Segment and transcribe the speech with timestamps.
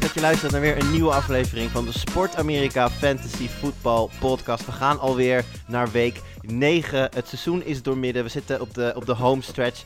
[0.00, 4.66] dat je luistert naar weer een nieuwe aflevering van de Sport Amerika Fantasy Football Podcast.
[4.66, 7.00] We gaan alweer naar week 9.
[7.00, 8.22] Het seizoen is doormidden.
[8.22, 9.84] We zitten op de, op de home stretch.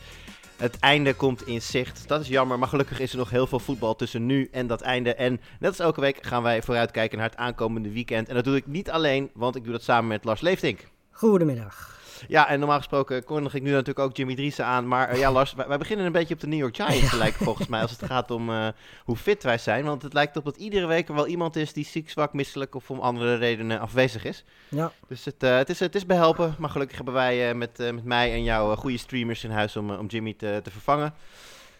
[0.57, 2.07] Het einde komt in zicht.
[2.07, 4.81] Dat is jammer, maar gelukkig is er nog heel veel voetbal tussen nu en dat
[4.81, 5.15] einde.
[5.15, 8.29] En net als elke week gaan wij vooruitkijken naar het aankomende weekend.
[8.29, 10.87] En dat doe ik niet alleen, want ik doe dat samen met Lars Leeftink.
[11.11, 11.96] Goedemiddag.
[12.27, 14.87] Ja, en normaal gesproken kondig ik nu natuurlijk ook Jimmy Driessen aan.
[14.87, 17.17] Maar eh, ja, Lars, wij, wij beginnen een beetje op de New York Giants te
[17.17, 17.81] lijken volgens mij.
[17.81, 18.67] Als het gaat om eh,
[19.03, 19.85] hoe fit wij zijn.
[19.85, 22.75] Want het lijkt op dat iedere week er wel iemand is die ziek, zwak, misselijk
[22.75, 24.43] of om andere redenen afwezig is.
[24.69, 26.55] Ja, Dus het, eh, het, is, het is behelpen.
[26.57, 30.05] Maar gelukkig hebben wij met, met mij en jou goede streamers in huis om, om
[30.05, 31.13] Jimmy te, te vervangen.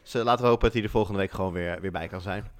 [0.03, 2.56] Dus laten we hopen dat hij er volgende week gewoon weer, weer bij kan zijn.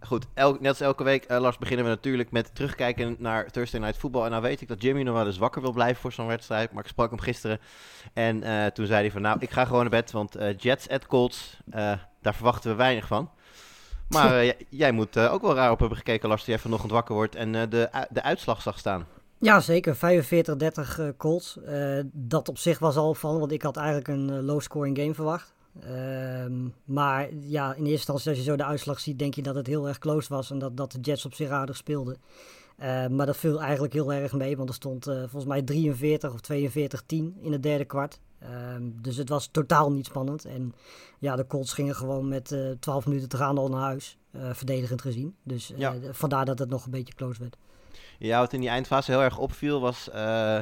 [0.00, 3.96] Goed, net als elke week, eh, Lars, beginnen we natuurlijk met terugkijken naar Thursday Night
[3.96, 4.24] Football.
[4.24, 6.72] En nou weet ik dat Jimmy nog wel eens wakker wil blijven voor zo'n wedstrijd.
[6.72, 7.58] Maar ik sprak hem gisteren.
[8.12, 10.10] En eh, toen zei hij van, nou, ik ga gewoon naar bed.
[10.10, 11.56] Want eh, Jets at Colts,
[12.20, 13.30] daar verwachten we weinig van.
[14.08, 17.34] Maar jij moet ook wel raar op hebben gekeken, Lars, die jij vanochtend wakker wordt.
[17.34, 19.06] En de, de uitslag zag staan.
[19.38, 19.96] ja zeker.
[19.96, 21.58] 45-30 eh, Colts.
[22.12, 25.54] Dat op zich was al opvallend, want ik had eigenlijk een low-scoring game verwacht.
[25.82, 29.54] Ehm, maar ja, in eerste instantie als je zo de uitslag ziet, denk je dat
[29.54, 30.50] het heel erg close was.
[30.50, 32.16] En dat, dat de Jets op zich aardig speelden.
[32.76, 36.32] Eh, maar dat viel eigenlijk heel erg mee, want er stond eh, volgens mij 43
[36.32, 38.20] of 42-10 in het derde kwart.
[38.38, 40.44] Ehm, dus het was totaal niet spannend.
[40.44, 40.74] En
[41.18, 44.40] ja, de Colts gingen gewoon met eh 12 minuten te gaan al naar huis, eh,
[44.52, 45.36] verdedigend gezien.
[45.42, 45.94] Dus eh, Ja.
[46.10, 47.56] vandaar dat het nog een beetje close werd.
[48.18, 50.58] Ja, wat in die eindfase heel erg opviel was eh,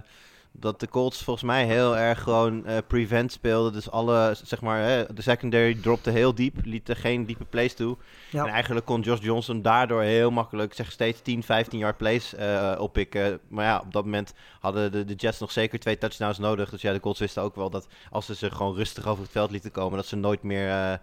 [0.56, 3.72] dat de Colts volgens mij heel erg gewoon eh, prevent speelden.
[3.72, 7.74] Dus alle, zeg maar, hè, de secondary dropte heel diep, liet er geen diepe plays
[7.74, 7.96] toe.
[8.30, 8.44] Ja.
[8.44, 12.74] En eigenlijk kon Josh Johnson daardoor heel makkelijk, zeg steeds 10, 15 yard plays eh,
[12.78, 13.40] oppikken.
[13.48, 16.70] Maar ja, op dat moment hadden de, de Jets nog zeker twee touchdowns nodig.
[16.70, 19.32] Dus ja, de Colts wisten ook wel dat als ze ze gewoon rustig over het
[19.32, 20.94] veld lieten komen, dat ze nooit meer eh,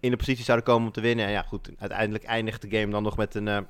[0.00, 1.26] in de positie zouden komen om te winnen.
[1.26, 3.66] En ja, goed, uiteindelijk eindigt de game dan nog met een...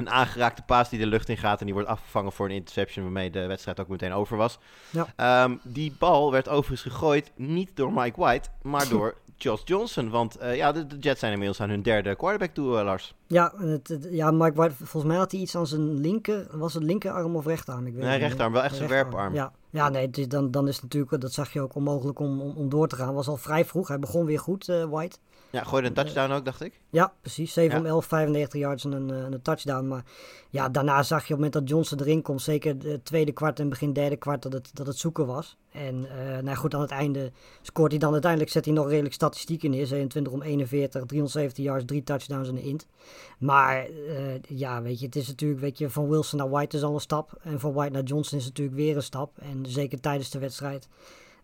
[0.00, 3.04] een aangeraakte paas die de lucht in gaat en die wordt afgevangen voor een interception
[3.04, 4.58] waarmee de wedstrijd ook meteen over was.
[4.90, 5.06] Ja.
[5.16, 10.10] Ehm, die bal werd overigens gegooid niet door Mike White, maar door Josh Johnson.
[10.10, 13.14] Want eh, ja, de, de Jets zijn inmiddels aan hun derde quarterback toe, eh, Lars.
[13.26, 16.74] Ja, het, het- ja, Mike White, volgens mij had hij iets aan zijn linker, was
[16.74, 17.86] het linkerarm of rechterarm?
[17.86, 19.34] Ik weet Nee, rechterarm, wel echt zijn werparm.
[19.34, 22.56] Ja, ja nee, dan, dan is het natuurlijk, dat zag je ook onmogelijk om, om,
[22.56, 23.14] om door te gaan.
[23.14, 25.16] Was al vrij vroeg, hij begon weer goed, eh, White.
[25.50, 26.80] Ja, gooide een touchdown ook, dacht ik.
[26.90, 27.52] Ja, precies.
[27.52, 27.78] 7 Ja.
[27.80, 29.86] om 11, 95 yards en een, eh, een touchdown.
[29.88, 30.04] Maar
[30.50, 33.60] ja, daarna zag je op het moment dat Johnson erin komt, zeker het tweede kwart
[33.60, 35.56] en begin derde kwart, dat het, dat het zoeken was.
[35.72, 39.14] En eh, nou goed, aan het einde scoort hij dan uiteindelijk, zet hij nog redelijk
[39.14, 39.86] statistieken neer.
[39.86, 42.86] 27 om 41, 370 yards, drie touchdowns en een int.
[43.38, 46.82] Maar eh, ja, weet je, het is natuurlijk, weet je, van Wilson naar White is
[46.82, 47.38] al een stap.
[47.42, 49.38] En van White naar Johnson is natuurlijk weer een stap.
[49.38, 50.88] En zeker tijdens de wedstrijd.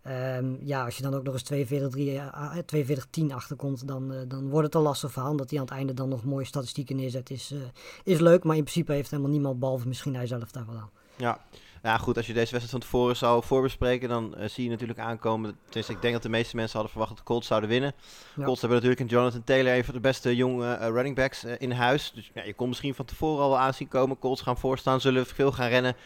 [0.06, 4.48] Ehm, ja, als je dan ook nog eens 42-10 eh, 42-10 achterkomt, dan, eh, dan
[4.48, 5.30] wordt het een lastig verhaal.
[5.30, 7.58] Omdat hij aan het einde dan nog mooie statistieken neerzet, is, eh,
[8.04, 8.44] is leuk.
[8.44, 10.90] Maar in principe heeft helemaal niemand, behalve misschien hij zelf, daar wel aan.
[11.16, 11.40] Ja.
[11.86, 14.98] Ja, goed, als je deze wedstrijd van tevoren zou voorbespreken, dan eh, zie je natuurlijk
[14.98, 15.56] aankomen.
[15.64, 17.94] Tenminste, ik denk dat de meeste mensen hadden verwacht dat de Colts zouden winnen.
[18.36, 18.44] Ja.
[18.44, 21.54] Colts hebben natuurlijk een Jonathan Taylor, een van de beste jonge eh, running backs eh,
[21.58, 22.12] in huis.
[22.14, 24.18] Dus ja, je kon misschien van tevoren al wel aanzien komen.
[24.18, 25.96] Colts gaan voorstaan, zullen veel gaan rennen.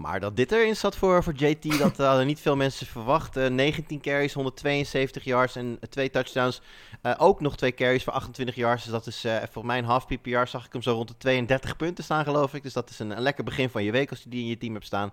[0.00, 3.36] Maar dat dit erin zat voor, voor JT, dat hadden niet veel mensen verwacht.
[3.36, 6.60] Eh, 19 carries, 172 yards en eh, twee touchdowns.
[7.02, 8.82] Eh, ook nog twee carries voor 28 yards.
[8.82, 11.76] Dus dat is eh voor mijn half PPR zag ik hem zo rond de 32
[11.76, 12.62] punten staan, geloof ik.
[12.62, 14.58] Dus dat is een, een lekker begin van je week als je die in je
[14.58, 15.12] team hebt staan.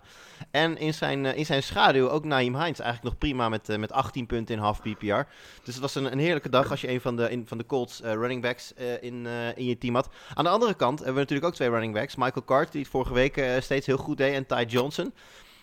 [0.51, 3.77] En in zijn, eh, in zijn schaduw ook Naeem Hines eigenlijk nog prima met, eh,
[3.77, 5.27] met 18 punten in half PPR.
[5.63, 7.65] Dus het was een, een heerlijke dag als je een van de, in, van de
[7.65, 10.09] Colts eh, running backs eh, in, eh, in je team had.
[10.33, 12.15] Aan de andere kant hebben we natuurlijk ook twee running backs.
[12.15, 15.13] Michael Cart, die het vorige week eh, steeds heel goed deed, en Ty Johnson.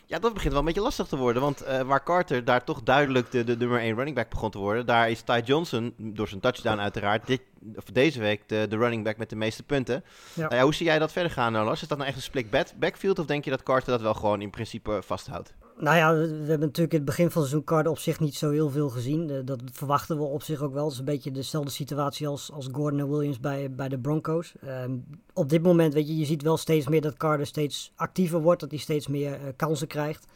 [0.06, 1.42] Ja, dat begint wel een beetje lastig te worden.
[1.42, 4.58] Want eh, waar Carter daar toch duidelijk de, de nummer 1 running back begon te
[4.58, 7.40] worden, daar is Ty Johnson, door zijn touchdown uiteraard, dit,
[7.76, 10.04] of deze week de, de running back met de meeste punten.
[10.34, 10.42] Ja.
[10.42, 11.82] Nou ja, hoe zie jij dat verder gaan, nou, Lars?
[11.82, 14.14] Is dat nou echt een split back- backfield of denk je dat Carter dat wel
[14.14, 15.54] gewoon in principe vasthoudt?
[15.76, 18.50] Nou ja, we hebben natuurlijk in het begin van seizoen Carter op zich niet zo
[18.50, 19.30] heel veel gezien.
[19.30, 20.84] Eh, Dat verwachten we op zich ook wel.
[20.84, 24.54] Het is een beetje dezelfde situatie als, als Gordon en Williams bij, bij de Broncos.
[24.60, 24.96] Ehm,
[25.32, 28.60] op dit moment, weet je, je ziet wel steeds meer dat Carter steeds actiever wordt.
[28.60, 30.26] Dat hij steeds meer eh, kansen krijgt.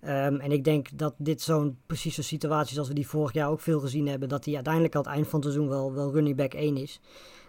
[0.00, 3.60] Ehm, en ik denk dat dit zo'n precieze situatie zoals we die vorig jaar ook
[3.60, 6.36] veel gezien hebben, dat hij uiteindelijk aan het eind van het seizoen wel, wel running
[6.36, 7.00] back 1 is.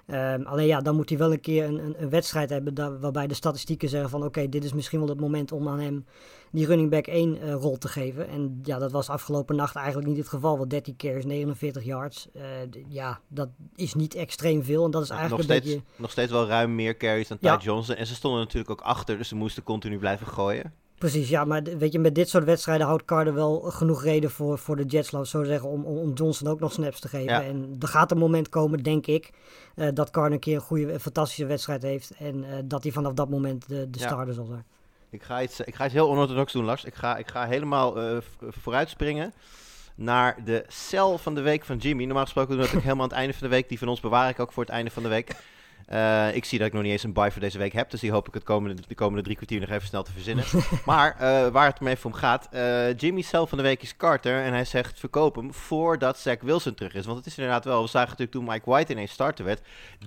[0.06, 3.00] Ehm, alleen ja, dan moet hij wel een keer een, een, een wedstrijd hebben daar,
[3.00, 6.06] waarbij de statistieken zeggen van oké, dit is misschien wel het moment om aan hem
[6.52, 8.28] die running back 1 eh, rol te geven.
[8.28, 10.58] En ja, dat was afgelopen nacht eigenlijk niet het geval.
[10.58, 12.28] Want 13 carries, 49 yards.
[12.34, 12.44] Eh,
[12.88, 14.86] ja, dat is niet extreem veel.
[14.86, 16.02] En dat is nog, eigenlijk steeds, een beetje...
[16.02, 17.58] nog steeds wel ruim meer carries dan Ty Ja.
[17.58, 17.96] Johnson.
[17.96, 20.74] En ze stonden natuurlijk ook achter, dus ze moesten continu blijven gooien.
[21.02, 24.58] Precies, ja, maar weet je, met dit soort wedstrijden houdt Carter wel genoeg reden voor,
[24.58, 27.34] voor de Jets, laat ik zo zeggen, om, om, Johnson ook nog snaps te geven.
[27.34, 27.44] Ja.
[27.44, 29.30] En er gaat een moment komen, denk ik,
[29.76, 32.12] eh, dat Carter een keer een goede, een fantastische wedstrijd heeft.
[32.20, 34.08] En eh, dat hij vanaf dat moment de, de Ja.
[34.08, 34.66] starter zal zijn.
[35.10, 36.84] Ik ga iets, ik ga iets heel onorthodox doen, Lars.
[36.84, 39.34] Ik ga, ik ga helemaal eh, vooruitspringen
[39.96, 42.06] naar de cel van de week van Jimmy.
[42.06, 43.70] Normaal gesproken doen we dat ook helemaal aan het einde van de week.
[43.70, 45.36] Die van ons bewaar ik ook voor het einde van de week.
[45.92, 47.90] Eh, ik zie dat ik nog niet eens een buy voor deze week heb.
[47.90, 50.46] Dus die hoop ik het komende, de komende drie kwartier nog even snel te verzinnen.
[50.86, 52.48] maar eh, waar het me even om gaat.
[52.52, 54.44] eh Jimmy's cel van de week is Carter.
[54.44, 57.06] En hij zegt verkoop hem voordat Zach Wilson terug is.
[57.06, 57.82] Want het is inderdaad wel.
[57.82, 59.62] We zagen natuurlijk toen Mike White ineens starter werd.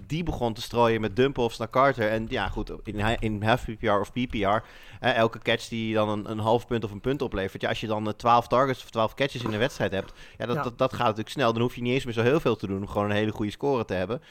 [0.06, 2.10] Die begon te strooien met dump-offs naar Carter.
[2.10, 4.62] En ja goed, in, in half PPR of PPR.
[5.00, 7.62] elke catch die dan een, een half punt of een punt oplevert.
[7.62, 10.12] Ja, als je dan eh, 12 targets of 12 catches in een wedstrijd hebt.
[10.38, 10.62] Ja, dat, Ja.
[10.62, 11.52] Dat, dat gaat natuurlijk snel.
[11.52, 13.32] Dan hoef je niet eens meer zo heel veel te doen om gewoon een hele
[13.32, 14.22] goede score te hebben.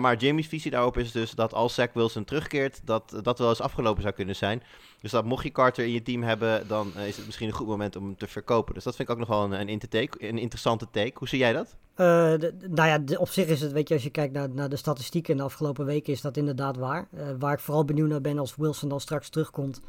[0.00, 3.60] Maar Jimmy's visie daarop is dus dat als Zach Wilson terugkeert, dat dat wel eens
[3.60, 4.62] afgelopen zou kunnen zijn.
[5.00, 7.54] Dus dat mocht je Carter in je team hebben, dan eh, is het misschien een
[7.54, 8.74] goed moment om hem te verkopen.
[8.74, 9.80] Dus dat vind ik ook nog wel een, een,
[10.18, 11.12] een interessante take.
[11.14, 11.76] Hoe zie jij dat?
[11.94, 14.68] De- nou ja, de- op zich is het, weet je, als je kijkt naar, naar
[14.68, 17.08] de statistieken de afgelopen weken, is dat inderdaad waar.
[17.16, 19.80] Eh, waar ik vooral benieuwd naar ben als Wilson dan straks terugkomt.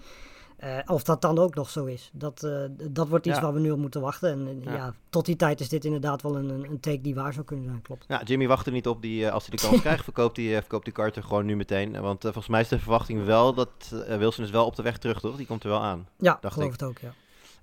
[0.64, 2.10] Eh, of dat dan ook nog zo is.
[2.14, 3.42] Dat, eh, dat wordt iets Ja.
[3.42, 4.30] waar we nu op moeten wachten.
[4.32, 4.76] En eh, Ja.
[4.76, 4.94] ja.
[5.10, 7.82] tot die tijd is dit inderdaad wel een, een take die waar zou kunnen zijn,
[7.82, 8.06] klopt.
[8.08, 9.02] Ja, Jimmy wacht er niet op.
[9.02, 12.02] Die, als hij de kans krijgt, verkoopt hij, verkoopt hij Carter gewoon nu meteen.
[12.02, 13.70] Want volgens mij is de verwachting wel dat
[14.18, 15.36] Wilson is wel op de weg terug, toch?
[15.36, 16.08] Die komt er wel aan.
[16.18, 16.80] Ja, Dacht geloof ik.
[16.80, 17.14] het ook, ja.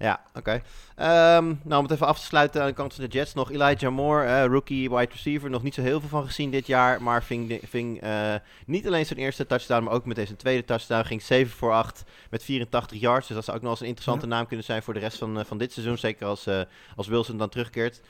[0.01, 0.63] Ja, oké.
[0.97, 3.51] Ehm, nou, om het even af te sluiten aan de kant van de Jets nog.
[3.51, 5.51] Elijah Moore, eh, rookie wide receiver.
[5.51, 7.03] Nog niet zo heel veel van gezien dit jaar.
[7.03, 8.35] Maar ving, ving eh,
[8.67, 11.05] niet alleen zijn eerste touchdown, maar ook meteen zijn tweede touchdown.
[11.05, 13.27] Ging 7 voor 8 met 84 yards.
[13.27, 15.39] Dus dat zou ook nog eens een interessante naam kunnen zijn voor de rest van,
[15.39, 15.99] eh, van dit seizoen.
[15.99, 16.49] Zeker als,
[16.97, 18.01] als Wilson dan terugkeert.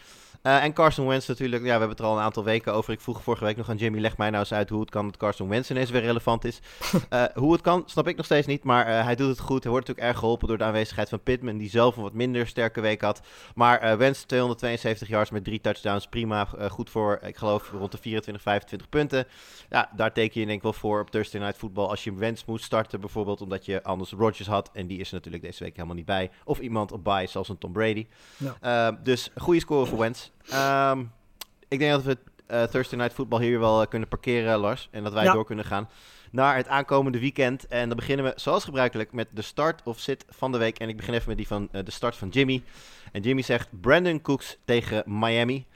[0.43, 1.63] Eh, en Carson Wentz natuurlijk.
[1.63, 2.93] Ja, we hebben het er al een aantal weken over.
[2.93, 5.07] Ik vroeg vorige week nog aan Jimmy, leg mij nou eens uit hoe het kan
[5.07, 6.61] dat Carson Wentz ineens weer relevant is.
[7.09, 8.65] Eh, hoe het kan, snap ik nog steeds niet.
[8.65, 9.63] Maar eh, hij doet het goed.
[9.63, 12.47] Hij wordt natuurlijk erg geholpen door de aanwezigheid van Pittman, die zelf een wat minder
[12.47, 13.21] sterke week had.
[13.55, 16.07] Maar Wentz 272 yards met drie touchdowns.
[16.07, 16.45] Prima.
[16.69, 19.27] Goed voor, ik geloof, rond de 24, 25 punten.
[19.71, 21.87] Ja, daar teken je denk ik wel voor op Thursday Night Football.
[21.87, 24.71] Als je Wentz moet starten bijvoorbeeld, omdat je anders Rodgers had.
[24.73, 26.31] En die is er natuurlijk deze week helemaal niet bij.
[26.45, 28.07] Of iemand op bye, zoals een Tom Brady.
[28.37, 28.91] Ja.
[29.03, 30.30] Dus goede score voor Wentz.
[30.49, 31.05] Ehm,
[31.69, 34.89] ik denk dat we eh, Thursday Night Football hier wel eh, kunnen parkeren, Lars.
[34.91, 35.33] En dat wij Ja.
[35.33, 35.89] door kunnen gaan
[36.31, 37.67] naar het aankomende weekend.
[37.67, 40.79] En dan beginnen we zoals gebruikelijk met de start of sit van de week.
[40.79, 42.63] En ik begin even met die van eh, de start van Jimmy.
[43.13, 45.67] En Jimmy zegt Brandon Cooks tegen Miami.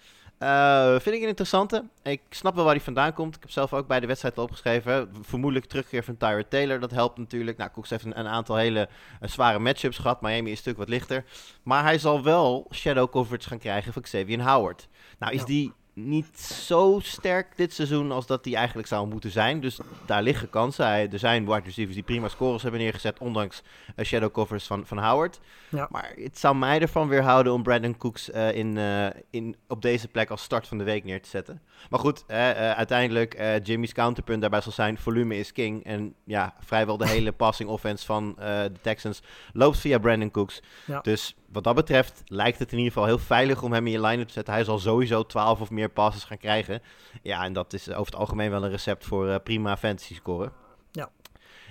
[0.44, 1.84] Eh, vind ik een interessante.
[2.02, 3.34] Ik snap wel waar hij vandaan komt.
[3.36, 5.10] Ik heb zelf ook bij de wedstrijd al opgeschreven.
[5.22, 6.80] Vermoedelijk terugkeer van Tyrod Taylor.
[6.80, 7.56] Dat helpt natuurlijk.
[7.56, 8.88] Nou, Cooks heeft een, een aantal hele
[9.20, 10.20] eh, zware matchups gehad.
[10.20, 11.24] Miami is een stuk wat lichter.
[11.62, 14.88] Maar hij zal wel shadow coverage gaan krijgen van Xavier Howard.
[15.18, 19.60] Nou is die niet zo sterk dit seizoen als dat die eigenlijk zou moeten zijn.
[19.60, 20.86] Dus daar liggen kansen.
[20.86, 23.62] Hij, er zijn wide receivers die prima scores hebben neergezet, ondanks
[23.96, 25.40] eh, shadow covers van, van Howard.
[25.68, 25.88] Ja.
[25.90, 30.08] Maar het zou mij ervan weerhouden om Brandon Cooks eh, in, eh, in, op deze
[30.08, 31.62] plek als start van de week neer te zetten.
[31.90, 35.84] Maar goed, uiteindelijk Jimmy's counterpunt daarbij zal zijn, volume is king.
[35.84, 39.22] En ja, vrijwel de hele passing offense van de Texans
[39.52, 40.60] loopt via Brandon Cooks.
[40.86, 41.00] Ja.
[41.00, 44.00] Dus wat dat betreft lijkt het in ieder geval heel veilig om hem in je
[44.00, 44.54] line-up te zetten.
[44.54, 46.82] Hij zal sowieso 12 of meer passes gaan krijgen.
[47.22, 50.52] Ja, en dat is over het algemeen wel een recept voor eh, prima fantasy scoren.
[50.92, 51.10] Ja.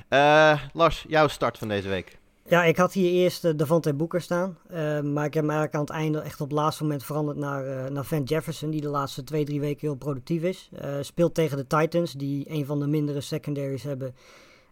[0.10, 2.22] Eh, Lars, jouw start van deze week.
[2.48, 4.58] Ja, ik had hier eerst de Davante Boeker staan.
[4.70, 7.38] eh, maar ik heb hem eigenlijk aan het einde echt op het laatste moment veranderd
[7.38, 8.70] naar, eh, naar Van Jefferson.
[8.70, 10.70] Die de laatste twee, drie weken heel productief is.
[10.76, 14.16] Eh, speelt tegen de Titans, die een van de mindere secondaries hebben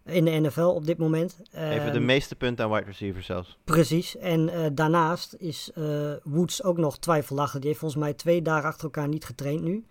[0.04, 1.36] in de NFL op dit moment.
[1.52, 3.58] Even de Ehm, meeste punten aan wide receiver zelfs.
[3.64, 4.16] Precies.
[4.16, 5.84] En eh, daarnaast is eh,
[6.22, 7.58] Woods ook nog twijfelachtig.
[7.58, 9.84] Die heeft volgens mij twee dagen achter elkaar niet getraind nu.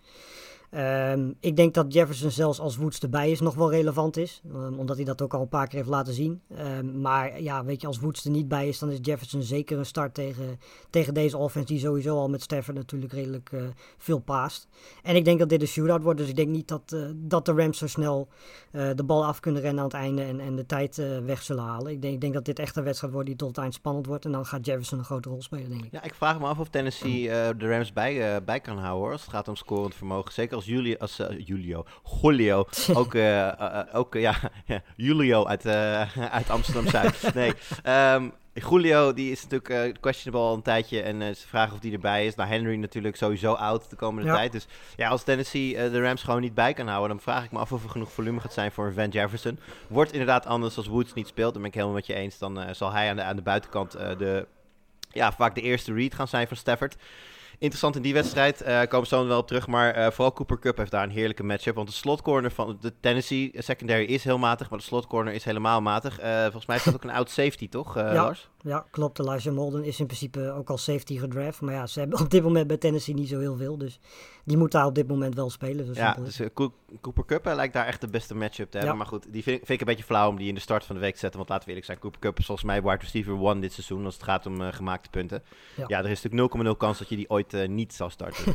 [0.72, 4.42] Ehm, ik denk dat Jefferson zelfs als Woods erbij is nog wel relevant is.
[4.52, 6.40] Ehm, omdat hij dat ook al een paar keer heeft laten zien.
[6.56, 9.78] Ehm, maar ja, weet je, als Woods er niet bij is, dan is Jefferson zeker
[9.78, 10.60] een start tegen,
[10.90, 11.66] tegen deze offense.
[11.66, 13.62] Die sowieso al met Stafford natuurlijk redelijk eh,
[13.98, 14.68] veel paast.
[15.02, 16.18] En ik denk dat dit een shootout wordt.
[16.18, 18.28] Dus ik denk niet dat, eh, dat de Rams zo snel
[18.70, 20.22] eh, de bal af kunnen rennen aan het einde.
[20.22, 21.92] En, en de tijd weg zullen halen.
[21.92, 24.06] Ik denk, ik denk dat dit echt een wedstrijd wordt die tot het eind spannend
[24.06, 24.24] wordt.
[24.24, 25.92] En dan gaat Jefferson een grote rol spelen, denk ik.
[25.92, 29.30] Ja, ik vraag me af of Tennessee de Rams bij, bij kan houden als het
[29.30, 30.32] gaat om scorend vermogen.
[30.32, 31.84] Zeker als Julio, als, eh, Julio,
[32.22, 34.34] Julio, ook, eh, eh, ook ja,
[34.96, 35.66] Julio uit,
[36.30, 37.20] uit Amsterdam-Zuid.
[37.34, 37.52] Nee,
[37.82, 41.02] ehm, Julio, die is natuurlijk questionable al een tijdje.
[41.02, 42.34] En uh, ze vragen of die erbij is.
[42.34, 44.34] Nou, Henry natuurlijk sowieso oud de komende Ja.
[44.36, 44.52] tijd.
[44.52, 44.66] Dus
[44.96, 47.08] ja, als Tennessee de Rams gewoon niet bij kan houden...
[47.08, 49.58] dan vraag ik me af of er genoeg volume gaat zijn voor Van Jefferson.
[49.88, 51.52] Wordt inderdaad anders als Woods niet speelt.
[51.52, 52.38] Dan ben ik helemaal met je eens.
[52.38, 54.46] Dan zal hij aan de, aan de buitenkant de,
[55.12, 56.96] ja, vaak de eerste read gaan zijn van Stafford.
[57.62, 59.66] Interessant in die wedstrijd, eh komen we zo wel op terug.
[59.66, 61.74] Maar eh, vooral Cooper Cup heeft daar een heerlijke matchup.
[61.74, 64.70] Want de slotcorner van de Tennessee secondary is heel matig.
[64.70, 66.18] Maar de slotcorner is helemaal matig.
[66.18, 68.12] Eh, volgens mij is dat ook een oud safety, toch, Ja.
[68.14, 68.48] Lars?
[68.64, 69.18] Ja, klopt.
[69.18, 71.60] Elijah Molden is in principe ook al safety gedraft.
[71.60, 73.78] Maar ja, ze hebben op dit moment bij Tennessee niet zo heel veel.
[73.78, 74.00] Dus
[74.44, 75.86] die moet daar op dit moment wel spelen.
[75.86, 78.76] Zo Ja, dus eh, Co- Cooper Cup eh, lijkt daar echt de beste matchup te
[78.78, 78.90] hebben.
[78.96, 79.02] Ja.
[79.02, 80.84] Maar goed, die vind, ik- vind ik een beetje flauw om die in de start
[80.84, 81.38] van de week te zetten.
[81.38, 84.04] Want laten we eerlijk zijn, Cooper Cup is volgens mij wide receiver one dit seizoen.
[84.04, 85.42] Als het gaat om eh, gemaakte punten.
[85.76, 85.84] Ja.
[85.88, 85.98] Ja.
[85.98, 88.54] er is natuurlijk 0,0 kans dat je die ooit niet zal starten.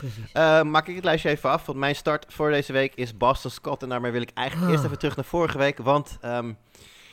[0.00, 0.32] Dus.
[0.62, 3.82] Maak ik het lijstje even af, want mijn start voor deze week is Boston Scott.
[3.82, 4.72] En daarmee wil ik eigenlijk Ah.
[4.72, 6.52] eerst even terug naar vorige week, want ehm,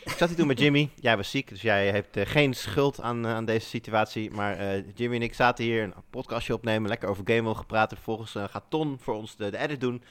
[0.08, 0.90] ik zat hier toen met Jimmy.
[1.00, 4.32] Jij was ziek, dus jij hebt eh, geen schuld aan, eh, aan deze situatie.
[4.32, 7.98] Maar eh, Jimmy en ik zaten hier een podcastje opnemen, lekker over Game mogen praten.
[7.98, 10.04] Vervolgens gaat Ton voor ons de, de edit doen.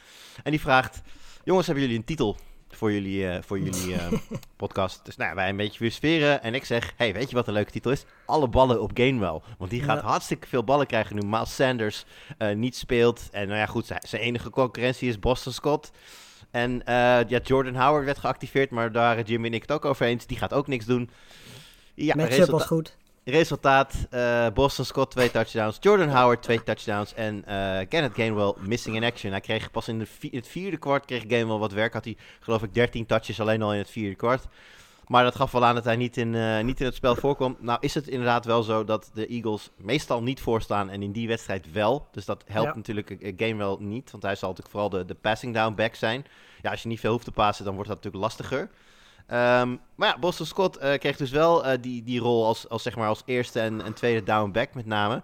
[0.42, 1.00] En die vraagt,
[1.44, 2.36] jongens, hebben jullie een titel
[2.68, 3.96] voor jullie, voor jullie
[4.56, 5.04] podcast?
[5.04, 6.42] Dus nou, wij een beetje filosoferen.
[6.42, 8.04] En ik zeg, hey, weet je wat een leuke titel is?
[8.26, 9.40] Alle ballen op Gainwell.
[9.58, 10.08] Want die gaat Ja.
[10.08, 12.04] hartstikke veel ballen krijgen nu Miles Sanders
[12.54, 13.28] niet speelt.
[13.30, 15.90] En nou ja, goed, zijn enige concurrentie is Boston Scott.
[16.50, 16.94] En eh,
[17.28, 20.26] ja, Jordan Howard werd geactiveerd, maar daar waren Jimmy en ik het ook over eens.
[20.26, 21.10] Die gaat ook niks doen.
[21.94, 22.96] Ja, Matchup was goed.
[23.24, 28.96] resultaat, eh, Boston Scott twee touchdowns, Jordan Howard twee touchdowns en eh, Kenneth Gainwell missing
[28.96, 29.30] in action.
[29.32, 31.92] Hij kreeg pas in, de vi- het vierde kwart kreeg Gainwell wat werk.
[31.92, 34.44] Had hij geloof ik 13 touches alleen al in het vierde kwart.
[35.06, 37.56] Maar dat gaf wel aan dat hij niet in, eh, niet in het spel voorkwam.
[37.60, 41.28] Nou is het inderdaad wel zo dat de Eagles meestal niet voorstaan en in die
[41.28, 42.08] wedstrijd wel.
[42.12, 42.76] Dus dat helpt Ja.
[42.76, 46.24] natuurlijk eh, Gainwell niet, want hij zal natuurlijk vooral de, de passing down back zijn.
[46.62, 48.70] Ja, als je niet veel hoeft te passen, dan wordt dat natuurlijk lastiger.
[49.26, 52.82] Ehm, maar ja, Boston Scott eh, kreeg dus wel eh, die, die rol als, als,
[52.82, 55.22] zeg maar als eerste en, en tweede down back met name.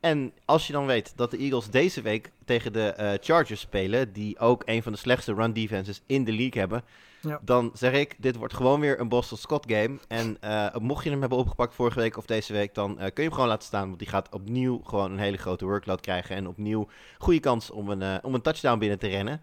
[0.00, 4.38] En als je dan weet dat de Eagles deze week tegen de Chargers spelen, die
[4.38, 6.84] ook een van de slechtste run defenses in de league hebben,
[7.20, 7.40] Ja.
[7.42, 9.98] dan zeg ik, dit wordt gewoon weer een Boston Scott game.
[10.08, 13.12] En eh, mocht je hem hebben opgepakt vorige week of deze week, dan eh, kun
[13.14, 16.36] je hem gewoon laten staan, want die gaat opnieuw gewoon een hele grote workload krijgen
[16.36, 19.42] en opnieuw goede kans om een, eh, om een touchdown binnen te rennen.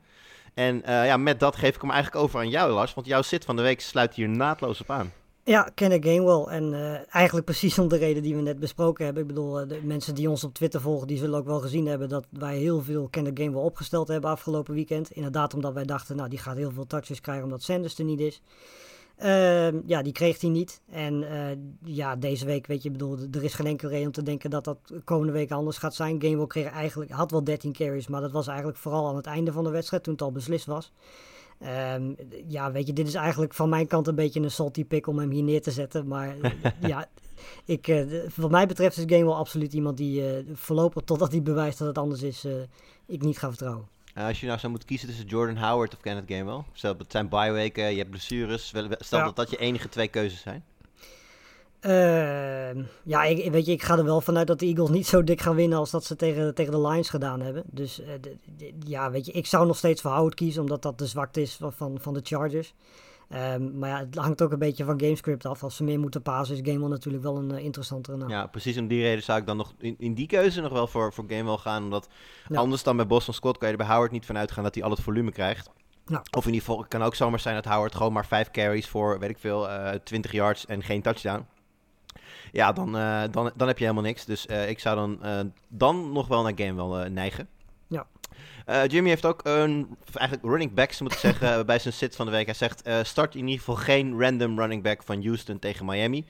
[0.54, 2.94] En ja, met dat geef ik hem eigenlijk over aan jou, Lars.
[2.94, 5.12] Want jouw zit van de week sluit hier naadloos op aan.
[5.48, 6.44] Ja, Kenneth Gainwell.
[6.44, 9.22] En eh, eigenlijk precies om de reden die we net besproken hebben.
[9.22, 11.86] Ik bedoel, eh, de mensen die ons op Twitter volgen, die zullen ook wel gezien
[11.86, 15.12] hebben dat wij heel veel Kenneth Gainwell opgesteld hebben afgelopen weekend.
[15.12, 18.20] Inderdaad, omdat wij dachten, nou, die gaat heel veel touches krijgen omdat Sanders er niet
[18.20, 18.42] is.
[19.18, 20.82] Ehm, ja, die kreeg hij niet.
[20.92, 24.24] En eh, ja, deze week, weet je, bedoel, er is geen enkele reden om te
[24.24, 26.22] denken dat dat komende week anders gaat zijn.
[26.22, 29.52] Gainwell kreeg eigenlijk, had wel 13 carries, maar dat was eigenlijk vooral aan het einde
[29.52, 30.92] van de wedstrijd, toen het al beslist was.
[31.60, 32.14] Ehm,
[32.48, 35.20] ja, weet je, dit is eigenlijk van mijn kant een beetje een salty pick om
[35.20, 36.08] hem hier neer te zetten.
[36.08, 36.36] Maar
[36.88, 37.06] ja,
[37.66, 41.78] ik, de- wat mij betreft is Gainwell absoluut iemand die eh, voorlopig, totdat hij bewijst
[41.78, 42.54] dat het anders is, eh,
[43.06, 43.88] ik niet ga vertrouwen.
[44.16, 46.62] Als je nou zou moeten kiezen tussen Jordan Howard of Kenneth Gainwell.
[46.74, 48.72] Stel, het zijn bye-weken, je hebt blessures.
[48.72, 49.26] wel- wel- Stel Ja.
[49.26, 50.64] dat dat je enige twee keuzes zijn.
[51.86, 55.24] Ehm, ja, ik, weet je, ik ga er wel vanuit dat de Eagles niet zo
[55.24, 57.64] dik gaan winnen als dat ze tegen, tegen de Lions gedaan hebben.
[57.66, 60.82] Dus eh, de- de- ja, weet je, ik zou nog steeds voor Howard kiezen, omdat
[60.82, 62.74] dat de zwakte is van, van, van de Chargers.
[63.30, 65.64] Ehm, maar ja, het hangt ook een beetje van gamescript af.
[65.64, 68.30] Als ze meer moeten pasen, is Gamewell natuurlijk wel een eh, interessantere naam.
[68.30, 70.88] Ja, precies om die reden zou ik dan nog in, in die keuze nog wel
[70.88, 71.84] voor, voor Gainwell gaan.
[71.84, 72.08] Omdat
[72.50, 72.58] Ja.
[72.60, 74.84] anders dan bij Boston Scott kan je er bij Howard niet van uitgaan dat hij
[74.84, 75.70] al het volume krijgt.
[76.32, 78.88] Of in ieder geval, het kan ook zomaar zijn dat Howard gewoon maar vijf carries
[78.88, 81.46] voor, weet ik veel, eh 20 yards en geen touchdown.
[82.56, 84.26] Ja, dan, eh, dan, dan heb je helemaal niks.
[84.26, 87.48] Dus eh, ik zou dan, eh, dan nog wel naar Gainwell eh neigen.
[87.88, 88.08] Ja.
[88.88, 92.32] Jimmy heeft ook een, eigenlijk running backs moet ik zeggen, bij zijn sit van de
[92.32, 92.46] week.
[92.46, 96.26] Hij zegt, start in ieder geval geen random running back van Houston tegen Miami.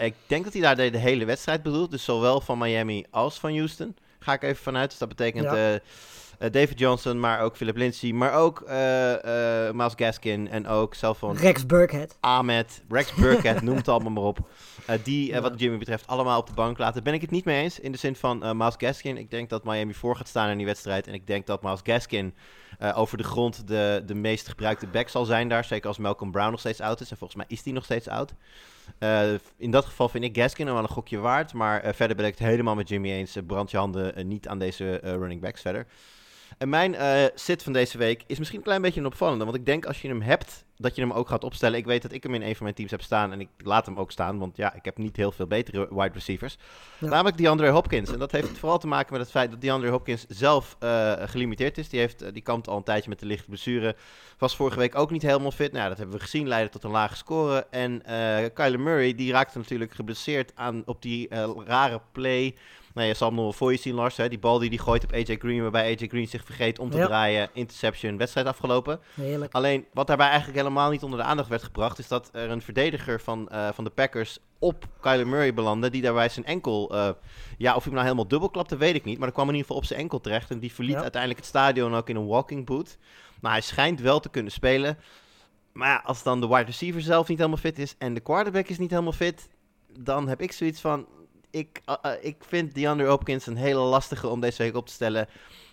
[0.00, 1.90] Ik denk dat hij daar de, de hele wedstrijd bedoelt.
[1.90, 3.96] Dus zowel van Miami als van Houston.
[4.18, 4.90] Ga ik even vanuit.
[4.90, 5.80] Dus dat betekent Ja.
[6.38, 8.10] Eh, David Johnson, maar ook Philip Lindsay.
[8.10, 12.16] Maar ook eh, eh, Miles Gaskin en ook zelf van Rex Burkhead.
[12.20, 14.38] Ahmed, Rex Burkhead, noem het allemaal maar op.
[15.02, 15.40] Die, Ja.
[15.40, 17.02] wat Jimmy betreft, allemaal op de bank laten.
[17.02, 17.80] Ben ik het niet mee eens.
[17.80, 19.16] In de zin van Miles Gaskin.
[19.16, 21.06] Ik denk dat Miami voor gaat staan in die wedstrijd.
[21.06, 22.34] En ik denk dat Miles Gaskin
[22.94, 25.64] over de grond de, de meest gebruikte back zal zijn daar.
[25.64, 27.10] Zeker als Malcolm Brown nog steeds oud is.
[27.10, 28.34] En volgens mij is die nog steeds oud.
[29.56, 31.52] In dat geval vind ik Gaskin wel een gokje waard.
[31.52, 33.36] Maar verder ben ik het helemaal met Jimmy eens.
[33.46, 35.86] Brand je handen niet aan deze running backs verder.
[36.58, 39.44] En mijn eh sit van deze week is misschien een klein beetje een opvallende.
[39.44, 41.78] Want ik denk als je hem hebt dat je hem ook gaat opstellen.
[41.78, 43.86] Ik weet dat ik hem in een van mijn teams heb staan en ik laat
[43.86, 46.56] hem ook staan, want ja, ik heb niet heel veel betere wide receivers.
[46.98, 47.08] Ja.
[47.08, 48.12] Namelijk DeAndre Hopkins.
[48.12, 51.78] En dat heeft vooral te maken met het feit dat DeAndre Hopkins zelf eh, gelimiteerd
[51.78, 51.88] is.
[51.88, 53.96] Die, heeft, eh, die kampt al een tijdje met de lichte blessure.
[54.38, 55.72] Was vorige week ook niet helemaal fit.
[55.72, 57.66] Nou, dat hebben we gezien, leidde tot een lage score.
[57.70, 58.02] En
[58.54, 61.28] Kyler Murray, die raakte natuurlijk geblesseerd aan, op die
[61.64, 62.54] rare play.
[62.96, 64.16] Nou, je zal hem nog wel voor je zien, Lars.
[64.16, 64.28] Hè?
[64.28, 66.96] Die bal die hij gooit op AJ Green, waarbij AJ Green zich vergeet om te
[66.96, 67.06] Ja.
[67.06, 67.48] draaien.
[67.52, 69.00] Interception, wedstrijd afgelopen.
[69.14, 69.54] Heerlijk.
[69.54, 72.62] Alleen, wat daarbij eigenlijk helemaal niet onder de aandacht werd gebracht, is dat er een
[72.62, 77.08] verdediger van, eh, van de Packers op Kyler Murray belandde, die daarbij zijn enkel, eh,
[77.58, 79.54] ja, of hij hem nou helemaal dubbel klapte, weet ik niet, maar er kwam in
[79.54, 81.00] ieder geval op zijn enkel terecht en die verliet Ja.
[81.02, 82.98] uiteindelijk het stadion ook in een walking boot.
[83.40, 84.98] Nou, hij schijnt wel te kunnen spelen,
[85.72, 88.66] maar ja, als dan de wide receiver zelf niet helemaal fit is en de quarterback
[88.68, 89.48] is niet helemaal fit,
[89.98, 91.06] dan heb ik zoiets van,
[91.56, 94.92] ik, eh, eh, ik vind DeAndre Hopkins een hele lastige om deze week op te
[94.92, 95.28] stellen.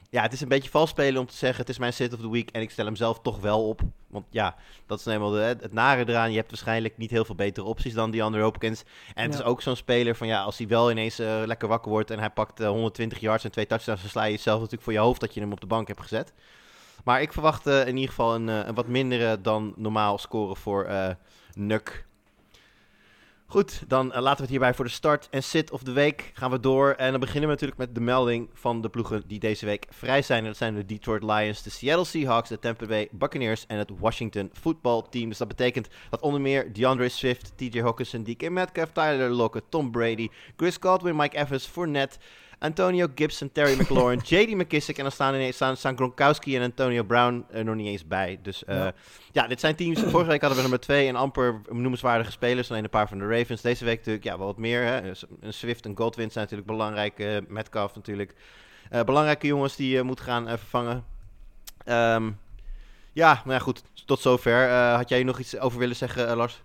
[0.10, 2.20] Ja, het is een beetje vals spelen om te zeggen: het is mijn sit of
[2.20, 3.82] the week en ik stel hem zelf toch wel op.
[4.08, 6.32] Want ja, dat is eenmaal de, het nare eraan.
[6.32, 8.84] Je hebt waarschijnlijk niet heel veel betere opties dan die andere Hopkins.
[9.13, 9.40] En het Ja.
[9.40, 12.20] is ook zo'n speler van ja, als hij wel ineens eh, lekker wakker wordt en
[12.20, 15.00] hij pakt eh, 120 yards en twee touchdowns, dan sla je jezelf natuurlijk voor je
[15.00, 16.34] hoofd dat je hem op de bank hebt gezet.
[17.04, 20.88] Maar ik verwacht in ieder geval een, een wat mindere dan normaal score voor
[21.54, 22.06] Nuk.
[23.54, 26.32] Goed, dan eh, laten we het hierbij voor de start en sit of de week.
[26.34, 26.92] Gaan we door.
[26.92, 30.22] En dan beginnen we natuurlijk met de melding van de ploegen die deze week vrij
[30.22, 30.44] zijn.
[30.44, 34.50] Dat zijn de Detroit Lions, de Seattle Seahawks, de Tampa Bay Buccaneers en het Washington
[34.54, 35.30] Football Team.
[35.30, 39.92] Dus dat betekent dat onder meer DeAndre Swift, TJ Hawkinson, DK Metcalf, Tyler Lockett, Tom
[39.92, 42.18] Brady, Chris Godwin, Mike Evans, Fournette,
[42.63, 44.98] Antonio Gibson, Terry McLaurin, JD McKissick.
[44.98, 48.39] En dan staan, ineens, staan, staan Gronkowski en Antonio Brown er nog niet eens bij.
[48.41, 48.93] Dus eh, Ja.
[49.32, 50.00] ja, dit zijn teams.
[50.12, 52.70] Vorige week hadden we nummer twee en amper noemenswaardige spelers.
[52.72, 53.62] Alleen een paar van de Ravens.
[53.62, 54.84] Deze week natuurlijk ja, wel wat meer.
[54.84, 55.12] Hè.
[55.41, 57.20] Een Swift en Godwin zijn natuurlijk belangrijk.
[57.20, 58.34] eh Metcalf natuurlijk.
[58.89, 61.05] Eh, belangrijke jongens die je moet gaan vervangen.
[61.86, 62.32] Ehm,
[63.13, 63.84] ja, nou ja, goed.
[64.05, 64.70] Tot zover.
[64.70, 66.62] Had jij nog iets over willen zeggen, Lars?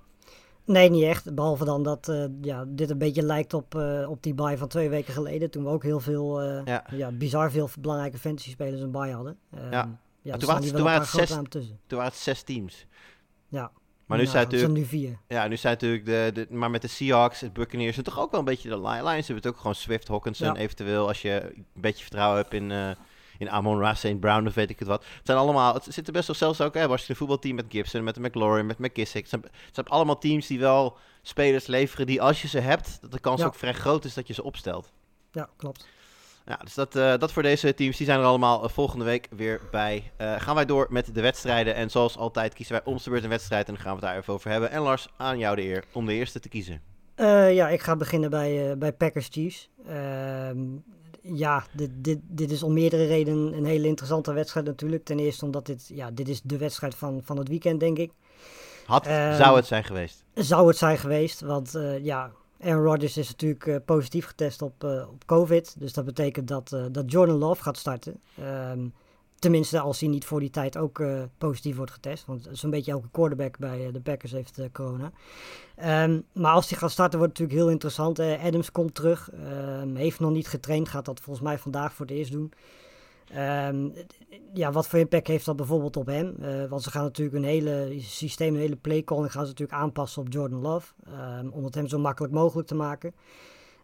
[0.68, 1.34] Nee, niet echt.
[1.34, 4.68] Behalve dan dat eh, ja, dit een beetje lijkt op, eh, op die bye van
[4.68, 5.50] twee weken geleden.
[5.50, 6.84] Toen we ook heel veel, eh, Ja.
[6.90, 7.10] ja.
[7.10, 9.36] bizar veel belangrijke fantasy spelers een bye hadden.
[9.54, 9.98] Ehm, Ja.
[10.22, 11.28] ja, toen waren het- toen waren het zes-.
[11.48, 12.86] Toen waren het zes teams.
[13.48, 13.70] Ja.
[14.06, 14.80] Maar nu Nou, zijn het natuurlijk...
[14.80, 15.18] nu vier.
[15.28, 16.46] Ja, nu zijn natuurlijk de, de...
[16.54, 17.96] Maar met de Seahawks, de Buccaneers...
[17.96, 20.46] en toch ook wel een beetje de Li- Lions hebben het ook gewoon Swift, Hawkinson
[20.46, 20.54] Ja.
[20.56, 21.06] eventueel...
[21.08, 22.70] als je een beetje vertrouwen hebt in...
[23.38, 24.20] in Amon Ra, St.
[24.20, 25.04] Brown of weet ik het wat.
[25.04, 25.74] Het zijn allemaal...
[25.74, 26.74] Het zitten best wel zelfs ook...
[26.74, 29.20] Hè, was je een voetbalteam met Gibson, met de McLaurin, met McKissick.
[29.20, 32.06] Het zijn, het zijn allemaal teams die wel spelers leveren...
[32.06, 33.46] die als je ze hebt, dat de kans Ja.
[33.46, 34.92] ook vrij groot is dat je ze opstelt.
[35.32, 35.86] Ja, klopt.
[36.48, 37.96] Ja, dus dat, eh, dat voor deze teams.
[37.96, 40.12] Die zijn er allemaal eh, volgende week weer bij.
[40.16, 41.74] Eh, gaan wij door met de wedstrijden.
[41.74, 43.68] En zoals altijd kiezen wij om de beurt een wedstrijd.
[43.68, 44.70] En dan gaan we het daar even over hebben.
[44.70, 46.82] En Lars, aan jou de eer om de eerste te kiezen.
[47.50, 49.68] Ja, ik ga beginnen bij, bij Packers Chiefs.
[51.22, 55.04] Ja, dit, dit, dit is om meerdere redenen een hele interessante wedstrijd natuurlijk.
[55.04, 58.12] Ten eerste omdat dit, ja, dit is de wedstrijd van, van het weekend, denk ik.
[58.86, 60.24] Had, Ehm, zou het zijn geweest?
[60.34, 64.84] Zou het zijn geweest, want eh, ja, Aaron Rodgers is natuurlijk eh, positief getest op,
[64.84, 65.74] eh, op COVID.
[65.78, 68.20] Dus dat betekent dat, dat Jordan Love gaat starten.
[68.38, 68.86] Ehm,
[69.38, 72.26] tenminste, als hij niet voor die tijd ook eh, positief wordt getest.
[72.26, 75.12] Want zo'n beetje elke quarterback bij eh, de Packers heeft eh, corona.
[75.76, 78.18] Ehm, maar als hij gaat starten wordt het natuurlijk heel interessant.
[78.46, 82.14] Adams komt terug, ehm, heeft nog niet getraind, gaat dat volgens mij vandaag voor het
[82.14, 82.52] eerst doen.
[83.28, 83.88] Ehm,
[84.54, 86.34] ja, wat voor impact heeft dat bijvoorbeeld op hem?
[86.68, 90.32] Want ze gaan natuurlijk een hele systeem, een hele playcalling gaan ze natuurlijk aanpassen op
[90.32, 90.92] Jordan Love.
[91.50, 93.14] om het hem zo makkelijk mogelijk te maken.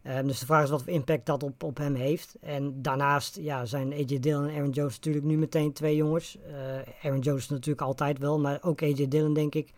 [0.04, 2.36] Ehm, dus de vraag is wat voor impact dat op, op hem heeft.
[2.40, 6.38] En daarnaast ja, zijn AJ Dillon en Aaron Jones natuurlijk nu meteen twee jongens.
[6.46, 9.72] Eh, Aaron Jones natuurlijk altijd wel, maar ook AJ Dillon denk ik.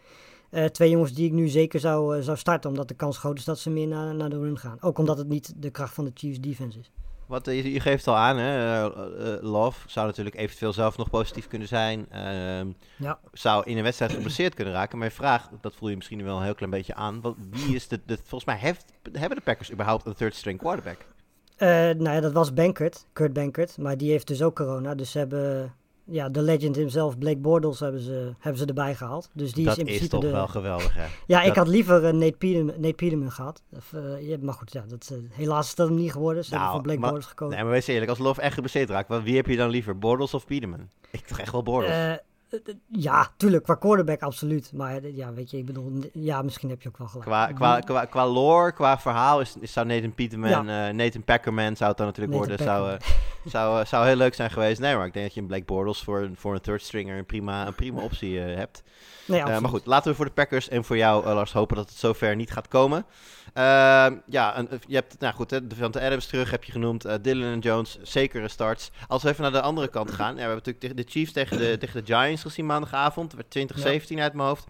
[0.50, 3.38] Eh, twee jongens die ik nu zeker zou, eh, zou starten, omdat de kans groot
[3.38, 4.78] is dat ze meer naar, naar de run gaan.
[4.80, 6.90] Ook omdat het niet de kracht van de Chiefs defense is.
[7.26, 8.56] Wat, eh, je, je geeft al aan, hè?
[8.88, 12.06] eh, eh, Love zou natuurlijk eventueel zelf nog positief kunnen zijn.
[12.10, 13.18] Ehm, Ja.
[13.32, 14.98] zou in een wedstrijd geblesseerd kunnen raken.
[14.98, 17.20] Mijn vraag, dat voel je misschien wel een heel klein beetje aan.
[17.20, 20.58] Wat, wie is de, de, volgens mij heeft, hebben de Packers überhaupt een third string
[20.58, 20.98] quarterback?
[21.56, 24.94] Eh, nou ja, dat was Bankert, Kurt Bankert, maar die heeft dus ook corona.
[24.94, 25.74] Dus ze hebben,
[26.06, 29.30] ja, de legend himself, Blake Bortles, hebben ze, hebben ze erbij gehaald.
[29.32, 30.36] Dus die dat is in is principe toch de...
[30.36, 31.04] wel geweldig, hè?
[31.26, 33.62] Ja, ik dat- had liever eh, Nate, Peterman, Nate Peterman gehad.
[33.72, 36.44] Of, eh, maar goed, ja, dat, eh, helaas is dat hem niet geworden.
[36.44, 37.54] Ze hebben voor Blake maar, Bortles gekozen.
[37.54, 40.34] Nee, maar wees eerlijk, als Love echt geblesseerd raakt, wie heb je dan liever, Bortles
[40.34, 40.88] of Peterman?
[41.10, 42.18] Ik toch echt wel Bortles.
[42.88, 44.72] Ja, tuurlijk, qua quarterback absoluut.
[44.74, 47.26] Maar ja, weet je, ik bedoel, ja, misschien heb je ook wel gelijk.
[47.26, 51.76] Qua, qua, qua, qua lore, qua verhaal, is, is, zou Nathan Peterman, eh, Nathan Packerman
[51.76, 53.00] zou het dan natuurlijk Nathan worden.
[53.02, 53.12] Zou,
[53.44, 54.80] eh, zou, eh, zou heel leuk zijn geweest.
[54.80, 57.18] Nee, maar ik denk dat je een Blake Bortles voor, een- voor een third stringer
[57.18, 58.82] een prima, een prima optie eh, hebt.
[59.44, 61.98] Nee, maar goed, laten we voor de Packers en voor jou, Lars, hopen dat het
[61.98, 63.04] zover niet gaat komen.
[63.56, 67.04] Ehm, ja, een- je hebt, nou goed, hè, Devante Adams terug heb je genoemd.
[67.04, 68.90] eh Dylan en Jones, zekere starts.
[69.08, 70.28] Als we even naar de andere kant gaan.
[70.28, 73.26] Ja, we hebben natuurlijk tegen de Chiefs tegen de, tegen de Giants gezien maandagavond.
[73.26, 74.66] Het werd 2017 uit mijn hoofd.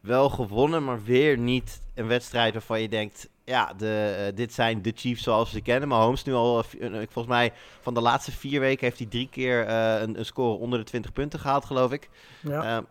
[0.00, 3.28] Wel gewonnen, maar weer niet een wedstrijd waarvan je denkt...
[3.44, 5.88] Ja, de, eh, dit zijn de Chiefs zoals we ze kennen.
[5.88, 9.06] Maar Holmes nu al, eh, eh, volgens mij, van de laatste vier weken heeft hij
[9.08, 12.08] drie keer eh, een, een score onder de 20 punten gehaald, geloof ik.
[12.40, 12.84] Ja.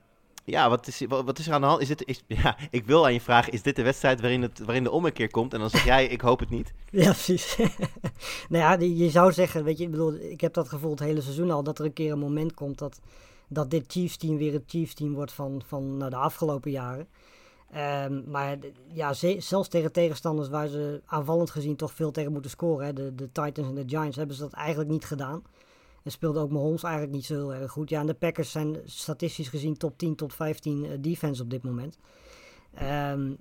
[0.49, 1.81] Ja, wat, is, wat, wat is er aan de hand?
[1.81, 4.59] Is dit, is, ja, ik wil aan je vragen, is dit de wedstrijd waarin, het,
[4.59, 5.53] waarin de ommekeer komt?
[5.53, 6.73] En dan zeg jij, ik hoop het niet.
[6.91, 7.57] Ja, precies.
[8.49, 11.21] nou ja, je zou zeggen, weet je, ik bedoel, ik heb dat gevoel het hele
[11.21, 12.99] seizoen al, dat er een keer een moment komt dat,
[13.47, 17.07] dat dit Chiefs team weer het Chiefs team wordt van, van nou, de afgelopen jaren.
[17.71, 18.57] Ehm, maar
[18.93, 22.93] ja, ze- zelfs tegen tegenstanders waar ze aanvallend gezien toch veel tegen moeten scoren, hè,
[22.93, 25.41] de, de Titans en de Giants, hebben ze dat eigenlijk niet gedaan.
[26.03, 27.89] En speelde ook Mahomes eigenlijk niet zo heel erg goed.
[27.89, 31.63] Ja, en de Packers zijn statistisch gezien top 10, top 15 eh, defense op dit
[31.63, 31.97] moment.
[32.73, 33.31] Ehm,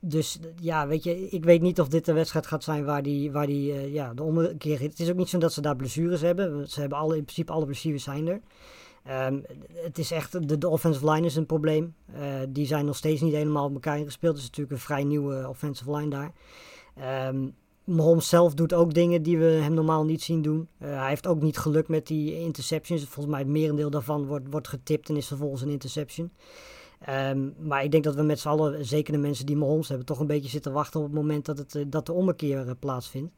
[0.00, 3.32] dus ja, weet je, ik weet niet of dit de wedstrijd gaat zijn waar die,
[3.32, 6.20] waar die eh, ja, de omkeer Het is ook niet zo dat ze daar blessures
[6.20, 6.68] hebben.
[6.68, 8.40] Ze hebben alle, in principe alle blessures zijn er.
[9.04, 9.40] Ehm,
[9.74, 11.94] het is echt, de, de offensive line is een probleem.
[12.12, 14.32] Eh, die zijn nog steeds niet helemaal op elkaar ingespeeld.
[14.34, 16.32] Het is natuurlijk een vrij nieuwe offensive line daar.
[16.94, 17.46] Ehm
[17.84, 20.68] Mahomes zelf doet ook dingen die we hem normaal niet zien doen.
[20.78, 23.02] Eh, hij heeft ook niet geluk met die interceptions.
[23.02, 26.32] Volgens mij het merendeel daarvan wordt, wordt getipt en is vervolgens een interception.
[27.00, 30.06] Ehm, maar ik denk dat we met z'n allen, zeker de mensen die Mahomes hebben,
[30.06, 32.74] toch een beetje zitten wachten op het moment dat, het, eh, dat de ommekeer eh,
[32.78, 33.32] plaatsvindt.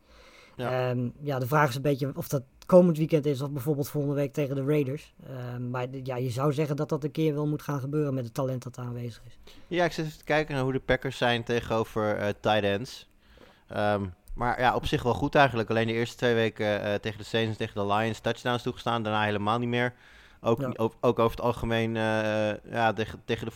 [0.57, 0.91] Ja.
[0.91, 1.11] Ja.
[1.21, 4.33] ja, de vraag is een beetje of dat komend weekend is of bijvoorbeeld volgende week
[4.33, 5.15] tegen de Raiders.
[5.27, 8.25] Ehm, maar ja, je zou zeggen dat dat een keer wel moet gaan gebeuren met
[8.25, 9.39] het talent dat aanwezig is.
[9.67, 13.09] Ja, ik zit even te kijken naar hoe de Packers zijn tegenover eh tight ends.
[13.69, 14.05] Ehm,
[14.35, 15.71] maar ja, op zich wel goed eigenlijk.
[15.71, 19.03] Alleen de eerste twee weken eh, tegen de Saints en tegen de Lions touchdowns toegestaan.
[19.03, 19.95] Daarna helemaal niet meer.
[20.41, 20.73] Ook, Ja.
[20.77, 23.53] ook, ook over het algemeen eh, ja, tegen, tegen de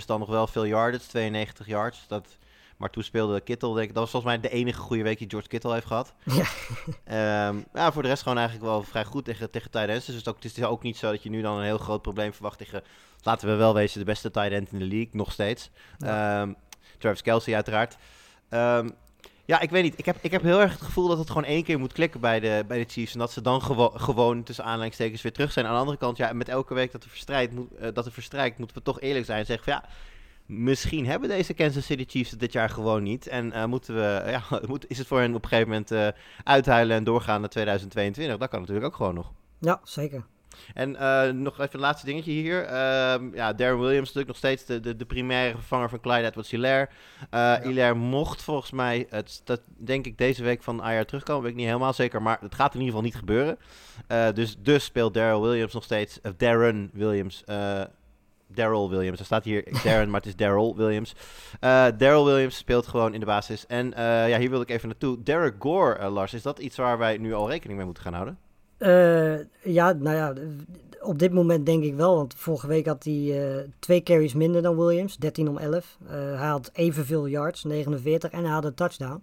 [0.00, 1.06] 49ers dan nog wel veel yardage.
[1.06, 2.04] 92 yards.
[2.08, 2.28] Dat,
[2.76, 3.94] maar toen speelde Kittle, denk ik.
[3.94, 6.14] Dat was volgens mij de enige goede week die George Kittle heeft gehad.
[6.24, 6.44] Ja.
[7.04, 10.06] Ehm, ja, voor de rest gewoon eigenlijk wel vrij goed tegen, tegen tight ends.
[10.06, 11.78] Dus het is, ook, het is ook niet zo dat je nu dan een heel
[11.78, 12.82] groot probleem verwacht tegen...
[13.22, 15.08] Laten we wel wezen, de beste tight end in de league.
[15.12, 15.70] Nog steeds.
[15.98, 16.52] Ehm,
[16.98, 17.96] Travis Kelsey uiteraard.
[18.48, 18.88] Ehm,
[19.50, 19.98] ja, ik weet niet.
[19.98, 22.20] Ik heb, ik heb heel erg het gevoel dat het gewoon één keer moet klikken
[22.20, 23.12] bij de, bij de Chiefs.
[23.12, 25.66] En dat ze dan gewo gewoon tussen aanleidingstekens weer terug zijn.
[25.66, 28.12] Aan de andere kant, ja, met elke week dat er verstrijkt, moet, eh, dat er
[28.12, 29.88] verstrijkt moeten we toch eerlijk zijn en zeggen van ja...
[30.46, 33.26] Misschien hebben deze Kansas City Chiefs het dit jaar gewoon niet.
[33.26, 36.08] En eh, moeten we, ja, moet, is het voor hen op een gegeven moment eh,
[36.44, 38.38] uithuilen en doorgaan naar 2022?
[38.38, 39.32] Dat kan natuurlijk ook gewoon nog.
[39.58, 40.24] Ja, zeker.
[40.74, 42.64] En eh, nog even een laatste dingetje hier.
[42.64, 46.88] Ehm, ja, Darren Williams natuurlijk nog steeds de, de, de primaire vervanger van Clyde Edwards-Hilaire.
[47.34, 51.42] Uh, Hilaire mocht volgens mij, het, dat denk ik deze week van IR terugkomen.
[51.42, 53.58] Weet ik niet helemaal zeker, maar het gaat in ieder geval niet gebeuren.
[54.08, 57.42] Uh, dus, dus speelt Darren Williams nog steeds, of Darren Williams...
[57.46, 57.82] Uh,
[58.54, 59.18] Daryl Williams.
[59.18, 61.14] Er staat hier Darren, maar het is Daryl Williams.
[61.60, 63.66] Uh, Daryl Williams speelt gewoon in de basis.
[63.66, 65.22] En uh, ja, hier wil ik even naartoe.
[65.22, 68.14] Derek Gore, uh, Lars, is dat iets waar wij nu al rekening mee moeten gaan
[68.14, 68.38] houden?
[68.80, 70.34] Uh, ja, nou ja,
[71.00, 72.16] op dit moment denk ik wel.
[72.16, 75.98] Want vorige week had hij uh, twee carries minder dan Williams, 13 om 11.
[76.02, 79.22] Uh, hij had evenveel yards, 49, en hij had een touchdown.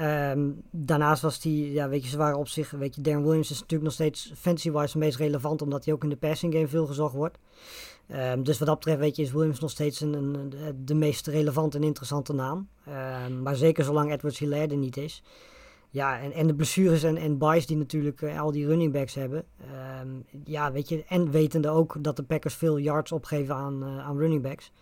[0.00, 3.50] Um, daarnaast was hij, ja, weet je, ze waren op zich, weet je, Darren Williams
[3.50, 6.68] is natuurlijk nog steeds fancy-wise het meest relevant, omdat hij ook in de passing game
[6.68, 7.38] veel gezocht wordt.
[8.12, 10.52] Um, dus wat dat betreft, weet je, is Williams nog steeds een, een,
[10.84, 12.68] de meest relevante en interessante naam.
[13.26, 15.22] Um, maar zeker zolang Edwards Hilaire er niet is.
[15.96, 19.14] Ja, en, en de blessures en, en buys die natuurlijk uh, al die running backs
[19.14, 19.44] hebben.
[20.00, 24.06] Um, ja, weet je, en wetende ook dat de Packers veel yards opgeven aan, uh,
[24.06, 24.72] aan running backs.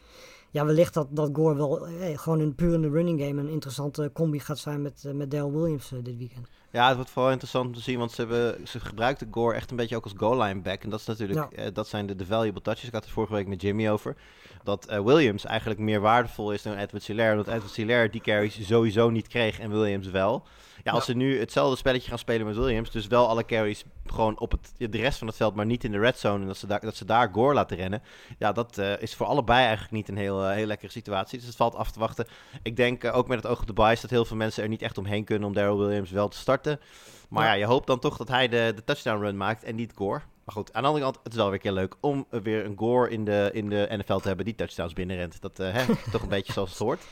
[0.50, 3.48] Ja, wellicht dat, dat Gore wel eh, gewoon een puur in de running game een
[3.48, 6.48] interessante combi gaat zijn met, uh, met Dale Williams dit weekend.
[6.70, 9.70] Ja, het wordt vooral interessant om te zien, want ze, hebben, ze gebruikten Gore echt
[9.70, 10.82] een beetje ook als goal line back.
[10.82, 11.70] En dat, is natuurlijk, ja.
[11.70, 12.86] dat zijn de, de valuable touches.
[12.86, 14.16] Ik had het vorige week met Jimmy over.
[14.62, 17.36] Dat Williams eigenlijk meer waardevol is dan Edward Hilaire.
[17.36, 20.46] Omdat Edward Hilaire die carries sowieso niet kreeg en Williams wel.
[20.84, 21.12] Ja, als ja.
[21.12, 24.72] ze nu hetzelfde spelletje gaan spelen met Williams, dus wel alle carries gewoon op het,
[24.76, 26.80] de rest van het veld, maar niet in de red zone, en dat ze daar,
[26.80, 28.02] dat ze daar Gore laten rennen,
[28.38, 31.38] ja, dat uh, is voor allebei eigenlijk niet een heel, uh, heel lekkere situatie.
[31.38, 32.26] Dus het valt af te wachten.
[32.62, 34.68] Ik denk uh, ook met het oog op de bias dat heel veel mensen er
[34.68, 36.80] niet echt omheen kunnen om Daryl Williams wel te starten.
[37.28, 37.52] Maar ja.
[37.52, 40.20] ja, je hoopt dan toch dat hij de, de touchdown run maakt en niet Gore.
[40.44, 42.64] Maar goed, aan de andere kant, het is wel weer een keer leuk om weer
[42.64, 45.40] een Gore in de, in de NFL te hebben die touchdowns binnenrent.
[45.40, 47.02] Dat hè, toch een beetje zoals het hoort.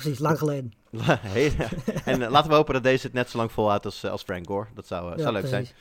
[0.00, 0.72] Precies, lang geleden.
[2.04, 4.22] en uh, laten we hopen dat deze het net zo lang volhoudt als, uh, als
[4.22, 4.66] Frank Gore.
[4.74, 5.68] Dat zou, ja, zou leuk precies.
[5.68, 5.78] zijn.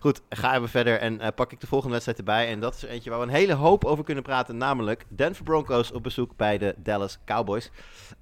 [0.00, 2.48] Goed, gaan we verder en uh, pak ik de volgende wedstrijd erbij.
[2.48, 4.56] En dat is er eentje waar we een hele hoop over kunnen praten.
[4.56, 7.70] Namelijk Denver Broncos op bezoek bij de Dallas Cowboys.
[7.74, 8.20] Uh,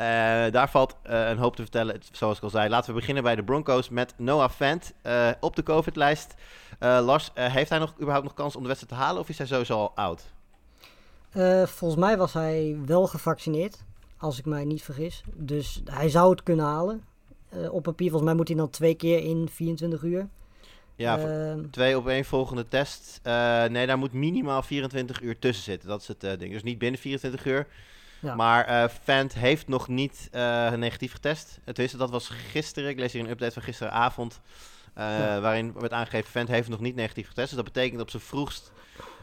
[0.51, 2.69] daar valt uh, een hoop te vertellen, zoals ik al zei.
[2.69, 4.93] Laten we beginnen bij de Broncos met Noah Fant
[5.41, 6.35] op de COVID-lijst.
[6.79, 9.47] Lars, heeft hij nog überhaupt nog kans om de wedstrijd te halen of is hij
[9.47, 10.35] sowieso al oud?
[11.65, 13.85] volgens mij was hij wel gevaccineerd,
[14.19, 15.23] als ik mij niet vergis.
[15.35, 17.05] Dus hij zou het kunnen halen.
[17.71, 20.29] op papier, volgens mij moet hij dan twee keer in 24 uur.
[20.97, 23.21] Ja, Ehm, Twee op één volgende test.
[23.23, 25.89] Eh, nee, daar moet minimaal 24 uur tussen zitten.
[25.89, 26.53] Dat is het eh, ding.
[26.53, 27.67] Dus niet binnen 24 uur.
[28.21, 28.35] Ja.
[28.35, 31.59] Maar eh Fant heeft nog niet eh, negatief getest.
[31.65, 32.89] Het wist, dat was gisteren.
[32.91, 34.41] Ik lees hier een update van gisteravond.
[34.95, 35.41] eh, Ja.
[35.41, 37.47] Waarin werd aangegeven, Fant heeft nog niet negatief getest.
[37.49, 38.73] Dus dat betekent op zijn vroegst,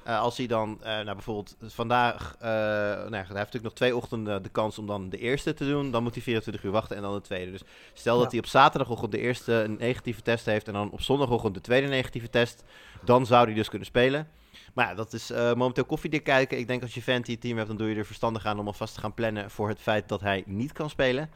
[0.03, 3.95] eh, als hij dan, eh, nou bijvoorbeeld vandaag, eh, nou hij heeft natuurlijk nog twee
[3.95, 5.91] ochtenden de kans om dan de eerste te doen.
[5.91, 7.51] Dan moet hij 24 uur wachten en dan de tweede.
[7.51, 7.63] Dus
[7.93, 11.53] stel dat hij op zaterdagochtend de eerste een negatieve test heeft en dan op zondagochtend
[11.53, 12.63] de tweede negatieve test,
[13.03, 14.27] dan zou hij dus kunnen spelen.
[14.73, 16.57] Maar ja, dat is momenteel koffiedik kijken.
[16.57, 18.93] Ik denk als je Fenty team hebt, dan doe je er verstandig aan om alvast
[18.93, 21.29] te gaan plannen voor het feit dat hij niet kan spelen.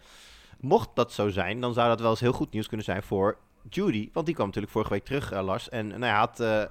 [0.59, 3.37] Mocht dat zo zijn, dan zou dat wel eens heel goed nieuws kunnen zijn voor
[3.69, 4.09] Judy.
[4.13, 5.69] Want die kwam natuurlijk vorige week terug, eh, Lars.
[5.69, 6.63] En nou had, eh,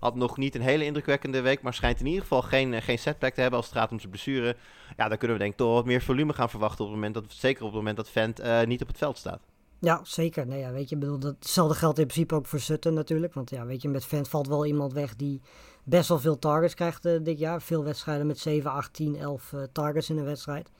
[0.00, 2.98] had nog niet een hele indrukwekkende week, maar schijnt in ieder geval geen, eh, geen
[2.98, 4.56] setback te hebben als het gaat om zijn blessure.
[4.96, 7.14] Ja, dan kunnen we denk ik toch wat meer volume gaan verwachten op het moment
[7.14, 9.40] dat, zeker op het moment dat Vent niet op het veld staat.
[9.78, 10.46] Ja, zeker.
[10.46, 13.34] Nee, ja, weet je, bedoel, dat, hetzelfde geldt in principe ook voor Sutton natuurlijk.
[13.34, 15.40] Want ja, weet je, met Vent valt wel iemand weg die
[15.84, 17.62] best wel veel targets krijgt eh, dit jaar.
[17.62, 20.70] Veel wedstrijden met 7, 8, 10, 11 eh, targets in een wedstrijd.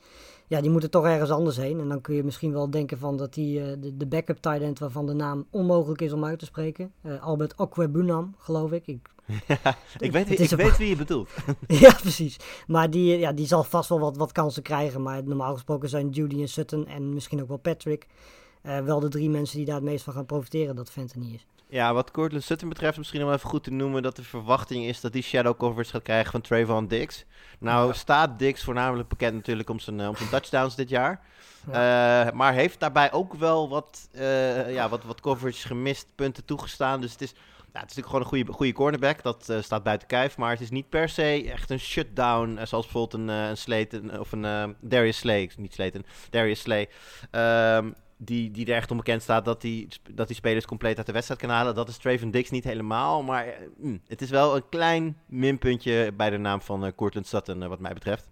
[0.51, 1.79] Ja, die moeten toch ergens anders heen.
[1.79, 4.61] En dan kun je misschien wel denken van dat die, eh, de, de backup tight
[4.61, 6.91] end waarvan de naam onmogelijk is om uit te spreken.
[7.01, 8.87] eh, Albert Okwebunam, geloof ik.
[8.87, 9.09] ik
[9.99, 11.29] Ik weet, Het ik weet wie je bedoelt.
[11.67, 12.37] ja, precies.
[12.67, 15.01] Maar die, ja, die zal vast wel wat, wat kansen krijgen.
[15.01, 18.07] Maar normaal gesproken zijn Judy en Sutton en misschien ook wel Patrick...
[18.61, 21.47] wel de drie mensen die daar het meest van gaan profiteren dat niet is.
[21.71, 25.01] Ja, wat Cortland Sutton betreft, misschien wel even goed te noemen dat de verwachting is
[25.01, 27.25] dat die shadow coverage gaat krijgen van Trayvon Diggs.
[27.59, 31.21] Nou, staat Diggs voornamelijk bekend natuurlijk om zijn, eh, om zijn touchdowns dit jaar.
[31.67, 37.01] Eh, maar heeft daarbij ook wel wat, eh, ja, wat, wat coverage gemist, punten toegestaan.
[37.01, 37.31] Dus het is,
[37.73, 39.23] ja, het is natuurlijk gewoon een goede, goede cornerback.
[39.23, 40.37] Dat staat buiten kijf.
[40.37, 42.59] Maar het is niet per se echt een shutdown.
[42.63, 45.51] zoals bijvoorbeeld een, eh, een Slayton of een Darius Slay.
[45.57, 46.89] Niet Slayton, Darius Slay.
[47.31, 47.91] Ehm,
[48.23, 51.11] die, die er echt om bekend staat dat hij dat die spelers compleet uit de
[51.11, 51.75] wedstrijd kan halen.
[51.75, 53.23] Dat is Traven Dix niet helemaal.
[53.23, 57.27] Maar eh, mm, het is wel een klein minpuntje bij de naam van eh Cortland
[57.27, 58.29] Sutton, eh, wat mij betreft.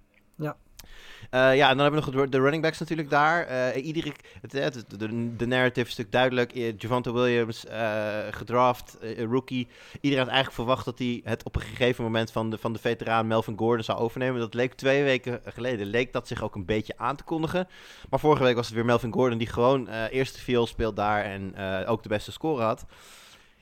[1.31, 1.51] Ja.
[1.51, 3.45] Eh, ja, en dan hebben we nog de- running backs natuurlijk daar.
[3.45, 6.51] Eh, iedere, het, het, de, de narrative natuurlijk duidelijk.
[6.53, 9.67] Eh, Javante Williams, eh, gedraft, eh, rookie.
[10.01, 12.79] Iedereen had eigenlijk verwacht dat hij het op een gegeven moment van de, van de
[12.79, 14.39] veteraan Melvin Gordon zou overnemen.
[14.39, 17.67] Dat leek twee weken geleden, leek dat zich ook een beetje aan te kondigen.
[18.09, 21.23] Maar vorige week was het weer Melvin Gordon die gewoon eh eerste viool speelt daar
[21.23, 22.85] en eh, ook de beste score had.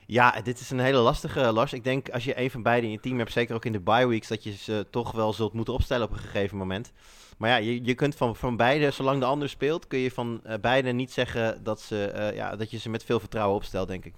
[0.06, 1.72] Ja, dit is een hele lastige, Lars.
[1.72, 3.80] Ik denk als je een van beiden in je team hebt, zeker ook in de
[3.80, 6.92] bye weeks, dat je ze toch wel zult moeten opstellen op een gegeven moment.
[7.38, 10.40] Maar ja, je, je kunt van, van beide, zolang de ander speelt, kun je van
[10.44, 13.88] eh, beide niet zeggen dat, ze, eh, ja, dat je ze met veel vertrouwen opstelt,
[13.88, 14.14] denk ik.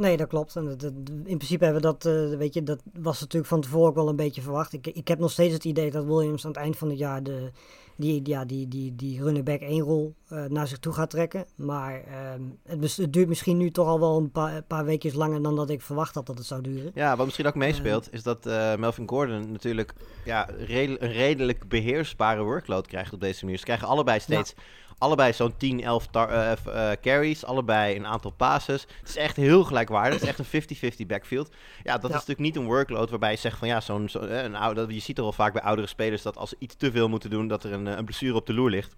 [0.00, 0.56] Nee, dat klopt.
[0.56, 0.92] En dat- dat-
[1.24, 4.08] in principe hebben we dat, eh, weet je, dat was natuurlijk van tevoren ook wel
[4.08, 4.72] een beetje verwacht.
[4.72, 7.22] Ik, ik heb nog steeds het idee dat Williams aan het eind van het jaar
[7.22, 7.50] de,
[7.96, 11.44] die, ja, die, die, die running back 1 rol eh, naar zich toe gaat trekken.
[11.54, 12.42] Maar ehm,
[12.80, 15.56] het, het duurt misschien nu toch al wel een paar, een paar weekjes langer dan
[15.56, 16.90] dat ik verwacht had dat het zou duren.
[16.94, 19.92] Ja, wat misschien ook meespeelt, is dat eh, Melvin Gordon natuurlijk
[20.24, 23.58] ja, redel- een redelijk beheersbare workload krijgt op deze manier.
[23.58, 24.54] Ze krijgen allebei steeds,
[25.00, 26.52] allebei zo'n 10, 11 tar- eh,
[26.92, 28.86] eh, carries, allebei een aantal passes.
[29.00, 31.48] Het is echt heel gelijkwaardig, het is echt een 50-50 backfield.
[31.82, 34.88] Ja, dat is natuurlijk niet een workload waarbij je zegt van ja, zo'n, zo, eh,
[34.88, 37.30] je ziet er wel vaak bij oudere spelers dat als ze iets te veel moeten
[37.30, 38.96] doen, dat er een, een blessure op de loer ligt.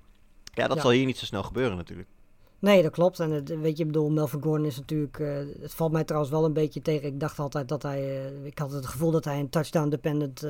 [0.54, 0.82] Ja, dat Ja.
[0.82, 2.08] zal hier niet zo snel gebeuren natuurlijk.
[2.58, 3.20] Nee, dat klopt.
[3.20, 5.18] En het, weet je, ik bedoel, Melvin Gordon is natuurlijk.
[5.60, 7.06] het valt mij trouwens wel een beetje tegen.
[7.08, 8.32] Ik dacht altijd dat hij.
[8.44, 10.46] ik had het gevoel dat hij een touchdown-dependent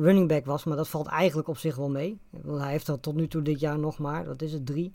[0.00, 0.64] running back was.
[0.64, 2.18] Maar dat valt eigenlijk op zich wel mee.
[2.30, 4.26] Bedoel, hij heeft er tot nu toe dit jaar nog maar.
[4.26, 4.66] Wat is het?
[4.66, 4.94] Drie.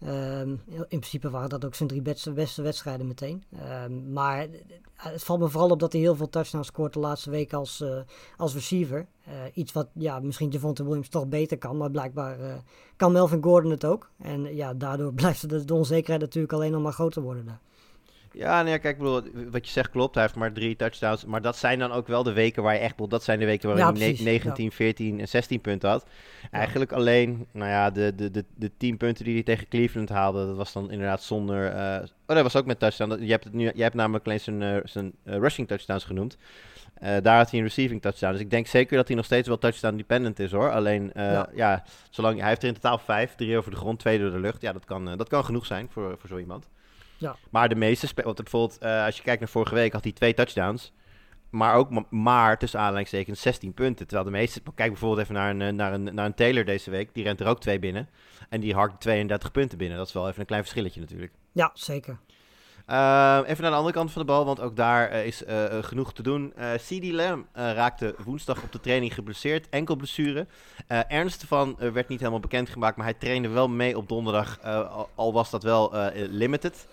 [0.00, 3.44] Ehm, in principe waren dat ook zijn drie beste, beste wedstrijden meteen.
[3.58, 4.46] Ehm, maar
[4.96, 7.80] het valt me vooral op dat hij heel veel touchdowns scoort de laatste week als,
[7.80, 7.98] eh,
[8.36, 9.06] als receiver.
[9.24, 11.76] Eh, iets wat ja, misschien Javonte Williams toch beter kan.
[11.76, 12.54] Maar blijkbaar eh,
[12.96, 14.10] kan Melvin Gordon het ook.
[14.18, 17.60] En ja, daardoor blijft de, de onzekerheid natuurlijk alleen nog maar groter worden daar.
[18.38, 20.14] Ja, nee, kijk, ik bedoel, wat je zegt klopt.
[20.14, 21.24] Hij heeft maar drie touchdowns.
[21.24, 22.90] Maar dat zijn dan ook wel de weken waar je echt...
[22.90, 25.88] bedoel, Dat zijn de weken waarin Ja, hij ne- precies, 19, 14 en 16 punten
[25.90, 26.06] had.
[26.50, 30.46] Eigenlijk alleen, nou ja, de, de, de, de 10 punten die hij tegen Cleveland haalde...
[30.46, 31.66] dat was dan inderdaad zonder...
[31.72, 33.10] eh, oh, dat was ook met touchdown.
[33.10, 36.04] Dat- Je hebt, het nu, je hebt namelijk alleen zijn, eh, zijn eh, rushing touchdowns
[36.04, 36.36] genoemd.
[37.22, 38.32] Daar had hij een receiving touchdown.
[38.32, 40.70] Dus ik denk zeker dat hij nog steeds wel touchdown dependent is hoor.
[40.72, 41.10] Alleen,
[41.54, 41.82] ja.
[42.10, 43.34] Zolang, hij heeft er in totaal vijf.
[43.34, 44.60] Drie over de grond, twee door de lucht.
[44.62, 46.68] Ja, dat kan, dat kan genoeg zijn voor, voor zo iemand.
[47.18, 47.36] Ja.
[47.50, 50.12] Maar de meeste spelers, want bijvoorbeeld eh, als je kijkt naar vorige week, had hij
[50.12, 50.92] twee touchdowns.
[51.50, 54.06] Maar ook ma- maar tussen aanleidingstekens 16 punten.
[54.06, 56.90] Terwijl de meeste, kijk bijvoorbeeld even naar een, eh, naar, een, naar een Taylor deze
[56.90, 57.14] week.
[57.14, 58.08] Die rent er ook twee binnen.
[58.48, 59.98] En die harkt 32 punten binnen.
[59.98, 61.32] Dat is wel even een klein verschilletje natuurlijk.
[61.52, 62.18] Ja, zeker.
[62.90, 65.64] Uh, even naar de andere kant van de bal, want ook daar uh, is uh,
[65.80, 66.52] genoeg te doen.
[66.76, 70.46] CD Lamb raakte woensdag op de training geblesseerd, enkel blessure.
[70.86, 75.32] ernst van werd niet helemaal bekendgemaakt, maar hij trainde wel mee op donderdag, al, al,
[75.32, 76.86] was dat wel limited.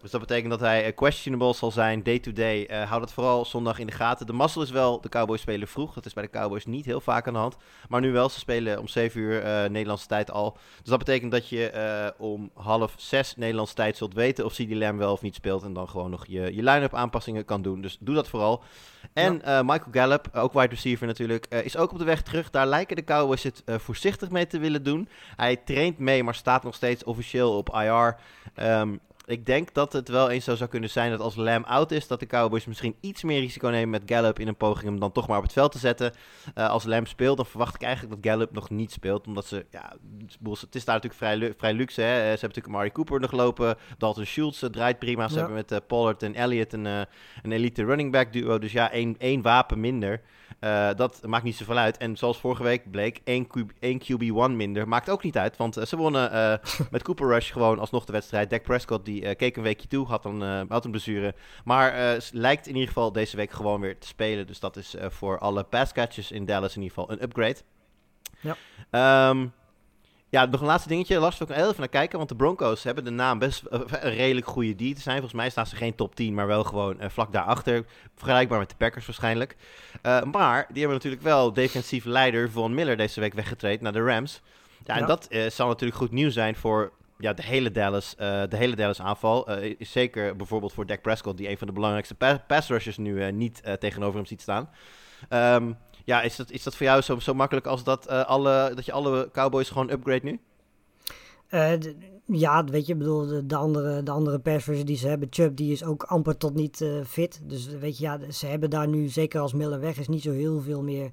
[0.00, 2.66] Dus dat betekent dat hij eh, questionable zal zijn day-to-day.
[2.66, 4.26] Eh, houd het vooral zondag in de gaten.
[4.26, 5.94] De mazzel is wel, de Cowboys spelen vroeg.
[5.94, 7.56] Dat is bij de Cowboys niet heel vaak aan de hand.
[7.88, 10.56] Maar nu wel, ze spelen om 7 uur eh, Nederlandse tijd al.
[10.78, 11.68] Dus dat betekent dat je
[12.18, 15.62] om half 6 Nederlandse tijd zult weten of CD Lamb wel of niet speelt.
[15.62, 17.80] En dan gewoon nog je, je line-up aanpassingen kan doen.
[17.80, 18.62] Dus doe dat vooral.
[19.12, 22.50] En Michael Gallup, ook wide receiver natuurlijk, is ook op de weg terug.
[22.50, 25.08] Daar lijken de Cowboys het voorzichtig mee te willen doen.
[25.36, 28.16] Hij traint mee, maar staat nog steeds officieel op IR.
[28.54, 28.96] Ehm,
[29.30, 32.06] ik denk dat het wel eens zo zou kunnen zijn dat als Lamb out is,
[32.06, 35.12] dat de Cowboys misschien iets meer risico nemen met Gallup in een poging hem dan
[35.12, 36.12] toch maar op het veld te zetten.
[36.54, 39.26] Eh, als Lamb speelt, dan verwacht ik eigenlijk dat Gallup nog niet speelt.
[39.26, 39.92] Omdat ze, ja,
[40.60, 42.00] het is daar natuurlijk vrij, vrij luxe.
[42.00, 42.12] Hè?
[42.14, 43.76] Eh, Ze hebben natuurlijk Amari Cooper nog lopen.
[43.98, 45.28] Dalton Schultz eh, draait prima.
[45.28, 45.40] Ze Ja.
[45.46, 47.06] hebben met Pollard en Elliott een, een
[47.52, 48.58] elite running back duo.
[48.58, 50.20] Dus ja, één, één wapen minder.
[50.58, 51.96] Eh, dat maakt niet zoveel uit.
[51.96, 54.88] En zoals vorige week bleek, één, QB, één QB1 minder.
[54.88, 56.54] Maakt ook niet uit, want eh, ze wonnen eh,
[56.90, 58.50] met Cooper Rush gewoon alsnog de wedstrijd.
[58.50, 61.34] Dak Prescott die keek een weekje toe, had een, eh, had een blessure.
[61.64, 64.46] Maar lijkt in ieder geval deze week gewoon weer te spelen.
[64.46, 67.58] Dus dat is voor alle passcatchers in Dallas in ieder geval een upgrade.
[68.40, 68.56] Ja.
[68.90, 69.46] Ehm,
[70.30, 71.18] ja, nog een laatste dingetje.
[71.18, 72.16] Lars, wil ik heel even naar kijken.
[72.18, 75.14] Want de Broncos hebben de naam best eh, een redelijk goede die te zijn.
[75.16, 77.84] Volgens mij staan ze geen top 10, maar wel gewoon eh, vlak daarachter.
[78.14, 79.56] Vergelijkbaar met de Packers waarschijnlijk.
[80.02, 84.02] Eh, maar die hebben natuurlijk wel defensief leider Von Miller deze week weggetraind naar de
[84.04, 84.40] Rams.
[84.84, 85.06] Ja, en Ja.
[85.06, 89.50] dat zal natuurlijk goed nieuws zijn voor ja, de hele Dallas, de hele Dallas aanval.
[89.58, 93.32] Is zeker bijvoorbeeld voor Dak Prescott, die een van de belangrijkste pa- pass rushers nu
[93.32, 94.70] niet tegenover hem ziet staan.
[95.28, 95.72] Ehm,
[96.10, 98.84] ja, is dat, is dat voor jou zo, zo makkelijk als dat, eh, alle, dat
[98.84, 100.40] je alle Cowboys gewoon upgrade nu?
[101.48, 101.72] Eh,
[102.26, 105.72] ja, weet je, bedoel, de, de andere, de andere persversie die ze hebben, Chubb, die
[105.72, 107.40] is ook amper tot niet eh, fit.
[107.44, 110.32] Dus weet je, ja, ze hebben daar nu, zeker als Miller weg is, niet zo
[110.32, 111.10] heel veel meer,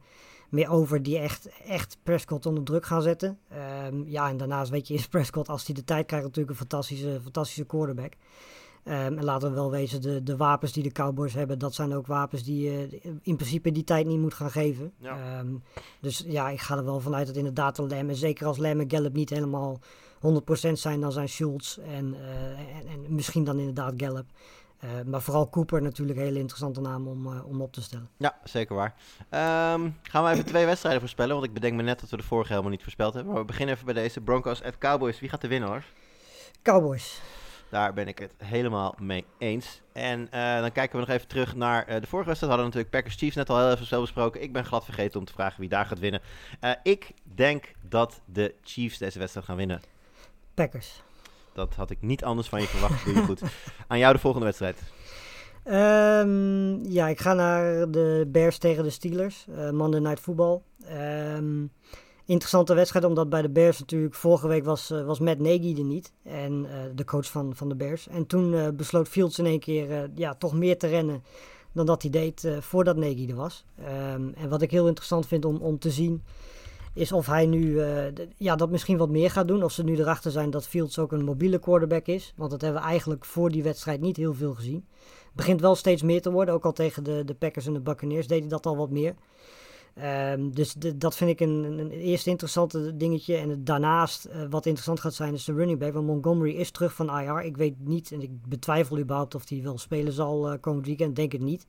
[0.50, 3.40] meer over die echt, echt Prescott onder druk gaan zetten.
[3.50, 6.68] Ehm, ja, en daarnaast weet je, is Prescott, als hij de tijd krijgt, natuurlijk een
[6.68, 8.14] fantastische, fantastische quarterback.
[8.88, 11.94] Ehm, en laten we wel wezen, de, de wapens die de Cowboys hebben, dat zijn
[11.94, 14.94] ook wapens die je in principe die tijd niet moet gaan geven.
[14.98, 15.18] Ja.
[15.18, 15.56] Ehm,
[16.00, 18.80] dus ja, ik ga er wel vanuit dat inderdaad de Lam, en zeker als Lam
[18.80, 19.80] en Gallup niet helemaal
[20.20, 24.26] 100% zijn, dan zijn Schultz en, eh, en, en misschien dan inderdaad Gallup.
[24.80, 28.10] Eh, maar vooral Cooper natuurlijk een hele interessante naam om, eh, om op te stellen.
[28.18, 28.96] Ja, zeker waar.
[29.30, 32.24] Ehm, gaan we even twee wedstrijden voorspellen, want ik bedenk me net dat we de
[32.24, 33.32] vorige helemaal niet voorspeld hebben.
[33.32, 35.20] Maar we beginnen even bij deze Broncos at Cowboys.
[35.20, 35.84] Wie gaat de winnen hoor?
[36.62, 37.22] Cowboys.
[37.70, 39.82] Daar ben ik het helemaal mee eens.
[39.92, 42.40] En eh, dan kijken we nog even terug naar eh, de vorige wedstrijd.
[42.40, 44.42] We hadden natuurlijk Packers Chiefs net al heel even zo besproken.
[44.42, 46.22] Ik ben glad vergeten om te vragen wie daar gaat winnen.
[46.60, 49.82] Eh, ik denk dat de Chiefs deze wedstrijd gaan winnen.
[50.54, 51.02] Packers.
[51.54, 53.06] Dat had ik niet anders van je verwacht.
[53.06, 53.42] Doe je goed.
[53.88, 54.82] Aan jou de volgende wedstrijd.
[55.64, 59.46] Ehm, ja, ik ga naar de Bears tegen de Steelers.
[59.72, 60.62] Monday Night Football.
[60.86, 61.66] Ehm,
[62.28, 66.12] interessante wedstrijd, omdat bij de Bears natuurlijk vorige week was, eh, was Matt Nagy niet.
[66.24, 68.08] En eh, de coach van, van de Bears.
[68.08, 71.24] En toen eh, besloot Fields in één keer ja, toch meer te rennen
[71.72, 73.66] dan dat hij deed voordat Nagy er was.
[73.80, 76.24] Ehm, en wat ik heel interessant vind om, om te zien,
[76.94, 77.82] is of hij nu
[78.38, 79.64] ja, dat misschien wat meer gaat doen.
[79.64, 82.34] Of ze nu erachter zijn dat Fields ook een mobiele quarterback is.
[82.36, 84.86] Want dat hebben we eigenlijk voor die wedstrijd niet heel veel gezien.
[85.34, 86.54] Begint wel steeds meer te worden.
[86.54, 89.16] Ook al tegen de, de Packers en de Buccaneers deed hij dat al wat meer.
[89.98, 93.36] Ehm, dus dat vind ik een, een, eerste interessante dingetje.
[93.36, 95.94] En daarnaast, eh, wat interessant gaat zijn, is de running back.
[95.94, 97.42] Want Montgomery is terug van IR.
[97.42, 101.16] Ik weet niet, en ik betwijfel überhaupt of hij wel spelen zal eh, komend weekend.
[101.16, 101.68] Denk het niet.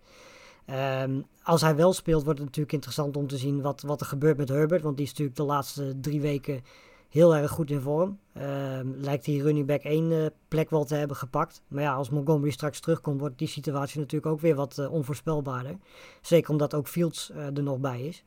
[0.66, 4.06] Ehm, als hij wel speelt, wordt het natuurlijk interessant om te zien wat, wat er
[4.06, 4.82] gebeurt met Herbert.
[4.82, 6.62] Want die is natuurlijk de laatste drie weken
[7.08, 8.18] heel erg goed in vorm.
[8.32, 11.62] Ehm, lijkt die running back één eh, plek wel te hebben gepakt.
[11.68, 15.76] Maar ja, als Montgomery straks terugkomt, wordt die situatie natuurlijk ook weer wat eh, onvoorspelbaarder.
[16.22, 18.24] Zeker omdat ook Fields eh, er nog bij is.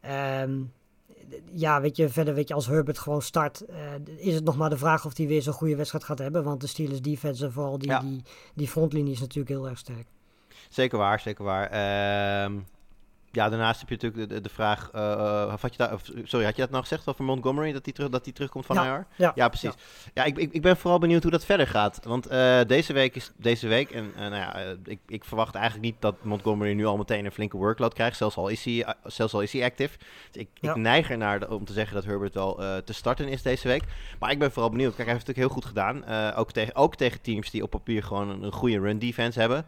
[0.00, 0.60] Ehm,
[1.52, 3.64] ja, weet je, verder weet je, als Herbert gewoon start,
[4.16, 6.44] is het nog maar de vraag of hij weer zo'n goede wedstrijd gaat hebben.
[6.44, 8.00] Want de Steelers defense en vooral die, Ja.
[8.00, 8.22] die,
[8.54, 10.06] die frontlinie is natuurlijk heel erg sterk.
[10.68, 11.66] Zeker waar, zeker waar.
[11.70, 12.58] Ehm,
[13.32, 14.90] ja, daarnaast heb je natuurlijk de, de, vraag...
[14.92, 17.72] eh, eh, had je daar, sorry, had je dat nou gezegd over Montgomery?
[17.72, 19.06] Dat hij terug, dat terugkomt van Ja, IR?
[19.16, 19.72] Ja, Ja, precies.
[20.14, 22.00] Ja, ik, ik, ik ben vooral benieuwd hoe dat verder gaat.
[22.04, 23.90] Want eh, deze week is deze week.
[23.90, 27.56] En nou ja, ik, ik verwacht eigenlijk niet dat Montgomery nu al meteen een flinke
[27.56, 28.16] workload krijgt.
[28.16, 29.98] Zelfs al is hij, zelfs al is hij active.
[30.30, 33.68] Dus ik, ik neig ernaar om te zeggen dat Herbert wel te starten is deze
[33.68, 33.82] week.
[34.18, 34.94] Maar ik ben vooral benieuwd.
[34.94, 36.34] Kijk, hij heeft het natuurlijk heel goed gedaan.
[36.36, 39.66] Ook, tegen, ook tegen teams die op papier gewoon een, een goede run defense hebben.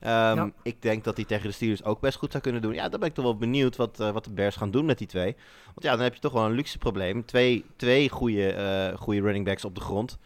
[0.00, 0.50] Ehm, Ja.
[0.62, 2.74] Ik denk dat hij tegen de Steelers ook best goed zou kunnen doen.
[2.74, 4.98] Ja, dan ben ik toch wel benieuwd wat, eh, wat de Bears gaan doen met
[4.98, 5.36] die twee.
[5.64, 7.24] Want ja, dan heb je toch wel een luxe probleem.
[7.24, 10.18] Twee, twee goede, eh, goede running backs op de grond.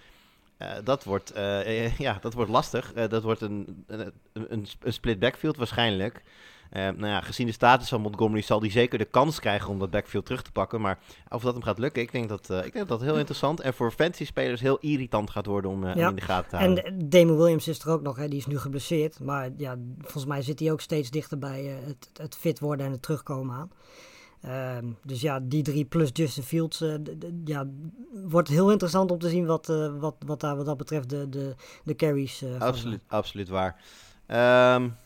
[0.57, 1.32] Eh, dat, wordt,
[1.98, 2.92] ja, dat wordt lastig.
[2.92, 6.22] Dat wordt een, een, een, een split backfield waarschijnlijk.
[6.70, 9.78] Eh, nou ja, gezien de status van Montgomery zal hij zeker de kans krijgen om
[9.78, 10.80] dat backfield terug te pakken.
[10.80, 10.98] Maar
[11.28, 13.74] of dat hem gaat lukken, ik denk dat, ik denk dat dat heel interessant en
[13.74, 16.84] voor fantasy-spelers heel irritant gaat worden om, in de gaten te houden.
[16.84, 19.20] En Damon Williams is er ook nog, hè, die is nu geblesseerd.
[19.20, 22.92] Maar ja, volgens mij zit hij ook steeds dichter bij het, het fit worden en
[22.92, 23.70] het terugkomen aan.
[24.40, 26.82] Ehm, dus ja, die drie plus Justin Fields.
[26.82, 26.94] Uh,
[27.44, 27.66] ja,
[28.24, 31.28] wordt heel interessant om te zien wat, uh, wat, wat daar wat dat betreft de,
[31.28, 31.54] de,
[31.84, 32.42] de carries.
[32.42, 33.76] Uh, absoluut, absoluut waar.
[34.74, 34.96] Um,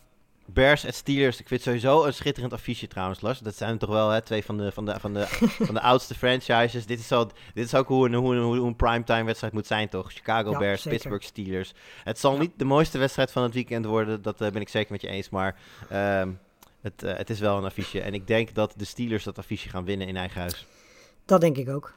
[0.47, 1.41] Bears en Steelers.
[1.41, 3.39] Ik vind sowieso een schitterend affiche trouwens, Lars.
[3.39, 5.27] Dat zijn toch wel hè, twee van de, van de, van de,
[5.67, 6.87] van de oudste franchises.
[6.87, 9.67] Dit is, zo, dit is ook hoe een, hoe, een, hoe een primetime wedstrijd moet
[9.67, 10.13] zijn, toch?
[10.13, 10.91] Chicago ja, Bears, zeker.
[10.91, 11.73] Pittsburgh Steelers.
[12.05, 12.41] Het zal ja.
[12.41, 14.23] niet de mooiste wedstrijd van het weekend worden.
[14.23, 15.31] Dat ben ik zeker met je eens.
[15.31, 15.57] Maar
[15.93, 16.39] um,
[16.81, 18.01] het, uh, het is wel een affiche.
[18.01, 20.67] En ik denk dat de Steelers dat affiche gaan winnen in eigen huis.
[21.25, 21.95] Dat denk ik ook.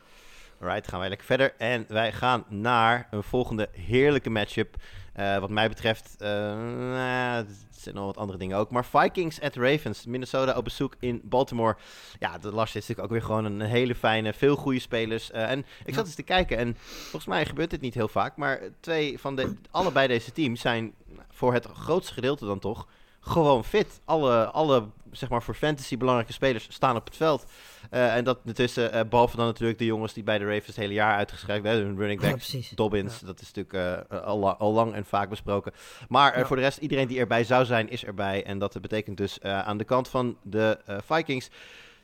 [0.62, 1.54] Alright, gaan wij lekker verder.
[1.58, 4.76] En wij gaan naar een volgende heerlijke matchup.
[5.20, 8.72] Uh, wat mij betreft, uh, er zijn nog wat andere dingen ook.
[8.72, 10.05] Maar Vikings at Ravens.
[10.05, 11.76] Minnesota op bezoek in Baltimore.
[12.20, 15.32] Ja, de Lars is natuurlijk ook weer gewoon een hele fijne, veel goede spelers.
[15.32, 18.36] Uh, en ik zat eens te kijken en volgens mij gebeurt dit niet heel vaak.
[18.36, 20.93] Maar twee van de, allebei deze teams zijn
[21.30, 22.88] voor het grootste gedeelte dan toch
[23.28, 24.02] gewoon fit.
[24.06, 27.46] Alle, alle zeg maar, voor fantasy belangrijke spelers staan op het veld.
[27.92, 30.76] Uh, en dat tussen, uh, behalve dan natuurlijk de jongens die bij de Ravens het
[30.76, 31.86] hele jaar uitgeschreven hebben.
[31.86, 33.26] Hun running back, ja, Dobbins, ja.
[33.26, 35.74] dat is natuurlijk uh, al, al, lang en vaak besproken.
[36.08, 36.46] Maar ja.
[36.46, 38.44] voor de rest, iedereen die erbij zou zijn, is erbij.
[38.46, 41.50] En dat betekent dus aan de kant van de Vikings...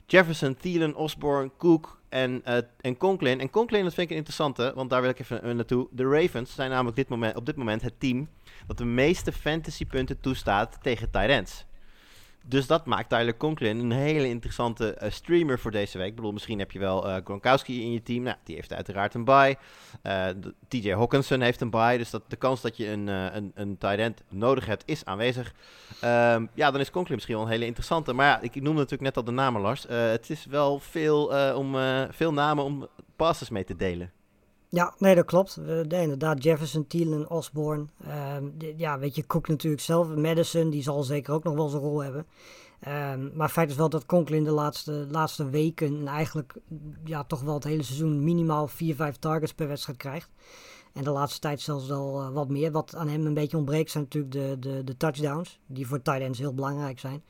[0.06, 3.40] Jefferson, Thielen, Osborne, Cook en, uh, en Conklin.
[3.40, 5.88] En Conklin, dat vind ik een interessante, want daar wil ik even naartoe.
[5.92, 8.30] De Ravens zijn namelijk dit moment, op dit moment het team
[8.68, 11.66] dat de meeste fantasypunten toestaat tegen ends.
[12.46, 16.08] Dus dat maakt Tyler Conklin een hele interessante uh, streamer voor deze week.
[16.08, 18.24] Ik bedoel, misschien heb je wel uh, Gronkowski in je team.
[18.24, 19.58] Nou, die heeft uiteraard een bye.
[20.04, 20.28] Uh,
[20.68, 21.98] TJ Hawkinson heeft een bye.
[21.98, 25.54] Dus dat, de kans dat je een, een, een tight end nodig hebt, is aanwezig.
[26.04, 28.14] Um, ja, dan is Conklin misschien wel een hele interessante.
[28.14, 29.86] Maar ja, ik noemde natuurlijk net al de namen, Lars.
[29.88, 31.76] het is wel veel, om,
[32.10, 34.12] veel namen om passes mee te delen.
[34.74, 35.56] Ja, nee, dat klopt.
[35.56, 37.86] De, inderdaad, Jefferson, Thielen, Osborne.
[38.58, 40.08] De, ja, weet je, Cook natuurlijk zelf.
[40.08, 42.26] Madison, die zal zeker ook nog wel zijn rol hebben.
[42.88, 46.54] Um, maar feit is wel dat Conklin de laatste, laatste weken en eigenlijk
[47.04, 50.30] ja, toch wel het hele seizoen minimaal 4, 5 targets per wedstrijd krijgt.
[50.94, 52.72] En de laatste tijd zelfs wel uh, wat meer.
[52.72, 55.60] Wat aan hem een beetje ontbreekt zijn natuurlijk de, de, de touchdowns.
[55.66, 57.24] Die voor tight ends heel belangrijk zijn.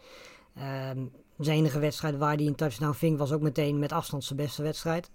[0.97, 4.39] Um, zijn enige wedstrijd waar hij een touchdown ving was ook meteen met afstand zijn
[4.39, 5.09] beste wedstrijd.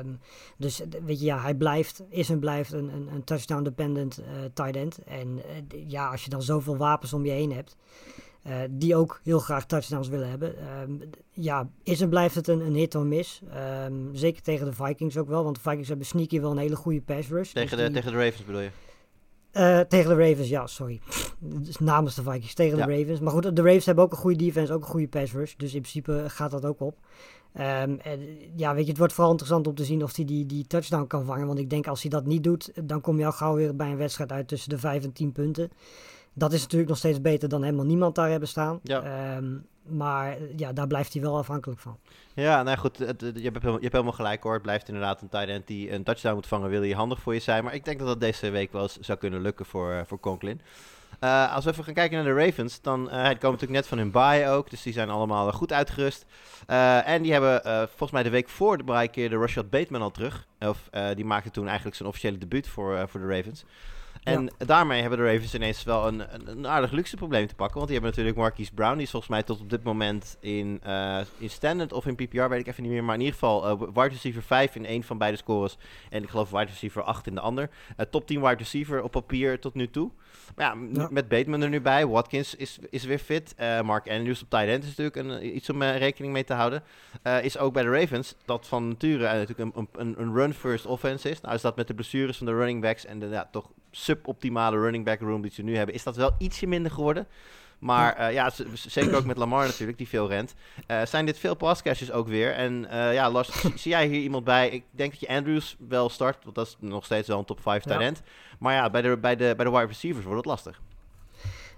[0.00, 0.18] Um,
[0.56, 4.76] dus weet je, ja, hij blijft, is en blijft een, een, een touchdown-dependent uh, tight
[4.76, 4.98] end.
[5.04, 7.76] En uh, ja, als je dan zoveel wapens om je heen hebt,
[8.46, 10.54] uh, die ook heel graag touchdowns willen hebben.
[10.80, 11.00] Um,
[11.30, 13.42] ja, is en blijft het een, een hit or miss.
[13.86, 16.76] Um, zeker tegen de Vikings ook wel, want de Vikings hebben sneaky wel een hele
[16.76, 17.52] goede pass rush.
[17.52, 18.70] Tegen, dus de, tegen de Ravens bedoel je?
[19.52, 21.00] Uh, tegen de Ravens, ja, sorry.
[21.38, 23.20] Dus namens de Vikings, tegen de Ravens.
[23.20, 25.54] Maar goed, de Ravens hebben ook een goede defense, ook een goede pass rush.
[25.56, 26.96] Dus in principe gaat dat ook op.
[27.56, 28.20] Um, en,
[28.56, 31.06] ja, weet je, het wordt vooral interessant om te zien of hij die, die touchdown
[31.06, 31.46] kan vangen.
[31.46, 33.90] Want ik denk als hij dat niet doet, dan kom je al gauw weer bij
[33.90, 35.70] een wedstrijd uit tussen de 5 en 10 punten.
[36.32, 38.80] Dat is natuurlijk nog steeds beter dan helemaal niemand daar hebben staan.
[38.82, 39.36] Ja.
[39.36, 41.98] Um, maar ja, daar blijft hij wel afhankelijk van.
[42.34, 44.52] Ja, nou goed, je, hebt, je hebt helemaal gelijk hoor.
[44.52, 47.34] Het blijft inderdaad een tight end die een touchdown moet vangen, wil je handig voor
[47.34, 47.64] je zijn.
[47.64, 50.20] Maar ik denk dat dat deze week wel eens zou kunnen lukken voor, uh, voor
[50.20, 50.60] Conklin.
[51.20, 53.98] Uh, als we even gaan kijken naar de Ravens, dan uh, komen natuurlijk net van
[53.98, 54.70] hun bye ook.
[54.70, 56.26] Dus die zijn allemaal goed uitgerust.
[57.04, 60.10] En die hebben volgens mij de week voor de bye keer de Rashad Bateman al
[60.10, 60.46] terug.
[60.60, 63.64] Of die maakte toen eigenlijk zijn officiële debuut voor, voor de Ravens.
[64.22, 67.76] En daarmee hebben de Ravens ineens wel een, een, een, aardig luxe probleem te pakken.
[67.76, 68.94] Want die hebben natuurlijk Marquise Brown.
[68.94, 72.48] Die is volgens mij tot op dit moment in, uh, in standard of in PPR,
[72.48, 73.04] weet ik even niet meer.
[73.04, 75.76] Maar in ieder geval uh, wide receiver 5 in één van beide scores.
[76.10, 77.70] En ik geloof wide receiver 8 in de ander.
[77.96, 80.10] Uh, top 10 wide receiver op papier tot nu toe.
[80.56, 81.08] Maar ja, ja.
[81.10, 82.06] met Bateman er nu bij.
[82.06, 83.54] Watkins is, is weer fit.
[83.84, 86.82] Mark Andrews op tight end is natuurlijk een, iets om rekening mee te houden.
[87.42, 91.40] is ook bij de Ravens dat van nature natuurlijk een, een, een run-first offense is.
[91.40, 94.78] Nou is dat met de blessures van de running backs en de ja, toch suboptimale
[94.78, 97.26] running back room die ze nu hebben, is dat wel ietsje minder geworden.
[97.82, 100.54] Maar uh, ja, zeker ook met Lamar natuurlijk, die veel rent.
[100.90, 102.54] Uh, zijn dit veel passcashes ook weer.
[102.54, 104.70] En uh, ja, Lars, zie jij hier iemand bij?
[104.70, 107.60] Ik denk dat je Andrews wel start, want dat is nog steeds wel een top
[107.60, 108.22] 5 talent.
[108.24, 108.30] Ja.
[108.58, 110.80] Maar ja, bij de, bij, de, bij de wide receivers wordt het lastig.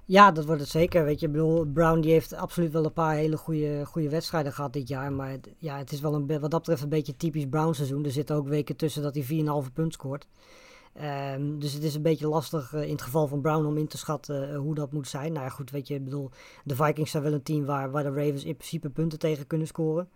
[0.04, 1.04] Ja, dat wordt het zeker.
[1.04, 4.52] Weet je, ik bedoel, Brown die heeft absoluut wel een paar hele goede, goede wedstrijden
[4.52, 5.12] gehad dit jaar.
[5.12, 8.04] Maar het, ja, het is wel een, wat dat betreft een beetje typisch Brown seizoen.
[8.04, 9.24] Er zitten ook weken tussen dat hij
[9.66, 10.26] 4,5 punt scoort.
[11.02, 13.86] Um, dus het is een beetje lastig uh, in het geval van Brown om in
[13.86, 15.32] te schatten uh, hoe dat moet zijn.
[15.32, 16.30] Nou ja, goed, weet je, ik bedoel,
[16.64, 19.66] de Vikings zijn wel een team waar, waar de Ravens in principe punten tegen kunnen
[19.66, 20.08] scoren.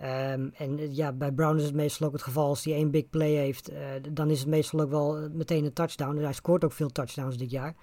[0.00, 2.90] Ehm, en eh, ja, bij Brown is het meestal ook het geval als hij één
[2.90, 3.80] big play heeft, eh,
[4.12, 6.16] dan is het meestal ook wel eh, meteen een touchdown.
[6.16, 7.74] En hij scoort ook veel touchdowns dit jaar.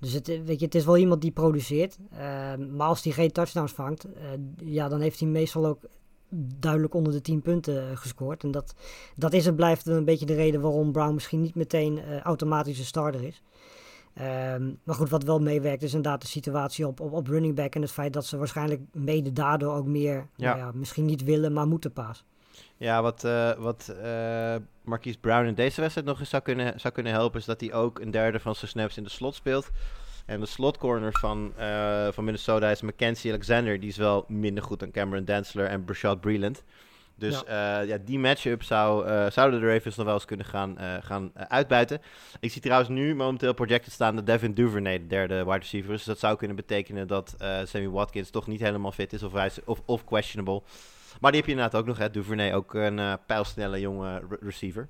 [0.00, 1.98] Dus het, eh, weet je, het is wel iemand die produceert.
[2.10, 5.80] Ehm, maar als hij geen touchdowns vangt, eh, ja, dan heeft hij meestal ook
[6.30, 8.42] duidelijk onder de 10 punten eh, gescoord.
[8.42, 8.74] En dat,
[9.16, 12.78] dat is en blijft een beetje de reden waarom Brown misschien niet meteen eh, automatisch
[12.78, 13.42] een starter is.
[14.14, 17.74] Ehm, maar goed, wat wel meewerkt is inderdaad de situatie op, op, op running back.
[17.74, 20.48] En het feit dat ze waarschijnlijk mede daardoor ook meer, Ja.
[20.54, 22.24] nou ja, misschien niet willen, maar moeten paas.
[22.76, 23.94] Ja, wat, eh wat
[24.84, 27.72] Marquise Brown in deze wedstrijd nog eens zou kunnen, zou kunnen helpen, is dat hij
[27.72, 29.70] ook een derde van zijn snaps in de slot speelt.
[30.28, 33.80] En de slotcorners van, eh, van Minnesota is Mackenzie Alexander.
[33.80, 36.64] Die is wel minder goed dan Cameron Densler en Brashad Breeland.
[37.14, 37.80] Dus ja.
[37.80, 41.30] ja, die matchup zou, eh, zouden de Ravens nog wel eens kunnen gaan, eh, gaan
[41.34, 42.00] eh, uitbuiten.
[42.40, 45.90] Ik zie trouwens nu momenteel projected staan de Devin Duvernay, de derde wide receiver.
[45.90, 49.32] Dus dat zou kunnen betekenen dat eh, Sammy Watkins toch niet helemaal fit is of,
[49.32, 50.62] hij is, of, of questionable.
[51.20, 52.10] Maar die heb je inderdaad ook nog, hè.
[52.10, 54.88] Duvernay, ook een eh, pijlsnelle jonge re- receiver.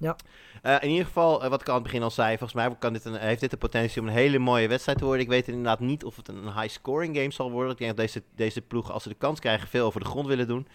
[0.00, 0.16] Ja.
[0.62, 2.92] Eh, in ieder geval, eh, wat ik aan het begin al zei, volgens mij kan
[2.92, 5.22] dit een, heeft dit de potentie om een hele mooie wedstrijd te worden.
[5.22, 7.72] Ik weet inderdaad niet of het een high-scoring game zal worden.
[7.72, 10.26] Ik denk dat deze, deze ploeg, als ze de kans krijgen, veel over de grond
[10.26, 10.68] willen doen.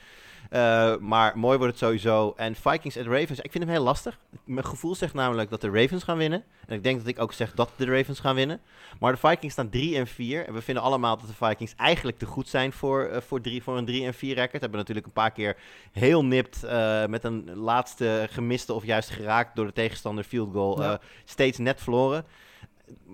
[0.52, 2.34] Uh, maar mooi wordt het sowieso.
[2.38, 4.18] En Vikings en Ravens, ik vind hem heel lastig.
[4.44, 6.44] Mijn gevoel zegt namelijk dat de Ravens gaan winnen.
[6.68, 8.60] En ik denk dat ik ook zeg dat de Ravens gaan winnen.
[9.00, 10.48] Maar de Vikings staan 3 en 4.
[10.48, 13.64] En we vinden allemaal dat de Vikings eigenlijk te goed zijn voor, uh, voor, drie,
[13.64, 14.62] voor een 3 en 4 record.
[14.62, 15.58] Hebben natuurlijk een paar keer
[15.92, 20.82] heel nipt uh, met een laatste gemiste of juist geraakt door de tegenstander field goal.
[20.82, 21.00] Ja.
[21.26, 22.26] steeds net verloren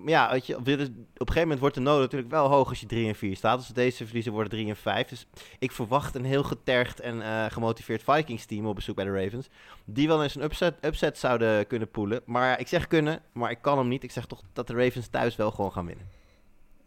[0.06, 2.86] ja, weet je, op een gegeven moment wordt de nood natuurlijk wel hoog als je
[2.86, 3.58] 3 en 4 staat.
[3.58, 5.08] Dus deze verliezen worden 3 en 5.
[5.08, 5.26] Dus
[5.58, 9.48] ik verwacht een heel getergd en uh, gemotiveerd Vikings team op bezoek bij de Ravens.
[9.84, 12.20] Die wel eens een upset, upset zouden kunnen poelen.
[12.26, 14.02] Maar ik zeg kunnen, maar ik kan hem niet.
[14.02, 16.06] Ik zeg toch dat de Ravens thuis wel gewoon gaan winnen.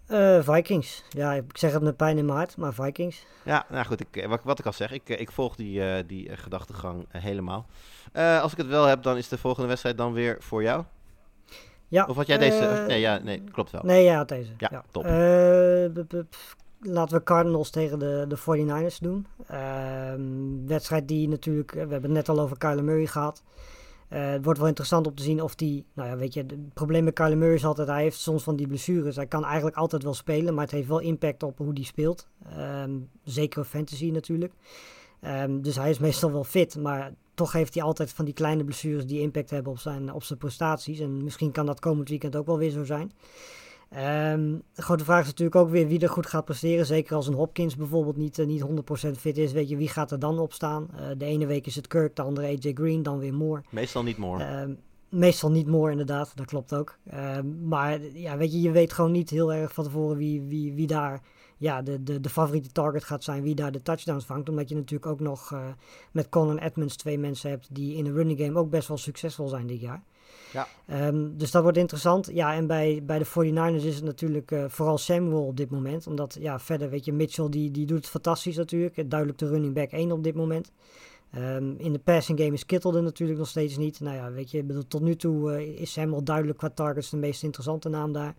[0.07, 1.03] Uh, Vikings.
[1.09, 3.25] Ja, ik zeg het met pijn in mijn hart, maar Vikings.
[3.43, 6.35] Ja, nou goed, ik, wat, wat ik al zeg, ik, ik volg die, uh, die
[6.35, 7.65] gedachtegang helemaal.
[8.11, 10.83] Eh, als ik het wel heb, dan is de volgende wedstrijd dan weer voor jou.
[11.87, 12.61] Ja, of had jij deze?
[12.61, 13.81] Uh, nee, ja, nee, klopt wel.
[13.83, 14.51] Nee, ja, deze.
[14.57, 14.83] Ja, ja.
[14.91, 15.05] top.
[15.05, 16.23] Uh,
[16.79, 19.27] laten we Cardinals tegen de, de 49ers doen.
[19.51, 20.13] Uh,
[20.65, 23.43] wedstrijd die natuurlijk, we hebben het net al over Kyler Murray gehad.
[24.09, 26.73] Uh, het wordt wel interessant om te zien of die, nou ja, weet je, het
[26.73, 29.15] probleem met Kyler Murray is altijd, hij heeft soms van die blessures.
[29.15, 32.27] Hij kan eigenlijk altijd wel spelen, maar het heeft wel impact op hoe die speelt.
[32.83, 34.53] Um, zeker fantasy natuurlijk.
[35.21, 38.63] Um, dus hij is meestal wel fit, maar toch heeft hij altijd van die kleine
[38.63, 40.99] blessures die impact hebben op zijn, op zijn prestaties.
[40.99, 43.11] En misschien kan dat komend weekend ook wel weer zo zijn.
[43.91, 46.85] Um, de grote vraag is natuurlijk ook weer wie er goed gaat presteren.
[46.85, 49.51] Zeker als een Hopkins bijvoorbeeld niet, uh, niet 100% fit is.
[49.51, 50.87] Weet je, wie gaat er dan op staan?
[50.93, 53.63] Uh, de ene week is het Kirk, de andere AJ Green, dan weer Moore.
[53.69, 54.67] Meestal niet Moore.
[54.67, 54.75] Uh,
[55.09, 56.97] meestal niet Moore inderdaad, dat klopt ook.
[57.63, 60.87] maar ja, weet je, je weet gewoon niet heel erg van tevoren wie, wie, wie
[60.87, 61.21] daar
[61.57, 64.49] ja, de, de, de favoriete target gaat zijn, wie daar de touchdowns vangt.
[64.49, 65.59] Omdat je natuurlijk ook nog uh,
[66.11, 69.47] met Colin Edmonds twee mensen hebt die in de running game ook best wel succesvol
[69.47, 70.03] zijn dit jaar.
[70.53, 70.67] Ja.
[71.07, 72.29] Um, dus dat wordt interessant.
[72.33, 76.07] Ja, en bij, bij de 49ers is het natuurlijk uh, vooral Samuel op dit moment.
[76.07, 79.09] Omdat, ja, verder weet je, Mitchell die, die doet het fantastisch natuurlijk.
[79.09, 80.71] Duidelijk de running back 1 op dit moment.
[81.37, 83.99] Um, in de passing game is Kittle er natuurlijk nog steeds niet.
[83.99, 87.43] Nou ja, weet je, tot nu toe uh, is Samuel duidelijk qua targets de meest
[87.43, 88.35] interessante naam daar.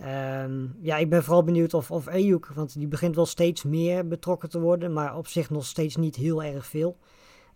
[0.00, 4.08] Um, ja, ik ben vooral benieuwd of, of Ayuk, want die begint wel steeds meer
[4.08, 6.96] betrokken te worden, maar op zich nog steeds niet heel erg veel.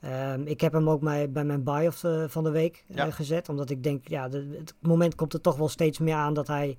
[0.04, 3.06] Um, ik heb hem ook bij, bij mijn buy of de, van de week ja.
[3.06, 6.14] uh, gezet, omdat ik denk, ja, de, het moment komt er toch wel steeds meer
[6.14, 6.76] aan dat hij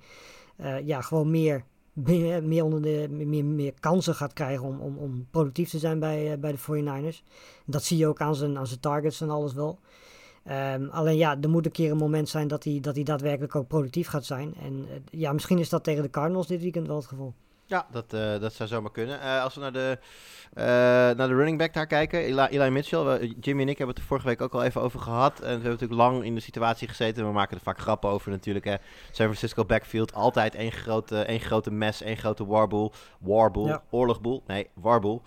[0.60, 4.96] uh, ja, gewoon meer, meer, meer, onder de, meer, meer kansen gaat krijgen om, om,
[4.96, 7.22] om productief te zijn bij, uh, bij de 49ers.
[7.66, 9.78] Dat zie je ook aan zijn, aan zijn targets en alles wel.
[10.48, 13.56] Um, alleen ja, er moet een keer een moment zijn dat hij, dat hij daadwerkelijk
[13.56, 14.54] ook productief gaat zijn.
[14.62, 17.34] En uh, ja, misschien is dat tegen de Cardinals dit weekend wel het geval.
[17.70, 19.18] Ja, dat, uh, dat zou zomaar kunnen.
[19.18, 19.98] Uh, als we naar de,
[21.16, 23.02] naar de running back daar kijken, Eli, Eli Mitchell.
[23.02, 25.32] We, Jimmy en ik hebben het er vorige week ook al even over gehad.
[25.32, 27.26] En we hebben natuurlijk lang in de situatie gezeten.
[27.26, 28.64] We maken er vaak grappen over natuurlijk.
[28.64, 28.74] Hè.
[29.04, 32.92] San Francisco backfield, altijd één grote, één grote mes, één grote warboel.
[33.18, 33.82] Warboel, ja.
[33.90, 34.42] oorlogboel.
[34.46, 35.22] Nee, warboel.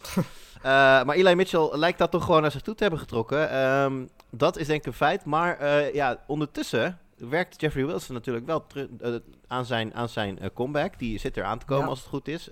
[1.05, 3.57] maar Eli Mitchell lijkt dat toch gewoon naar zich toe te hebben getrokken.
[3.61, 5.25] Um, dat is denk ik een feit.
[5.25, 9.15] Maar ja, ondertussen werkt Jeffrey Wilson natuurlijk wel uh,
[9.47, 10.99] aan zijn, aan zijn uh, comeback.
[10.99, 11.89] Die zit er aan te komen ja.
[11.89, 12.49] als het goed is.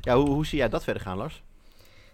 [0.00, 1.42] ja, hoe, hoe zie jij dat verder gaan, Lars?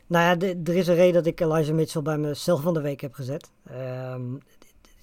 [0.07, 2.81] Nou ja, de, er is een reden dat ik Elijah Mitchell bij mezelf van de
[2.81, 3.51] week heb gezet.
[3.71, 4.41] Um,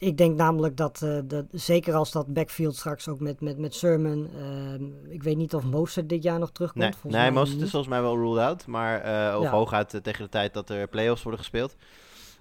[0.01, 3.75] ik denk namelijk dat, uh, dat, zeker als dat backfield straks ook met, met, met
[3.75, 6.83] Sermon, uh, ik weet niet of Mostert dit jaar nog terugkomt.
[6.83, 9.51] Nee, volgens nee Mostert is volgens mij wel ruled out, maar uh, of ja.
[9.51, 11.75] hooguit tegen de tijd dat er playoffs worden gespeeld.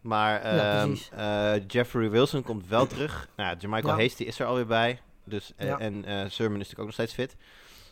[0.01, 3.28] Maar ja, uh, Jeffrey Wilson komt wel terug.
[3.36, 4.03] Nou, Jermichael ja.
[4.03, 5.01] Hasty is er alweer bij.
[5.24, 5.78] Dus, ja.
[5.78, 7.36] En uh, Sermon is natuurlijk ook nog steeds fit.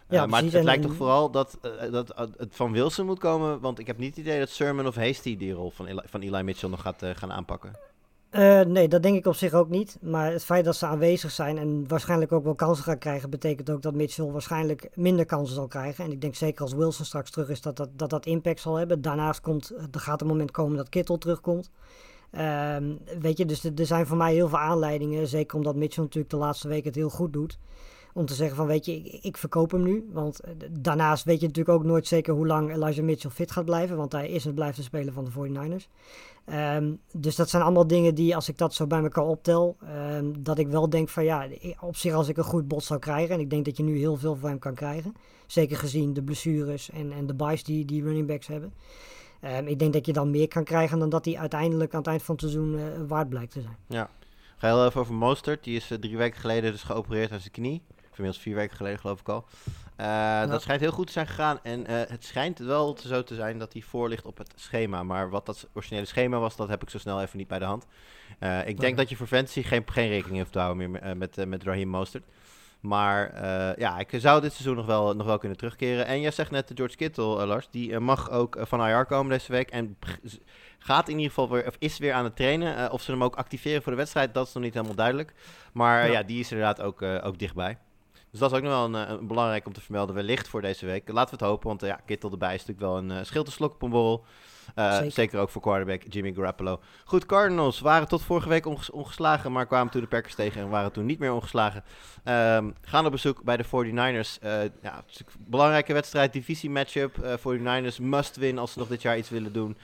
[0.09, 3.61] Ja, maar het, lijkt toch vooral dat, eh, dat eh, het van Wilson moet komen.
[3.61, 6.21] Want ik heb niet het idee dat Sermon of Hasty die rol van Eli, van
[6.21, 7.77] Eli Mitchell nog gaat eh, gaan aanpakken.
[8.31, 9.99] Eh, nee, dat denk ik op zich ook niet.
[10.01, 13.71] Maar het feit dat ze aanwezig zijn en waarschijnlijk ook wel kansen gaan krijgen, betekent
[13.71, 16.05] ook dat Mitchell waarschijnlijk minder kansen zal krijgen.
[16.05, 18.75] En ik denk zeker als Wilson straks terug is, dat dat, dat, dat impact zal
[18.75, 19.03] hebben.
[19.03, 21.71] Daarnaast komt, er gaat een moment komen dat Kittel terugkomt.
[22.31, 25.27] Ehm, weet je, dus er zijn voor mij heel veel aanleidingen.
[25.27, 27.59] Zeker omdat Mitchell natuurlijk de laatste week het heel goed doet.
[28.15, 30.09] Om te zeggen van, weet je, ik, ik verkoop hem nu.
[30.13, 33.65] Want eh, daarnaast weet je natuurlijk ook nooit zeker hoe lang Elijah Mitchell fit gaat
[33.65, 33.97] blijven.
[33.97, 35.89] Want hij is en blijft een speler van de 49ers.
[36.49, 40.33] Ehm, dus dat zijn allemaal dingen die, als ik dat zo bij elkaar optel, ehm,
[40.39, 41.47] dat ik wel denk van ja,
[41.81, 43.99] op zich als ik een goed bot zou krijgen, en ik denk dat je nu
[43.99, 45.15] heel veel voor hem kan krijgen,
[45.47, 48.73] zeker gezien de blessures en, en de buys die, die running backs hebben.
[49.41, 52.09] Ehm, ik denk dat je dan meer kan krijgen dan dat hij uiteindelijk aan het
[52.09, 53.77] eind van het seizoen eh, waard blijkt te zijn.
[54.57, 55.65] Ga heel even over Mostert.
[55.65, 57.83] Die is eh, drie weken geleden dus geopereerd aan zijn knie.
[58.19, 59.45] Inmiddels vier weken geleden geloof ik al.
[59.97, 61.59] Eh, Dat schijnt heel goed te zijn gegaan.
[61.63, 64.53] En eh, het schijnt wel te- zo te zijn dat hij voor ligt op het
[64.57, 65.03] schema.
[65.03, 67.65] Maar wat dat originele schema was, dat heb ik zo snel even niet bij de
[67.65, 67.87] hand.
[68.39, 71.47] Eh, ik denk dat je voor fantasy geen, geen rekening hoeft te houden meer met,
[71.47, 72.25] met Raheem Mostert.
[72.81, 73.41] Maar
[73.81, 76.07] ja, ik zou dit seizoen nog wel, nog wel kunnen terugkeren.
[76.07, 77.69] En jij zegt net de George Kittle, Lars.
[77.71, 79.71] Die mag ook van IR komen deze week.
[79.71, 79.97] En
[80.79, 82.93] gaat in ieder geval weer, of is weer aan het trainen.
[82.93, 85.33] Of ze hem ook activeren voor de wedstrijd, dat is nog niet helemaal duidelijk.
[85.73, 87.79] Maar ja, die is inderdaad ook, ook dichtbij.
[88.39, 90.61] Dus dat is ook nog wel een, eh, een belangrijk om te vermelden, wellicht voor
[90.61, 91.09] deze week.
[91.09, 93.65] Laten we het hopen, want eh, ja, Kittle erbij is natuurlijk wel een uh, te
[93.65, 94.25] op een borrel.
[94.75, 95.11] Zeker.
[95.11, 95.41] Zeker.
[95.41, 96.81] ook voor quarterback Jimmy Garoppolo.
[97.05, 100.69] Goed, Cardinals waren tot vorige week onges- ongeslagen, maar kwamen toen de Packers tegen en
[100.69, 101.85] waren toen niet meer ongeslagen.
[102.25, 104.39] Ehm, gaan op bezoek bij de 49ers.
[104.39, 107.19] Eh, ja, het belangrijke wedstrijd, divisie matchup.
[107.19, 109.77] Eh 49ers must win als ze nog dit jaar iets willen doen.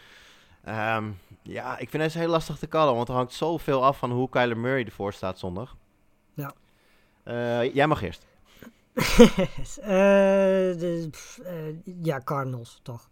[0.64, 1.04] Ehm,
[1.42, 4.28] ja, ik vind deze heel lastig te callen, want er hangt zoveel af van hoe
[4.28, 5.76] Kyler Murray ervoor staat zondag.
[6.34, 6.52] Ja.
[7.72, 8.26] Jij mag eerst.
[9.80, 9.90] Eh,
[10.80, 11.54] de- pff, eh,
[12.02, 13.10] ja, Cardinals toch.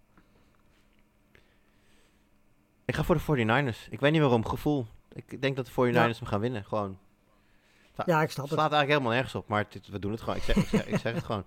[2.84, 3.88] Ik ga voor de 49ers.
[3.90, 4.86] Ik weet niet waarom, gevoel.
[5.12, 6.22] Ik denk dat de 49ers Ja.
[6.22, 6.64] hem gaan winnen.
[6.64, 6.98] Gewoon.
[8.06, 8.72] Ja, ik Het snap slaat het.
[8.72, 10.36] eigenlijk helemaal nergens op, maar het- we doen het gewoon.
[10.36, 11.44] Ik zeg, ik zeg, ik zeg het gewoon.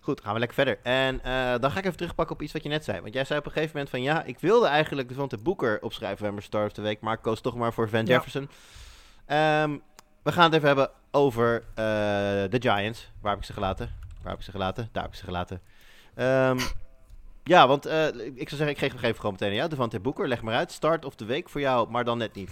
[0.00, 0.78] Goed, gaan we lekker verder.
[0.82, 3.00] En eh, dan ga ik even terugpakken op iets wat je net zei.
[3.00, 6.22] Want jij zei op een gegeven moment van ja, ik wilde eigenlijk de Boeker opschrijven
[6.22, 8.12] bij mijn Star of the Week, maar ik koos toch maar voor Van Ja.
[8.14, 8.48] Jefferson.
[9.26, 9.78] Ehm,
[10.22, 11.84] we gaan het even hebben over eh,
[12.50, 13.10] de Giants.
[13.20, 13.90] Waar heb ik ze gelaten?
[14.22, 14.88] Waar heb ik ze gelaten?
[14.92, 15.60] Daar heb ik ze gelaten.
[16.14, 16.58] Ehm,
[17.54, 19.68] ja, want eh, ik zou zeggen, ik geef nog even gewoon meteen aan jou.
[19.68, 20.72] Devontae Boeker, leg maar uit.
[20.72, 22.50] Start of the week voor jou, maar dan net niet.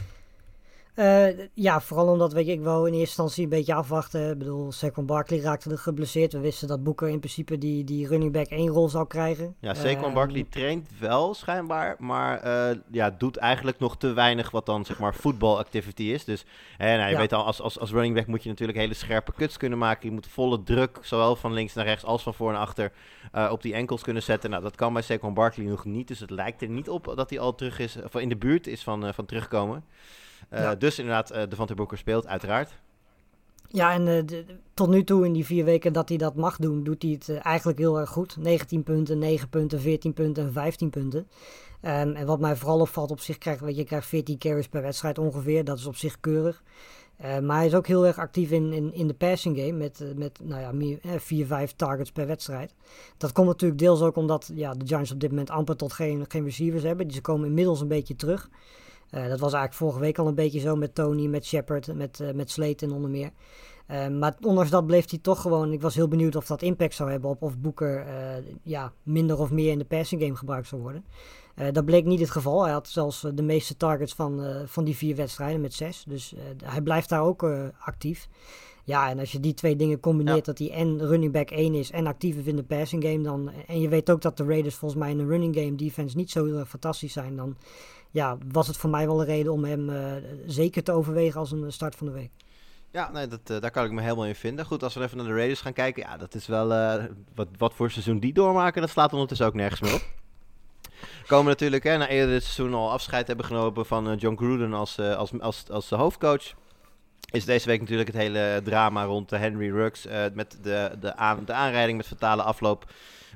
[0.95, 4.31] Eh, ja, vooral omdat weet je, ik wou in eerste instantie een beetje afwachten.
[4.31, 6.33] Ik bedoel, Saquon Barkley raakte er geblesseerd.
[6.33, 9.55] We wisten dat Boeker in principe die, die running back één rol zou krijgen.
[9.61, 14.51] Ja, Saquon Ehm, Barkley traint wel schijnbaar, maar eh, ja, doet eigenlijk nog te weinig
[14.51, 16.25] wat dan zeg maar voetbalactivity is.
[16.25, 16.45] Dus
[16.77, 17.19] hè, nou, je Ja.
[17.19, 20.09] weet al, als, als, als running back moet je natuurlijk hele scherpe cuts kunnen maken.
[20.09, 22.93] Je moet volle druk, zowel van links naar rechts als van voor naar achter,
[23.33, 24.51] eh, op die enkels kunnen zetten.
[24.51, 27.31] Nou, dat kan bij Saquon Barkley nog niet, dus het lijkt er niet op dat
[27.31, 29.85] hij al terug is, of in de buurt is van, van terugkomen.
[30.53, 30.75] Eh, Ja.
[30.75, 32.71] Dus inderdaad, eh Devontae Booker speelt, uiteraard.
[33.69, 34.45] Ja, en eh, de-
[34.75, 37.29] tot nu toe in die vier weken dat hij dat mag doen, doet hij het
[37.39, 38.37] eigenlijk heel erg goed.
[38.41, 41.29] 19 punten, 9 punten, 14 punten en 15 punten.
[41.81, 44.83] Ehm, en wat mij vooral opvalt op zich, krijgt, weet je, krijgt 14 carries per
[44.83, 45.65] wedstrijd ongeveer.
[45.65, 46.63] Dat is op zich keurig.
[47.43, 50.39] Maar hij is ook heel erg actief in, in, in de passing game met, met
[50.43, 52.75] nou ja, meer, eh, 4, 5 targets per wedstrijd.
[53.17, 56.25] Dat komt natuurlijk deels ook omdat ja, de Giants op dit moment amper tot geen,
[56.29, 57.07] geen receivers hebben.
[57.07, 58.49] Die ze komen inmiddels een beetje terug.
[59.13, 62.21] Eh, dat was eigenlijk vorige week al een beetje zo met Tony, met Shepard, met,
[62.21, 63.31] eh met Slayton onder meer.
[63.87, 65.73] Eh, maar ondanks dat bleef hij toch gewoon.
[65.73, 68.07] Ik was heel benieuwd of dat impact zou hebben op of Boeker
[68.63, 71.05] ja, minder of meer in de passing game gebruikt zou worden.
[71.73, 72.63] Dat bleek niet het geval.
[72.63, 76.05] Hij had zelfs de meeste targets van, van die vier wedstrijden met zes.
[76.09, 76.35] Dus
[76.65, 77.47] hij blijft daar ook
[77.79, 78.29] actief.
[78.85, 80.53] Ja, en als je die twee dingen combineert, Ja.
[80.53, 83.51] dat hij en running back 1 is en actief is in de passing game, dan,
[83.67, 86.31] en je weet ook dat de Raiders volgens mij in de running game defense niet
[86.31, 87.57] zo heel erg fantastisch zijn, dan
[88.13, 90.13] ja, was het voor mij wel een reden om hem eh,
[90.47, 92.31] zeker te overwegen als een start van de week.
[92.91, 94.67] Ja, nee, dat, eh, daar kan ik me helemaal in vinden.
[94.67, 96.03] Goed, als we even naar de Raiders gaan kijken.
[96.03, 96.73] Ja, dat is wel...
[96.73, 97.05] eh,
[97.35, 100.05] wat, wat voor seizoen die doormaken, dat slaat ondertussen ook nergens meer op.
[101.27, 104.99] Komen natuurlijk, hè, na eerder dit seizoen al afscheid hebben genomen van John Gruden als,
[104.99, 106.55] als, als, als de hoofdcoach.
[107.33, 111.45] Is deze week natuurlijk het hele drama rond eh, Henry eh, met de, de, aan,
[111.45, 112.93] de aanrijding met fatale afloop.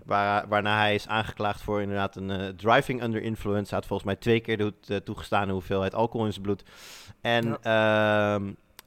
[0.06, 3.68] Waar, waarna hij is aangeklaagd voor inderdaad een eh, driving under influence.
[3.68, 6.62] Hij had volgens mij twee keer de uh, toegestane hoeveelheid alcohol in zijn bloed.
[7.20, 8.40] En ja,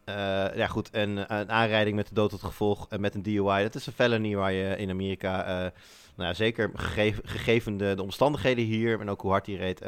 [0.09, 3.63] uh, ja goed, en een aanrijding met de dood tot gevolg uh, met een DUI.
[3.63, 5.72] Dat is een felony waar je in Amerika, uh,
[6.15, 9.86] nou ja, zeker gegeven, gegeven de, de, omstandigheden hier en ook hoe hard hij reed,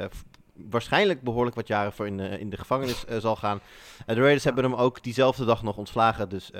[0.54, 3.60] waarschijnlijk behoorlijk wat jaren voor in, in de gevangenis zal gaan.
[4.06, 6.52] De Raiders hebben hem ook diezelfde dag nog ontslagen, dus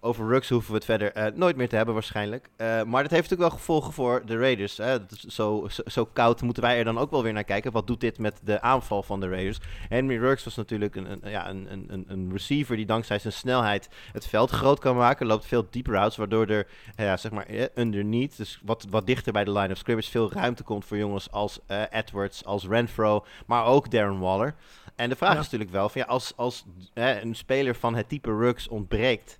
[0.00, 2.48] over Rux hoeven we het verder eh, nooit meer te hebben waarschijnlijk.
[2.56, 4.76] Eh, maar dat heeft natuurlijk wel gevolgen voor de Raiders.
[4.76, 4.98] Hè?
[5.06, 7.72] Dat is zo, zo, zo koud moeten wij er dan ook wel weer naar kijken.
[7.72, 9.58] Wat doet dit met de aanval van de Raiders?
[9.88, 13.88] Henry Rux was natuurlijk een, een, ja, een, een, een receiver die dankzij zijn snelheid
[14.12, 15.26] het veld groot kan maken.
[15.26, 16.66] Loopt veel deep routes, waardoor er
[16.96, 20.32] ja, zeg maar, eh, underneath, dus wat, wat dichter bij de line of scrimmage, veel
[20.32, 24.54] ruimte komt voor jongens als eh, Edwards, als Renfro, maar ook Darren Waller.
[24.96, 25.38] En de vraag Ja.
[25.38, 29.38] is natuurlijk wel, van, ja, als, als hè, een speler van het type Rux ontbreekt,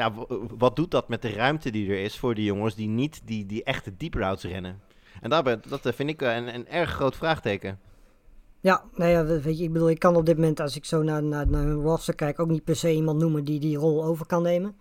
[0.00, 2.88] ja, w- wat doet dat met de ruimte die er is voor die jongens die
[2.88, 4.80] niet die, die echte deep routes rennen?
[5.20, 7.78] En daar ben, dat eh, vind ik eh, een, een erg groot vraagteken.
[8.60, 11.02] Ja, nou ja, weet je, ik bedoel, ik kan op dit moment, als ik zo
[11.02, 14.04] naar, naar, naar hun roster kijk, ook niet per se iemand noemen die die rol
[14.04, 14.76] over kan nemen.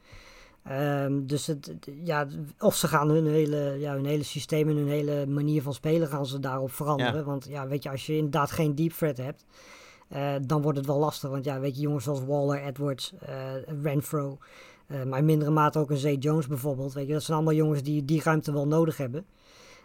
[0.63, 2.27] Ehm, dus het, ja,
[2.59, 6.07] of ze gaan hun hele, ja, hun hele systeem en hun hele manier van spelen
[6.07, 7.15] gaan ze daarop veranderen.
[7.15, 7.23] Ja.
[7.23, 9.45] Want ja, weet je, als je inderdaad geen deep threat hebt,
[10.07, 11.29] eh, dan wordt het wel lastig.
[11.29, 13.53] Want ja, weet je, jongens zoals Waller, Edwards, eh,
[13.83, 14.37] Renfro,
[14.89, 16.93] eh, maar in mindere mate ook een Zay Jones bijvoorbeeld.
[16.93, 19.25] Weet je, dat zijn allemaal jongens die die ruimte wel nodig hebben.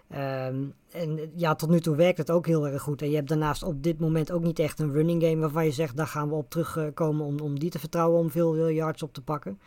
[0.08, 3.02] Ehm, en ja, tot nu toe werkt het ook heel erg goed.
[3.02, 5.70] En je hebt daarnaast op dit moment ook niet echt een running game waarvan je
[5.70, 9.12] zegt, daar gaan we op terugkomen om, om die te vertrouwen om veel yards op
[9.12, 9.58] te pakken.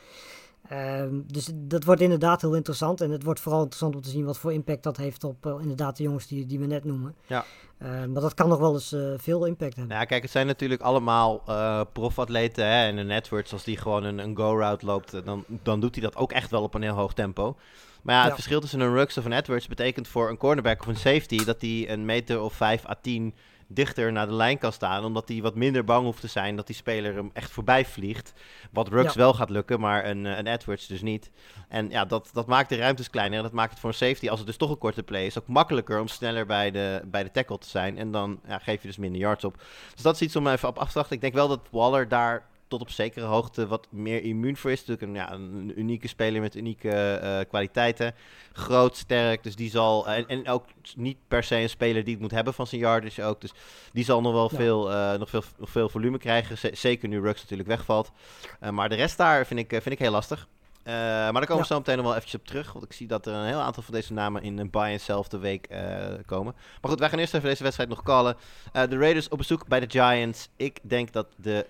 [0.69, 3.01] Ehm, dus dat wordt inderdaad heel interessant.
[3.01, 5.55] En het wordt vooral interessant om te zien wat voor impact dat heeft op eh,
[5.61, 7.15] inderdaad de jongens die, die we net noemen.
[7.27, 7.45] Ja.
[7.77, 9.87] Ehm, maar dat kan nog wel eens eh, veel impact hebben.
[9.87, 12.65] Nou ja, kijk, het zijn natuurlijk allemaal eh profatleten.
[12.65, 12.87] Hè?
[12.87, 16.15] En een Edwards, als die gewoon een, een go-route loopt, dan, dan doet hij dat
[16.15, 17.55] ook echt wel op een heel hoog tempo.
[18.01, 18.35] Maar ja, het Ja.
[18.35, 21.61] verschil tussen een Rux of een Edwards betekent voor een cornerback of een safety dat
[21.61, 23.33] hij een meter of 5 à 10
[23.67, 25.03] dichter naar de lijn kan staan.
[25.05, 28.33] Omdat hij wat minder bang hoeft te zijn dat die speler hem echt voorbij vliegt.
[28.71, 29.19] Wat Rux Ja.
[29.19, 31.31] wel gaat lukken, maar een, eh, een Edwards dus niet.
[31.67, 33.37] En ja, dat, dat maakt de ruimtes kleiner.
[33.37, 35.37] En dat maakt het voor een safety, als het dus toch een korte play is,
[35.39, 37.97] ook makkelijker om sneller bij de, bij de tackle te zijn.
[37.97, 39.57] En dan ja, geef je dus minder yards op.
[39.93, 41.15] Dus dat is iets om even op af te wachten.
[41.15, 44.85] Ik denk wel dat Waller daar tot op zekere hoogte wat meer immuun voor is.
[44.85, 48.15] Natuurlijk een, ja, een unieke speler met unieke eh, kwaliteiten.
[48.53, 50.07] Groot, sterk, dus die zal...
[50.07, 50.65] En, en ook
[50.95, 53.41] niet per se een speler die het moet hebben van zijn yardage ook.
[53.41, 53.51] Dus
[53.93, 54.57] die zal nog wel Ja.
[54.57, 56.77] veel, eh, nog veel, nog veel volume krijgen.
[56.77, 58.11] Zeker nu Rux natuurlijk wegvalt.
[58.59, 60.47] Eh, maar de rest daar vind ik, eh, vind ik heel lastig.
[60.83, 61.65] Eh, maar daar komen we Ja.
[61.65, 62.73] zo meteen nog wel eventjes op terug.
[62.73, 64.99] Want ik zie dat er een heel aantal van deze namen in een buy en
[64.99, 66.53] self de week eh, komen.
[66.81, 68.35] Maar goed, wij gaan eerst even deze wedstrijd nog callen.
[68.73, 70.49] Eh, de Raiders op bezoek bij de Giants.
[70.55, 71.65] Ik denk dat de...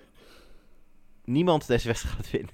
[1.28, 2.54] niemand deze wedstrijd gaat winnen.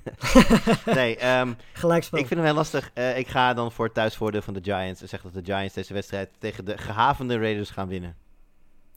[1.00, 2.20] nee, ehm, Gelijkspel.
[2.20, 2.92] ik vind hem heel lastig.
[2.94, 5.02] Eh, ik ga dan voor het thuisvoordeel van de Giants.
[5.02, 8.16] En zeg dat de Giants deze wedstrijd tegen de gehavende Raiders gaan winnen.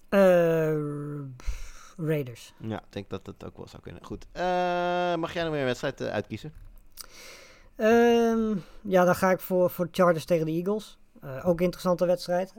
[0.09, 0.77] Eh,
[2.07, 2.53] Raiders.
[2.59, 4.05] Ja, ik denk dat dat ook wel zou kunnen.
[4.05, 4.27] Goed.
[4.33, 4.43] Eh,
[5.15, 6.53] mag jij nog weer een wedstrijd uitkiezen?
[7.77, 10.99] Ehm, ja, dan ga ik voor, voor Chargers tegen de Eagles.
[11.43, 12.55] Ook een interessante wedstrijd.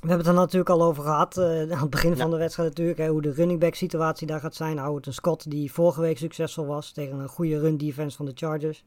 [0.00, 1.36] We hebben het er natuurlijk al over gehad.
[1.36, 2.16] eh, aan het begin Ja.
[2.16, 2.98] van de wedstrijd natuurlijk.
[2.98, 4.78] Hè, hoe de running back situatie daar gaat zijn.
[4.78, 6.92] En Scott die vorige week succesvol was.
[6.92, 8.84] Tegen een goede run defense van de Chargers.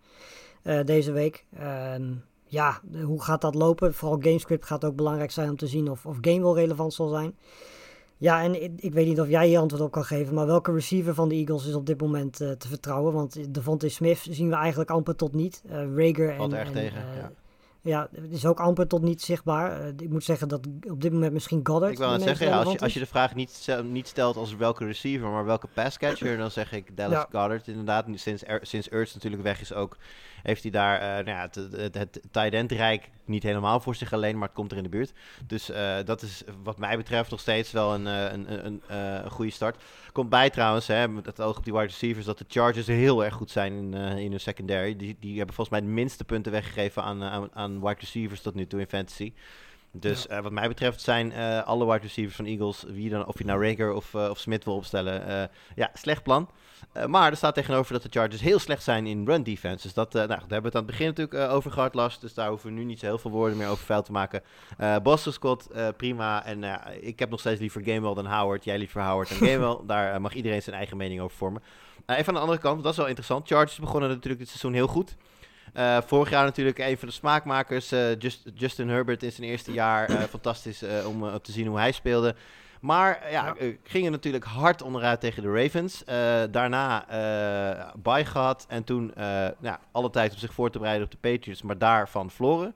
[0.63, 1.45] eh, deze week.
[1.57, 2.03] Ehm,
[2.45, 3.93] ja, hoe gaat dat lopen?
[3.93, 7.07] Vooral gamescript gaat ook belangrijk zijn om te zien of, of game wel relevant zal
[7.07, 7.35] zijn.
[8.17, 10.71] Ja, en ik, ik weet niet of jij hier antwoord op kan geven, maar welke
[10.73, 13.13] receiver van de Eagles is op dit moment eh, te vertrouwen?
[13.13, 15.63] Want Devontae Smith zien we eigenlijk amper tot niet.
[15.69, 17.31] Rager en, en, tegen, ja.
[17.83, 19.81] Ja, het is ook amper tot niet zichtbaar.
[19.81, 22.71] Eh, ik moet zeggen dat op dit moment misschien Goddard Ik wil zeggen, ja, als,
[22.71, 26.51] je, als je de vraag niet, niet stelt als welke receiver, maar welke passcatcher, dan
[26.51, 27.39] zeg ik Dallas Ja.
[27.39, 27.67] Goddard.
[27.67, 29.97] Inderdaad, sinds, er, sinds Ertz natuurlijk weg is ook,
[30.43, 33.95] heeft hij daar eh, nou ja, het, het, het tight end rijk niet helemaal voor
[33.95, 35.13] zich alleen, maar het komt er in de buurt.
[35.47, 39.83] Dus eh, dat is wat mij betreft nog steeds wel een, een, een, goede start.
[40.11, 43.23] Komt bij trouwens, hè, met het oog op die wide receivers, dat de Chargers heel
[43.23, 44.95] erg goed zijn in, in hun secondary.
[44.95, 48.55] Die, die hebben volgens mij de minste punten weggegeven aan, aan, aan wide receivers tot
[48.55, 49.33] nu toe in fantasy.
[49.91, 53.37] Dus eh, wat mij betreft zijn eh, alle wide receivers van Eagles, wie dan, of
[53.37, 56.49] je nou Rager of, eh, of Smith wil opstellen, ja, slecht plan.
[57.07, 59.83] Maar er staat tegenover dat de Chargers heel slecht zijn in run defense.
[59.83, 62.19] Dus dat, nou, daar hebben we het aan het begin natuurlijk over gehad, Lars.
[62.19, 64.43] Dus daar hoeven we nu niet zo heel veel woorden meer over vuil te maken.
[65.03, 65.67] Boston Scott,
[65.97, 66.45] prima.
[66.45, 66.63] En
[67.01, 68.63] ik heb nog steeds liever Gamewell dan Howard.
[68.63, 69.77] Jij liever Howard dan Gamewell.
[69.85, 71.61] daar mag iedereen zijn eigen mening over vormen.
[72.05, 73.47] Even aan de andere kant, dat is wel interessant.
[73.47, 75.15] Chargers begonnen natuurlijk dit seizoen heel goed.
[75.73, 77.91] Eh, vorig jaar natuurlijk een van de smaakmakers.
[77.91, 80.09] eh, Just- Justin Herbert in zijn eerste jaar.
[80.09, 82.35] eh, fantastisch om eh, te zien hoe hij speelde.
[82.81, 83.71] Maar ja, Ja.
[83.83, 86.03] gingen natuurlijk hard onderuit tegen de Ravens.
[86.51, 87.05] Daarna
[87.97, 88.65] bye gehad.
[88.69, 89.13] En toen
[89.91, 91.61] alle tijd om zich voor te bereiden op de Patriots.
[91.61, 92.73] Maar daarvan verloren.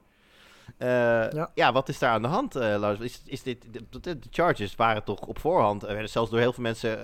[0.80, 1.50] Ja.
[1.54, 1.72] Ja.
[1.72, 3.00] wat is daar aan de hand, Lars?
[3.00, 5.82] Is, is dit, de, de- Chargers waren toch op voorhand...
[5.82, 7.00] werden zelfs door heel veel mensen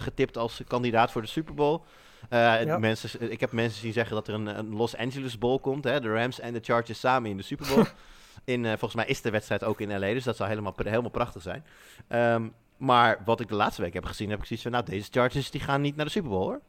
[0.00, 1.80] getipt als kandidaat voor de Super Bowl.
[2.28, 2.78] Eh, Ja.
[2.78, 5.84] mensen, ik heb mensen zien zeggen dat er een, een Los Angeles Bowl komt.
[5.84, 6.00] Hè?
[6.00, 7.84] De Rams en de Chargers samen in de Super Bowl.
[8.44, 11.10] in, eh, volgens mij is de wedstrijd ook in LA, dus dat zou helemaal, helemaal
[11.10, 11.64] prachtig zijn.
[12.08, 14.72] Ehm, maar wat ik de laatste week heb gezien, heb ik zoiets van...
[14.74, 16.60] Nou, deze Chargers die gaan niet naar de Super Bowl, hoor.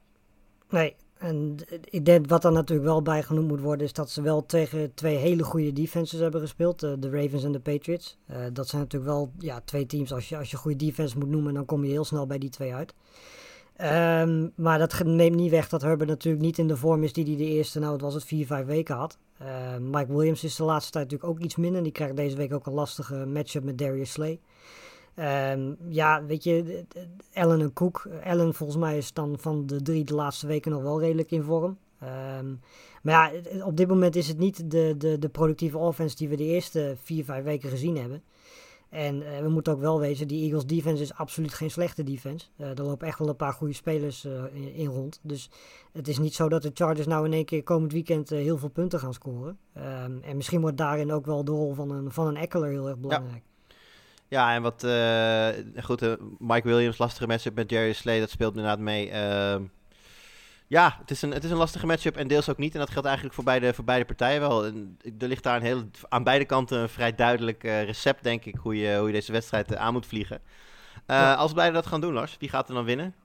[0.70, 4.22] Nee, En ik denk wat er natuurlijk wel bij genoemd moet worden, is dat ze
[4.22, 6.84] wel tegen twee hele goede defenses hebben gespeeld.
[6.84, 8.18] eh, de Ravens en de Patriots.
[8.26, 10.14] Eh, dat zijn natuurlijk wel ja, twee teams.
[10.14, 12.49] Als je, als je goede defense moet noemen, dan kom je heel snel bij die
[12.49, 12.93] twee uit.
[13.76, 17.26] Ehm, maar dat neemt niet weg dat Herbert natuurlijk niet in de vorm is die
[17.26, 19.17] hij de eerste, nou het was het, vier, vijf weken had.
[19.38, 21.84] Eh, Mike Williams is de laatste tijd natuurlijk ook iets minder.
[21.84, 24.39] Die krijgt deze week ook een lastige matchup met Darius Slay.
[25.15, 26.86] Ehm, ja, weet je,
[27.34, 28.09] Allen en Cook.
[28.24, 31.43] Allen volgens mij is dan van de drie de laatste weken nog wel redelijk in
[31.43, 31.78] vorm.
[31.99, 32.53] Ehm,
[33.01, 36.36] maar ja, op dit moment is het niet de, de, de productieve offense die we
[36.36, 38.24] de eerste vier, vijf weken gezien hebben.
[38.91, 42.47] En eh, we moeten ook wel wezen, die Eagles defense is absoluut geen slechte defense.
[42.57, 45.19] Eh, er lopen echt wel een paar goede spelers eh, in, in rond.
[45.21, 45.49] Dus
[45.93, 48.69] het is niet zo dat de Chargers nou in één keer komend weekend heel veel
[48.69, 49.57] punten gaan scoren.
[49.73, 52.87] Ehm, en misschien wordt daarin ook wel de rol van een, van een Eckler heel
[52.87, 53.43] erg belangrijk.
[54.27, 54.85] Ja, en wat
[55.83, 59.11] goed, Mike Williams, lastige matchup met Jerry Slay, dat speelt inderdaad mee.
[60.72, 62.74] Ja, het is, een, het is een lastige matchup en deels ook niet.
[62.74, 64.65] En dat geldt eigenlijk voor beide, voor beide partijen wel.
[64.65, 68.45] En er ligt daar een heel, aan beide kanten een vrij duidelijk eh, recept, denk
[68.45, 70.41] ik, hoe je, hoe je deze wedstrijd eh, aan moet vliegen.
[71.05, 71.34] Eh, Ja.
[71.34, 73.15] Als beide dat gaan doen, Lars, wie gaat er dan winnen?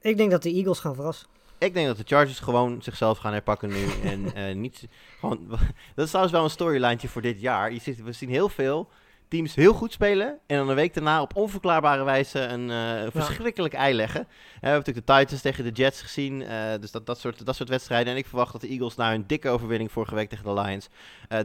[0.00, 1.28] Ik denk dat de Eagles gaan verrassen.
[1.58, 3.86] Ik denk dat de Chargers gewoon zichzelf gaan herpakken nu.
[4.34, 4.88] en niet.
[5.18, 5.48] Gewoon,
[5.94, 7.72] dat is trouwens wel een storylijntje voor dit jaar.
[7.72, 8.88] Je ziet, we zien heel veel
[9.30, 10.38] teams heel goed spelen.
[10.46, 14.20] En dan een week daarna op onverklaarbare wijze een eh, verschrikkelijk ei leggen.
[14.20, 16.42] Eh, we hebben natuurlijk de Titans tegen de Jets gezien.
[16.42, 18.12] eh, dus dat, dat, soort, dat soort wedstrijden.
[18.12, 20.88] En ik verwacht dat de Eagles na hun dikke overwinning vorige week tegen de Lions.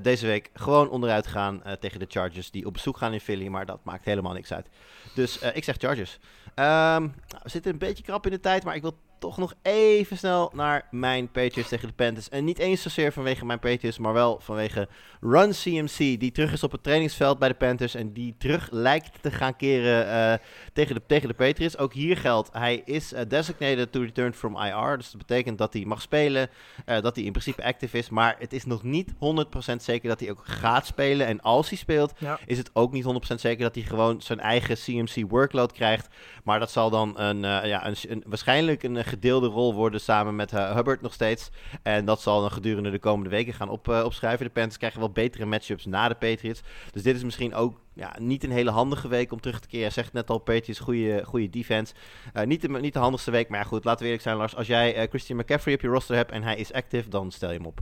[0.01, 2.51] deze week gewoon onderuit gaan tegen de Chargers.
[2.51, 3.47] Die op bezoek gaan in Philly.
[3.47, 4.67] Maar dat maakt helemaal niks uit.
[5.15, 6.19] Dus ik zeg Chargers.
[6.55, 9.53] Ehm, nou, we zitten een beetje krap in de tijd, maar ik wil toch nog
[9.61, 12.29] even snel naar mijn Patriots tegen de Panthers.
[12.29, 14.87] En niet eens zozeer vanwege mijn Patriots, maar wel vanwege
[15.21, 19.21] Run CMC, die terug is op het trainingsveld bij de Panthers en die terug lijkt
[19.21, 20.33] te gaan keren eh,
[20.73, 21.77] tegen, de, tegen de Patriots.
[21.77, 25.73] Ook hier geldt, hij is eh, designated to return from IR, dus dat betekent dat
[25.73, 26.49] hij mag spelen,
[26.85, 30.19] eh, dat hij in principe active is, maar het is nog niet 100% zeker dat
[30.19, 31.27] hij ook gaat spelen.
[31.27, 32.39] En als hij speelt, Ja.
[32.45, 36.07] is het ook niet 100% zeker dat hij gewoon zijn eigen CMC workload krijgt.
[36.43, 40.53] Maar dat zal dan een, ja, een, een- waarschijnlijk een gedeelde rol worden samen met
[40.53, 41.49] eh, Hubbard nog steeds.
[41.83, 44.45] En dat zal dan gedurende de komende weken gaan op, eh, opschrijven.
[44.45, 46.61] De Panthers krijgen wel betere matchups na de Patriots.
[46.91, 49.91] Dus dit is misschien ook ja, niet een hele handige week om terug te keren.
[49.91, 51.93] Zegt net al, Patriots, goede, goede defense.
[52.33, 54.55] Eh, niet, de, niet de handigste week, maar ja, goed, laten we eerlijk zijn Lars.
[54.55, 57.51] Als jij eh, Christian McCaffrey op je roster hebt en hij is active, dan stel
[57.51, 57.81] je hem op.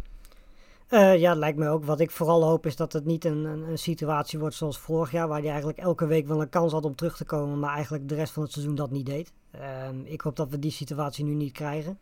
[0.93, 1.85] Eh, ja, lijkt me ook.
[1.85, 5.11] Wat ik vooral hoop is dat het niet een, een, een situatie wordt zoals vorig
[5.11, 7.73] jaar, waar hij eigenlijk elke week wel een kans had om terug te komen, maar
[7.73, 9.33] eigenlijk de rest van het seizoen dat niet deed.
[9.51, 11.99] Ehm, ik hoop dat we die situatie nu niet krijgen.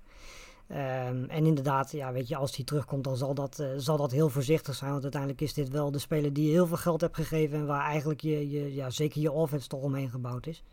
[0.67, 4.11] Ehm, en inderdaad, ja, weet je, als hij terugkomt, dan zal dat, eh, zal dat
[4.11, 4.91] heel voorzichtig zijn.
[4.91, 7.65] Want uiteindelijk is dit wel de speler die je heel veel geld hebt gegeven en
[7.65, 10.63] waar eigenlijk je, je ja, zeker je offense toch omheen gebouwd is.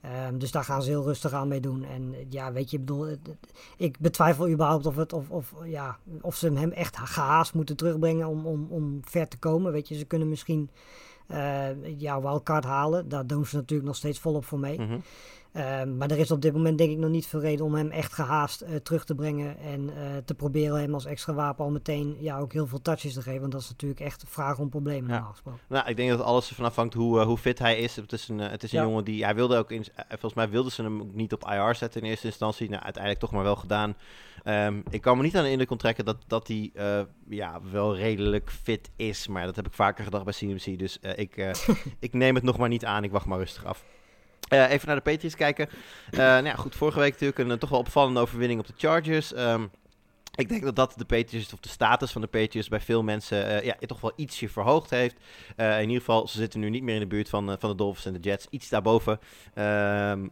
[0.00, 1.84] Ehm, dus daar gaan ze heel rustig aan mee doen.
[1.84, 3.16] En eh, ja, weet je, ik bedoel,
[3.76, 8.26] ik betwijfel überhaupt of, het, of, of, ja, of ze hem echt gehaast moeten terugbrengen
[8.26, 9.72] om, om, om ver te komen.
[9.72, 10.70] Weet je, ze kunnen misschien
[11.98, 13.08] ja, wildcard halen.
[13.08, 14.80] Daar doen ze natuurlijk nog steeds volop voor mee.
[14.80, 14.98] Mhm.
[15.52, 17.90] Ehm, maar er is op dit moment denk ik nog niet veel reden om hem
[17.90, 19.58] echt gehaast eh, terug te brengen.
[19.58, 23.12] En eh, te proberen hem als extra wapen al meteen ja, ook heel veel touches
[23.14, 23.40] te geven.
[23.40, 25.22] Want dat is natuurlijk echt vragen om problemen Ja.
[25.22, 25.60] gesproken.
[25.68, 27.96] Nou, ik denk dat alles ervan afhangt hoe, eh, hoe fit hij is.
[27.96, 28.84] Het is een, eh, het is een Ja.
[28.84, 31.44] jongen die, hij wilde ook, in, eh, volgens mij wilden ze hem ook niet op
[31.50, 32.68] IR zetten in eerste instantie.
[32.68, 33.94] Nou, uiteindelijk toch maar wel gedaan.
[34.44, 37.96] Ehm, ik kan me niet aan de indruk onttrekken dat, dat hij eh, ja, wel
[37.96, 39.28] redelijk fit is.
[39.28, 40.78] Maar dat heb ik vaker gedacht bij CMC.
[40.78, 41.50] Dus eh, ik, eh,
[41.98, 43.04] ik neem het nog maar niet aan.
[43.04, 43.84] Ik wacht maar rustig af.
[44.48, 45.68] Even naar de Patriots kijken.
[46.10, 49.32] Nou ja, goed, vorige week natuurlijk een toch wel opvallende overwinning op de Chargers.
[49.32, 49.66] Ehm,
[50.34, 53.64] ik denk dat dat de Patriots, of de status van de Patriots bij veel mensen
[53.64, 55.16] ja, toch wel ietsje verhoogd heeft.
[55.56, 58.06] In ieder geval, ze zitten nu niet meer in de buurt van, van de Dolphins
[58.06, 58.46] en de Jets.
[58.50, 59.18] Iets daarboven.
[59.54, 60.26] Ehm,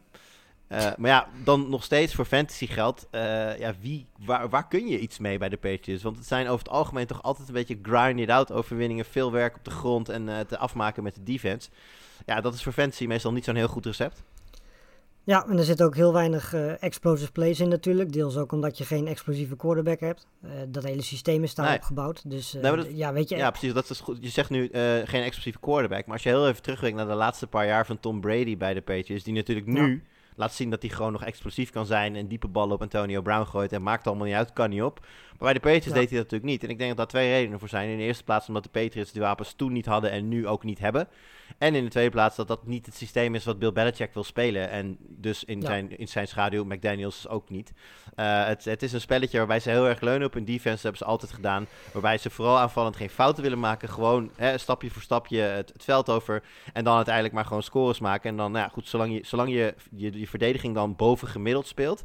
[0.69, 3.07] eh, maar ja, dan nog steeds voor fantasy geld.
[3.11, 6.03] eh, ja, wie, waar, waar kun je iets mee bij de Patriots?
[6.03, 9.05] Want het zijn over het algemeen toch altijd een beetje grind-it-out overwinningen.
[9.05, 11.69] Veel werk op de grond en eh, te afmaken met de defense.
[12.27, 14.23] Ja, dat is voor fantasy meestal niet zo'n heel goed recept.
[15.25, 18.13] Ja, en er zit ook heel weinig explosive plays in natuurlijk.
[18.13, 20.27] Deels ook omdat je geen explosieve quarterback hebt.
[20.69, 21.85] Dat hele systeem is daarop Nee.
[21.85, 22.31] gebouwd.
[22.31, 23.73] Dus Nee, dat- ja, weet je, Ja, precies.
[23.73, 24.19] Dat is goed.
[24.21, 24.69] Je zegt nu
[25.05, 26.05] geen explosieve quarterback.
[26.05, 28.75] Maar als je heel even terugwerkt naar de laatste paar jaar van Tom Brady bij
[28.75, 29.25] de Patriots.
[29.25, 30.05] Die natuurlijk nu
[30.39, 32.17] laat zien dat hij gewoon nog explosief kan zijn.
[32.17, 33.73] En diepe ballen op Antonio Brown gooit.
[33.73, 35.07] En maakt allemaal niet uit, kan niet op.
[35.39, 35.93] Maar bij de Patriots Ja.
[35.93, 36.63] deed hij dat natuurlijk niet.
[36.65, 37.89] En ik denk dat daar twee redenen voor zijn.
[37.89, 40.65] In de eerste plaats omdat de Patriots die wapens toen niet hadden en nu ook
[40.65, 41.09] niet hebben.
[41.59, 44.25] En in de tweede plaats dat dat niet het systeem is wat Bill Belichick wil
[44.25, 44.71] spelen.
[44.71, 45.67] En dus in, Ja.
[45.67, 47.73] zijn, in zijn schaduw McDaniels ook niet.
[48.15, 50.71] Eh, het, het is een spelletje waarbij ze heel erg leunen op hun defense.
[50.75, 51.67] Dat hebben ze altijd gedaan.
[51.93, 53.89] Waarbij ze vooral aanvallend geen fouten willen maken.
[53.89, 56.43] Gewoon hè, stapje voor stapje het, het veld over.
[56.73, 58.31] En dan uiteindelijk maar gewoon scores maken.
[58.31, 61.67] En dan, nou ja, goed, zolang je, zolang je, je, je verdediging dan boven gemiddeld
[61.67, 62.05] speelt.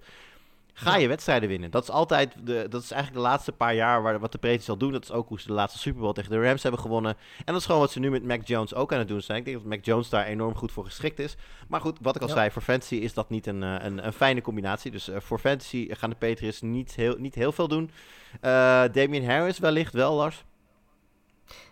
[0.74, 1.72] Ga je wedstrijden winnen.
[1.72, 4.70] Dat is altijd, de, dat is eigenlijk de laatste paar jaar waar, wat de Patriots
[4.70, 4.92] al doen.
[4.92, 7.16] Dat is ook hoe ze de laatste Super Bowl tegen de Rams hebben gewonnen.
[7.38, 9.38] En dat is gewoon wat ze nu met Mac Jones ook aan het doen zijn.
[9.38, 11.36] Ik denk dat Mac Jones daar enorm goed voor geschikt is.
[11.68, 12.34] Maar goed, wat ik al Ja.
[12.34, 14.92] zei, voor fantasy is dat niet een, eh, een, een fijne combinatie.
[14.92, 17.92] Dus eh, voor fantasy gaan de Patriots niet heel, niet heel veel doen.
[18.42, 20.44] Eh Damian Harris wellicht wel, Lars.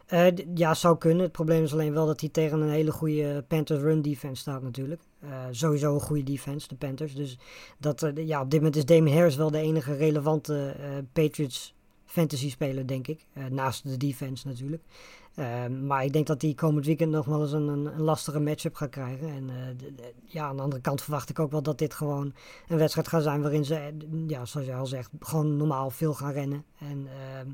[0.08, 1.24] D- ja, zou kunnen.
[1.24, 4.62] Het probleem is alleen wel dat hij tegen een hele goede Panthers run defense staat
[4.62, 5.02] natuurlijk.
[5.22, 7.16] Eh, sowieso een goede defense, de Panthers.
[7.16, 7.38] Dus
[7.78, 11.74] dat, eh, ja, op dit moment is Damien Harris wel de enige relevante eh, Patriots
[12.06, 13.26] fantasy speler, denk ik.
[13.50, 14.84] Naast de defense natuurlijk.
[15.36, 18.76] Eh, maar ik denk dat hij komend weekend nog wel eens een, een, lastige matchup
[18.76, 19.30] gaat krijgen.
[19.30, 19.50] En
[20.26, 22.34] ja, aan de andere kant verwacht ik ook wel dat dit gewoon
[22.68, 23.94] een wedstrijd gaat zijn waarin ze,
[24.28, 26.64] ja, zoals je al zegt, gewoon normaal veel gaan rennen.
[26.80, 27.48] En ehm,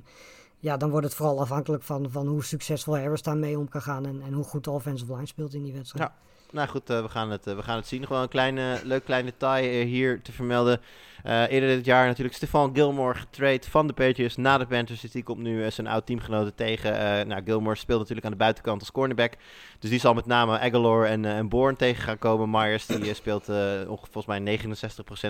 [0.59, 4.05] ja, dan wordt het vooral afhankelijk van, van hoe succesvol Harris daarmee om kan gaan
[4.05, 6.09] en, en hoe goed de offensive line speelt in die wedstrijd.
[6.09, 6.17] Ja.
[6.51, 8.05] Nou goed, eh, we, gaan het, eh, we gaan het zien.
[8.05, 10.81] Gewoon een kleine, leuk klein detail eh, hier te vermelden.
[11.23, 15.01] Eh, eerder dit jaar natuurlijk Stefan Gilmore getrade van de Patriots naar de Panthers.
[15.01, 16.99] Dus die komt nu eh, zijn oud teamgenoten tegen.
[16.99, 19.33] Eh, nou, Gilmore speelt natuurlijk aan de buitenkant als cornerback.
[19.79, 22.49] Dus die zal met name Aguilar en, en Bourne tegen gaan komen.
[22.49, 24.59] Myers die speelt ongeveer volgens mij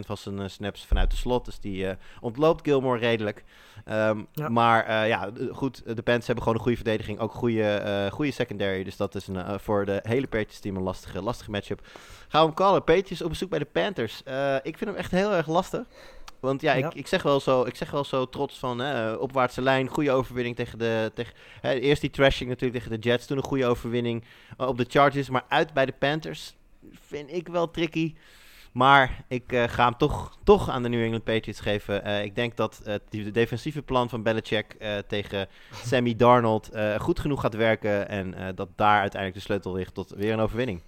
[0.03, 1.45] 69% van zijn snaps vanuit de slot.
[1.45, 1.87] Dus die
[2.21, 3.43] ontloopt Gilmore redelijk.
[3.85, 4.49] Ehm, Ja.
[4.49, 7.19] Maar ja, goed, de Panthers hebben gewoon een goede verdediging.
[7.19, 8.83] Ook goede, goede secondary.
[8.83, 11.81] Dus dat is een, voor de hele Patriots team een lastige, lastige matchup.
[12.27, 12.83] Gaan we hem callen.
[12.83, 14.23] Patriots op bezoek bij de Panthers.
[14.23, 15.85] Eh, ik vind hem echt heel erg lastig.
[16.39, 16.87] Want ja, Ja.
[16.87, 19.87] Ik, ik, zeg wel zo, ik zeg wel zo trots van hè, opwaartse lijn.
[19.87, 21.11] Goede overwinning tegen de...
[21.13, 23.25] Tegen, hè, eerst die trashing natuurlijk tegen de Jets.
[23.25, 24.23] Toen een goede overwinning
[24.57, 25.29] eh, op de Chargers.
[25.29, 26.55] Maar uit bij de Panthers
[26.91, 28.15] vind ik wel tricky.
[28.71, 32.23] Maar ik eh, ga hem toch, toch aan de New England Patriots geven.
[32.23, 37.55] Ik denk dat het die defensieve plan van Belichick tegen Sammy Darnold goed genoeg gaat
[37.55, 38.09] werken.
[38.09, 40.81] En dat daar uiteindelijk de sleutel ligt tot weer een overwinning.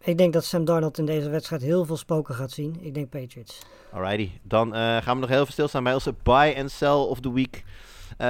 [0.00, 2.76] Ik denk dat Sam Darnold in deze wedstrijd heel veel spoken gaat zien.
[2.80, 3.62] Ik denk Patriots.
[3.92, 7.20] Alrighty, dan eh, gaan we nog heel even stilstaan bij onze buy and sell of
[7.20, 7.64] the week.
[8.16, 8.28] Eh,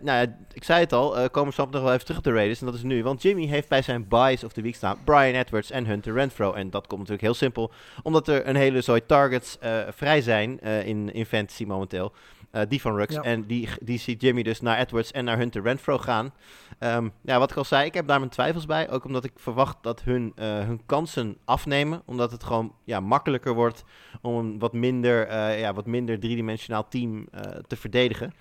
[0.00, 2.60] nou ik zei het al, eh komen we nog wel even terug op de Raiders.
[2.60, 5.34] En dat is nu, want Jimmy heeft bij zijn buys of the week staan Brian
[5.34, 6.52] Edwards en Hunter Renfro.
[6.52, 7.70] En dat komt natuurlijk heel simpel,
[8.02, 9.58] omdat er een hele zooi targets
[9.90, 12.12] vrij zijn in, in fantasy momenteel.
[12.56, 13.14] Eh, die van Rux.
[13.14, 13.22] Ja.
[13.22, 16.34] En die, die ziet Jimmy dus naar Edwards en naar Hunter Renfro gaan.
[16.78, 18.90] Ehm, ja, wat ik al zei, ik heb daar mijn twijfels bij.
[18.90, 22.02] Ook omdat ik verwacht dat hun, eh, hun kansen afnemen.
[22.04, 23.84] Omdat het gewoon ja, makkelijker wordt
[24.22, 27.28] om een wat minder, eh, ja, wat minder driedimensionaal team
[27.66, 28.32] te verdedigen.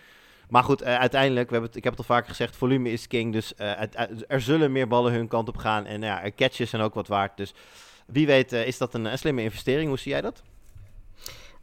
[0.50, 3.34] Maar goed, uiteindelijk, we hebben het, ik heb het al vaker gezegd, volume is king.
[3.34, 5.86] Dus uit- er zullen meer ballen hun kant op gaan.
[5.86, 7.38] En ja, catches zijn ook wat waard.
[7.38, 7.54] Dus
[8.08, 9.88] wie weet is dat een, een slimme investering.
[9.88, 10.44] Hoe zie jij dat?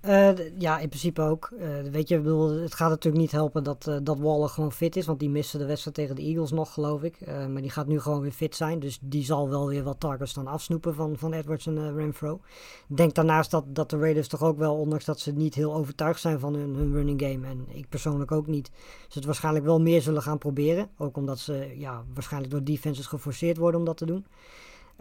[0.03, 1.53] Eh, ja, in principe ook.
[1.59, 4.73] Eh, weet je, ik bedoel, het gaat natuurlijk niet helpen dat, eh, dat Waller gewoon
[4.73, 5.07] fit is.
[5.07, 7.27] Want die miste de wedstrijd tegen de Eagles nog, geloof ik.
[7.27, 8.79] Maar die gaat nu gewoon weer fit zijn.
[8.79, 12.41] Dus die zal wel weer wat targets dan afsnoepen van, van Edwards en Renfro.
[12.89, 15.75] Ik denk daarnaast dat, dat de Raiders toch ook wel, ondanks dat ze niet heel
[15.75, 17.47] overtuigd zijn van hun, hun running game.
[17.47, 18.71] En ik persoonlijk ook niet.
[19.09, 20.89] Ze het waarschijnlijk wel meer zullen gaan proberen.
[20.99, 24.27] Ook omdat ze ja, waarschijnlijk door defenses geforceerd worden om dat te doen.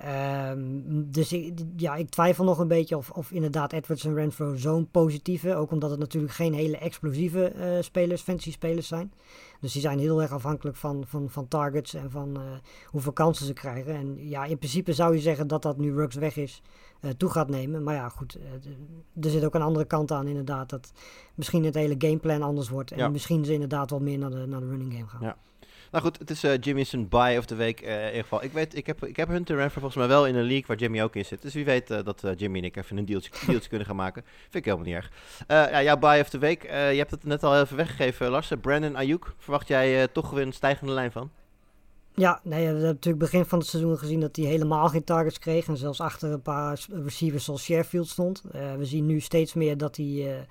[0.01, 0.59] Ehm,
[1.11, 4.87] dus ik, ja, ik twijfel nog een beetje of, of inderdaad Edwards en Renfro zo'n
[4.91, 9.13] positieve, ook omdat het natuurlijk geen hele explosieve eh, spelers, fancy spelers zijn.
[9.59, 12.41] Dus die zijn heel erg afhankelijk van, van, van targets en van eh,
[12.85, 13.95] hoeveel kansen ze krijgen.
[13.95, 16.61] En ja, in principe zou je zeggen dat dat nu Ruggs weg is,
[16.99, 17.83] eh, toe gaat nemen.
[17.83, 18.37] Maar ja, goed,
[19.21, 20.91] er zit ook een andere kant aan inderdaad, dat
[21.35, 22.91] misschien het hele gameplan anders wordt.
[22.91, 23.09] En Ja.
[23.09, 25.21] misschien ze inderdaad wel meer naar de, naar de running game gaan.
[25.21, 25.35] Ja.
[25.91, 28.43] Nou goed, het is eh Jimmy's buy of the week eh, in ieder geval.
[28.43, 30.77] Ik weet, ik heb, ik heb Hunter Renfro volgens mij wel in een league waar
[30.77, 31.41] Jimmy ook in zit.
[31.41, 34.23] Dus wie weet eh, dat Jimmy en ik even een dealtje, dealtje kunnen gaan maken.
[34.41, 35.11] Vind ik helemaal niet erg.
[35.47, 36.63] Ja, jouw buy of the week.
[36.63, 38.51] je hebt het net al even weggegeven, Lars.
[38.61, 39.25] Brandon Ayuk.
[39.37, 41.31] Verwacht jij toch weer een stijgende lijn van?
[42.15, 45.39] Ja, nee, we hebben natuurlijk begin van het seizoen gezien dat hij helemaal geen targets
[45.39, 45.67] kreeg.
[45.67, 48.43] En zelfs achter een paar receivers zoals Sheffield stond.
[48.51, 50.43] Eh, we zien nu steeds meer dat hij, eh,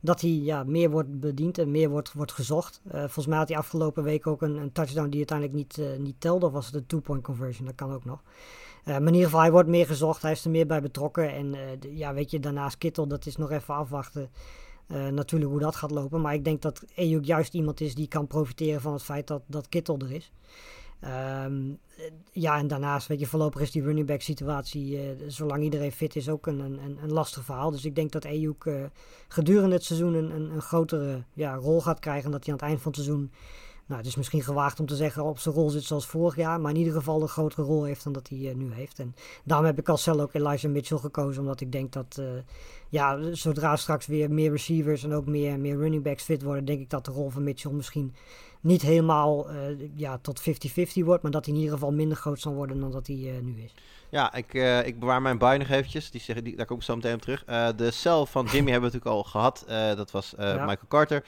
[0.00, 2.80] dat hij ja, meer wordt bediend en meer wordt, wordt gezocht.
[2.88, 6.20] Eh, volgens mij had hij afgelopen week ook een, een touchdown die uiteindelijk niet, niet
[6.20, 6.46] telde.
[6.46, 7.66] Of was het een two-point conversion?
[7.66, 8.22] Dat kan ook nog.
[8.84, 10.22] Maar in ieder geval, hij wordt meer gezocht.
[10.22, 11.32] Hij is er meer bij betrokken.
[11.32, 11.56] En
[11.90, 14.30] ja, weet je, daarnaast Kittel, dat is nog even afwachten.
[15.10, 16.20] natuurlijk hoe dat gaat lopen.
[16.20, 19.42] Maar ik denk dat Ayuk juist iemand is die kan profiteren van het feit dat,
[19.46, 20.32] dat Kittel er is.
[21.00, 25.62] Ehm, eh, ja, en daarnaast, weet je, voorlopig is die running back situatie, eh, zolang
[25.62, 27.70] iedereen fit is, ook een, een, een lastig verhaal.
[27.70, 28.84] Dus ik denk dat Ayuk eh,
[29.28, 32.24] gedurende het seizoen een, een, een grotere ja, rol gaat krijgen.
[32.24, 33.30] En dat hij aan het eind van het seizoen,
[33.88, 36.60] nou, het is misschien gewaagd om te zeggen op zijn rol zit zoals vorig jaar.
[36.60, 38.98] Maar in ieder geval een grotere rol heeft dan dat hij eh, nu heeft.
[38.98, 39.14] En
[39.44, 41.42] daarom heb ik als cel ook Elijah Mitchell gekozen.
[41.42, 42.26] Omdat ik denk dat, eh,
[42.88, 46.80] ja, zodra straks weer meer receivers en ook meer, meer running backs fit worden, denk
[46.80, 48.14] ik dat de rol van Mitchell misschien
[48.60, 49.56] niet helemaal eh,
[49.94, 52.90] ja, tot 50-50 wordt, maar dat hij in ieder geval minder groot zal worden dan
[52.90, 53.74] dat hij nu is.
[54.10, 56.10] Ja, ik, uh, ik bewaar mijn bui nog eventjes.
[56.10, 57.44] Die zeggen, die, daar kom ik zo meteen op terug.
[57.48, 59.64] Uh, de cel van Jimmy hebben we natuurlijk al gehad.
[59.68, 60.64] Uh, dat was ja.
[60.64, 61.24] Michael Carter.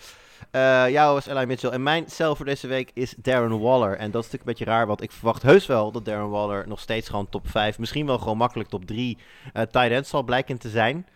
[0.90, 1.70] jouw was Eli Mitchell.
[1.70, 3.96] En mijn cel voor deze week is Darren Waller.
[3.96, 6.68] En dat is natuurlijk een beetje raar, want ik verwacht heus wel dat Darren Waller
[6.68, 9.18] nog steeds gewoon top 5, misschien wel gewoon makkelijk top 3
[9.52, 11.06] tight end zal blijken te zijn.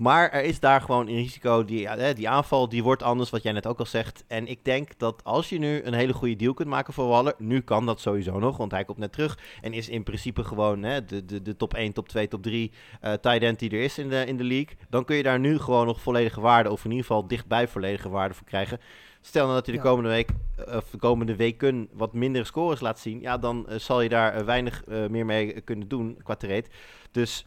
[0.00, 1.64] Maar er is daar gewoon een risico.
[1.64, 4.24] Die, die aanval die wordt anders, wat jij net ook al zegt.
[4.26, 7.34] En ik denk dat als je nu een hele goede deal kunt maken voor Waller.
[7.38, 9.38] Nu kan dat sowieso nog, want hij komt net terug.
[9.60, 12.72] En is in principe gewoon hè, de, de, de top 1, top 2, top 3
[13.02, 14.76] uh, tight end die er is in de, in de league.
[14.88, 18.08] Dan kun je daar nu gewoon nog volledige waarde, of in ieder geval dichtbij volledige
[18.08, 18.80] waarde voor krijgen.
[19.20, 20.30] Stel nou dat hij de komende week,
[20.66, 23.20] of de komende weken wat mindere scores laat zien.
[23.20, 26.64] Ja, dan uh, zal je daar uh, weinig meer mee kunnen doen qua trade.
[27.10, 27.46] Dus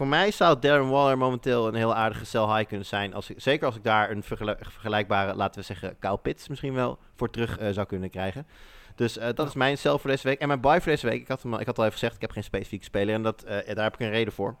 [0.00, 3.14] voor mij zou Darren Waller momenteel een heel aardige sell high kunnen zijn.
[3.14, 6.98] Als ik, zeker als ik daar een vergelijkbare, laten we zeggen, Kyle Pitts misschien wel
[7.14, 8.46] voor terug uh, zou kunnen krijgen.
[8.94, 10.40] Dus uh, dat is mijn sell voor deze week.
[10.40, 12.20] En mijn buy voor deze week, ik had, hem, ik had al even gezegd, ik
[12.20, 13.14] heb geen specifieke speler.
[13.14, 14.56] En dat, uh, daar heb ik een reden voor.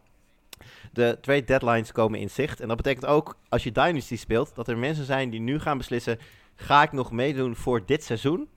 [0.92, 2.60] De twee deadlines komen in zicht.
[2.60, 5.78] En dat betekent ook, als je Dynasty speelt, dat er mensen zijn die nu gaan
[5.78, 6.18] beslissen...
[6.54, 8.48] ga ik nog meedoen voor dit seizoen?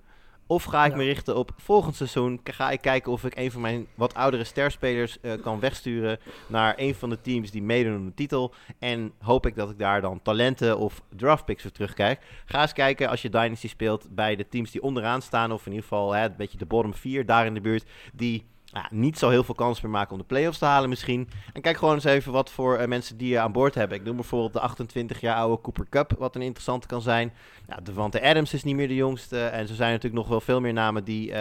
[0.54, 0.98] Of ga ik ja.
[0.98, 2.40] me richten op volgend seizoen?
[2.44, 6.74] Ga ik kijken of ik een van mijn wat oudere sterspelers uh, kan wegsturen naar
[6.78, 8.54] een van de teams die meedoen om de titel.
[8.80, 12.22] En hoop ik dat ik daar dan talenten of draftpicks voor terugkijk.
[12.46, 15.52] Ga eens kijken als je Dynasty speelt bij de teams die onderaan staan.
[15.52, 17.86] Of in ieder geval hè, een beetje de bottom 4 daar in de buurt.
[18.14, 21.30] Die ja, niet zo heel veel kans meer maken om de playoffs te halen misschien.
[21.54, 23.98] En kijk gewoon eens even wat voor uh, mensen die je aan boord hebben.
[23.98, 27.34] Ik noem bijvoorbeeld de 28 jaar oude Cooper Cup, wat een interessante kan zijn.
[27.68, 29.44] Ja, Devante Adams is niet meer de jongste.
[29.44, 31.36] En zo zijn natuurlijk nog wel veel meer namen die uh,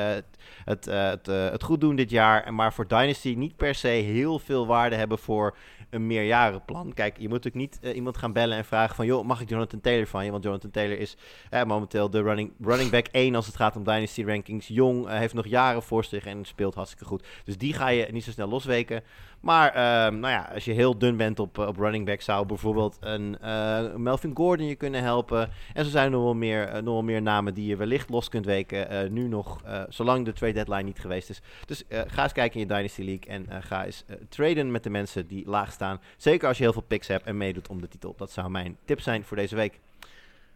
[0.64, 2.54] het, het, het goed doen dit jaar.
[2.54, 5.56] Maar voor Dynasty niet per se heel veel waarde hebben voor
[5.92, 6.92] een meerjarenplan.
[6.94, 9.06] Kijk, je moet natuurlijk niet uh, iemand gaan bellen en vragen van...
[9.06, 10.30] joh, mag ik Jonathan Taylor van je?
[10.30, 11.16] Want Jonathan Taylor is
[11.50, 14.68] uh, momenteel de running, running back 1 als het gaat om Dynasty rankings.
[14.68, 17.26] Jong, uh, heeft nog jaren voor zich en speelt hartstikke goed.
[17.44, 19.02] Dus die ga je niet zo snel losweken.
[19.42, 22.96] Maar uh, nou ja, als je heel dun bent op, op running back, zou bijvoorbeeld
[23.00, 25.50] een uh, Melvin Gordon je kunnen helpen.
[25.74, 28.10] En zo zijn er nog wel meer, uh, nog wel meer namen die je wellicht
[28.10, 29.12] los kunt weken.
[29.12, 31.40] Nu nog, zolang de trade deadline niet geweest is.
[31.66, 35.26] Dus ga eens kijken in je Dynasty League en ga eens traden met de mensen
[35.26, 36.00] die laag staan.
[36.16, 38.14] Zeker als je heel veel picks hebt en meedoet om de titel.
[38.16, 39.80] Dat zou mijn tip zijn voor deze week.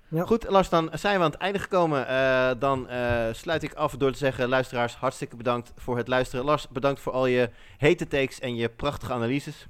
[0.09, 0.24] Ja.
[0.24, 2.09] Goed, Lars, dan zijn we aan het einde gekomen.
[2.09, 6.44] Eh, dan eh, sluit ik af door te zeggen, luisteraars, hartstikke bedankt voor het luisteren.
[6.44, 9.66] Lars, bedankt voor al je hete takes en je prachtige analyses.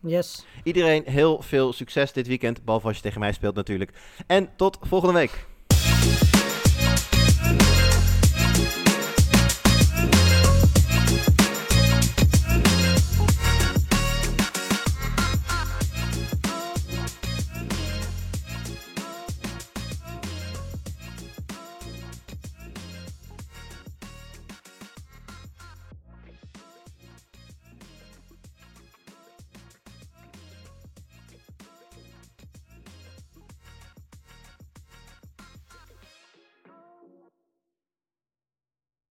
[0.00, 0.46] Yes.
[0.62, 3.92] Iedereen heel veel succes dit weekend, behalve als je tegen mij speelt natuurlijk.
[4.26, 5.46] En tot volgende week.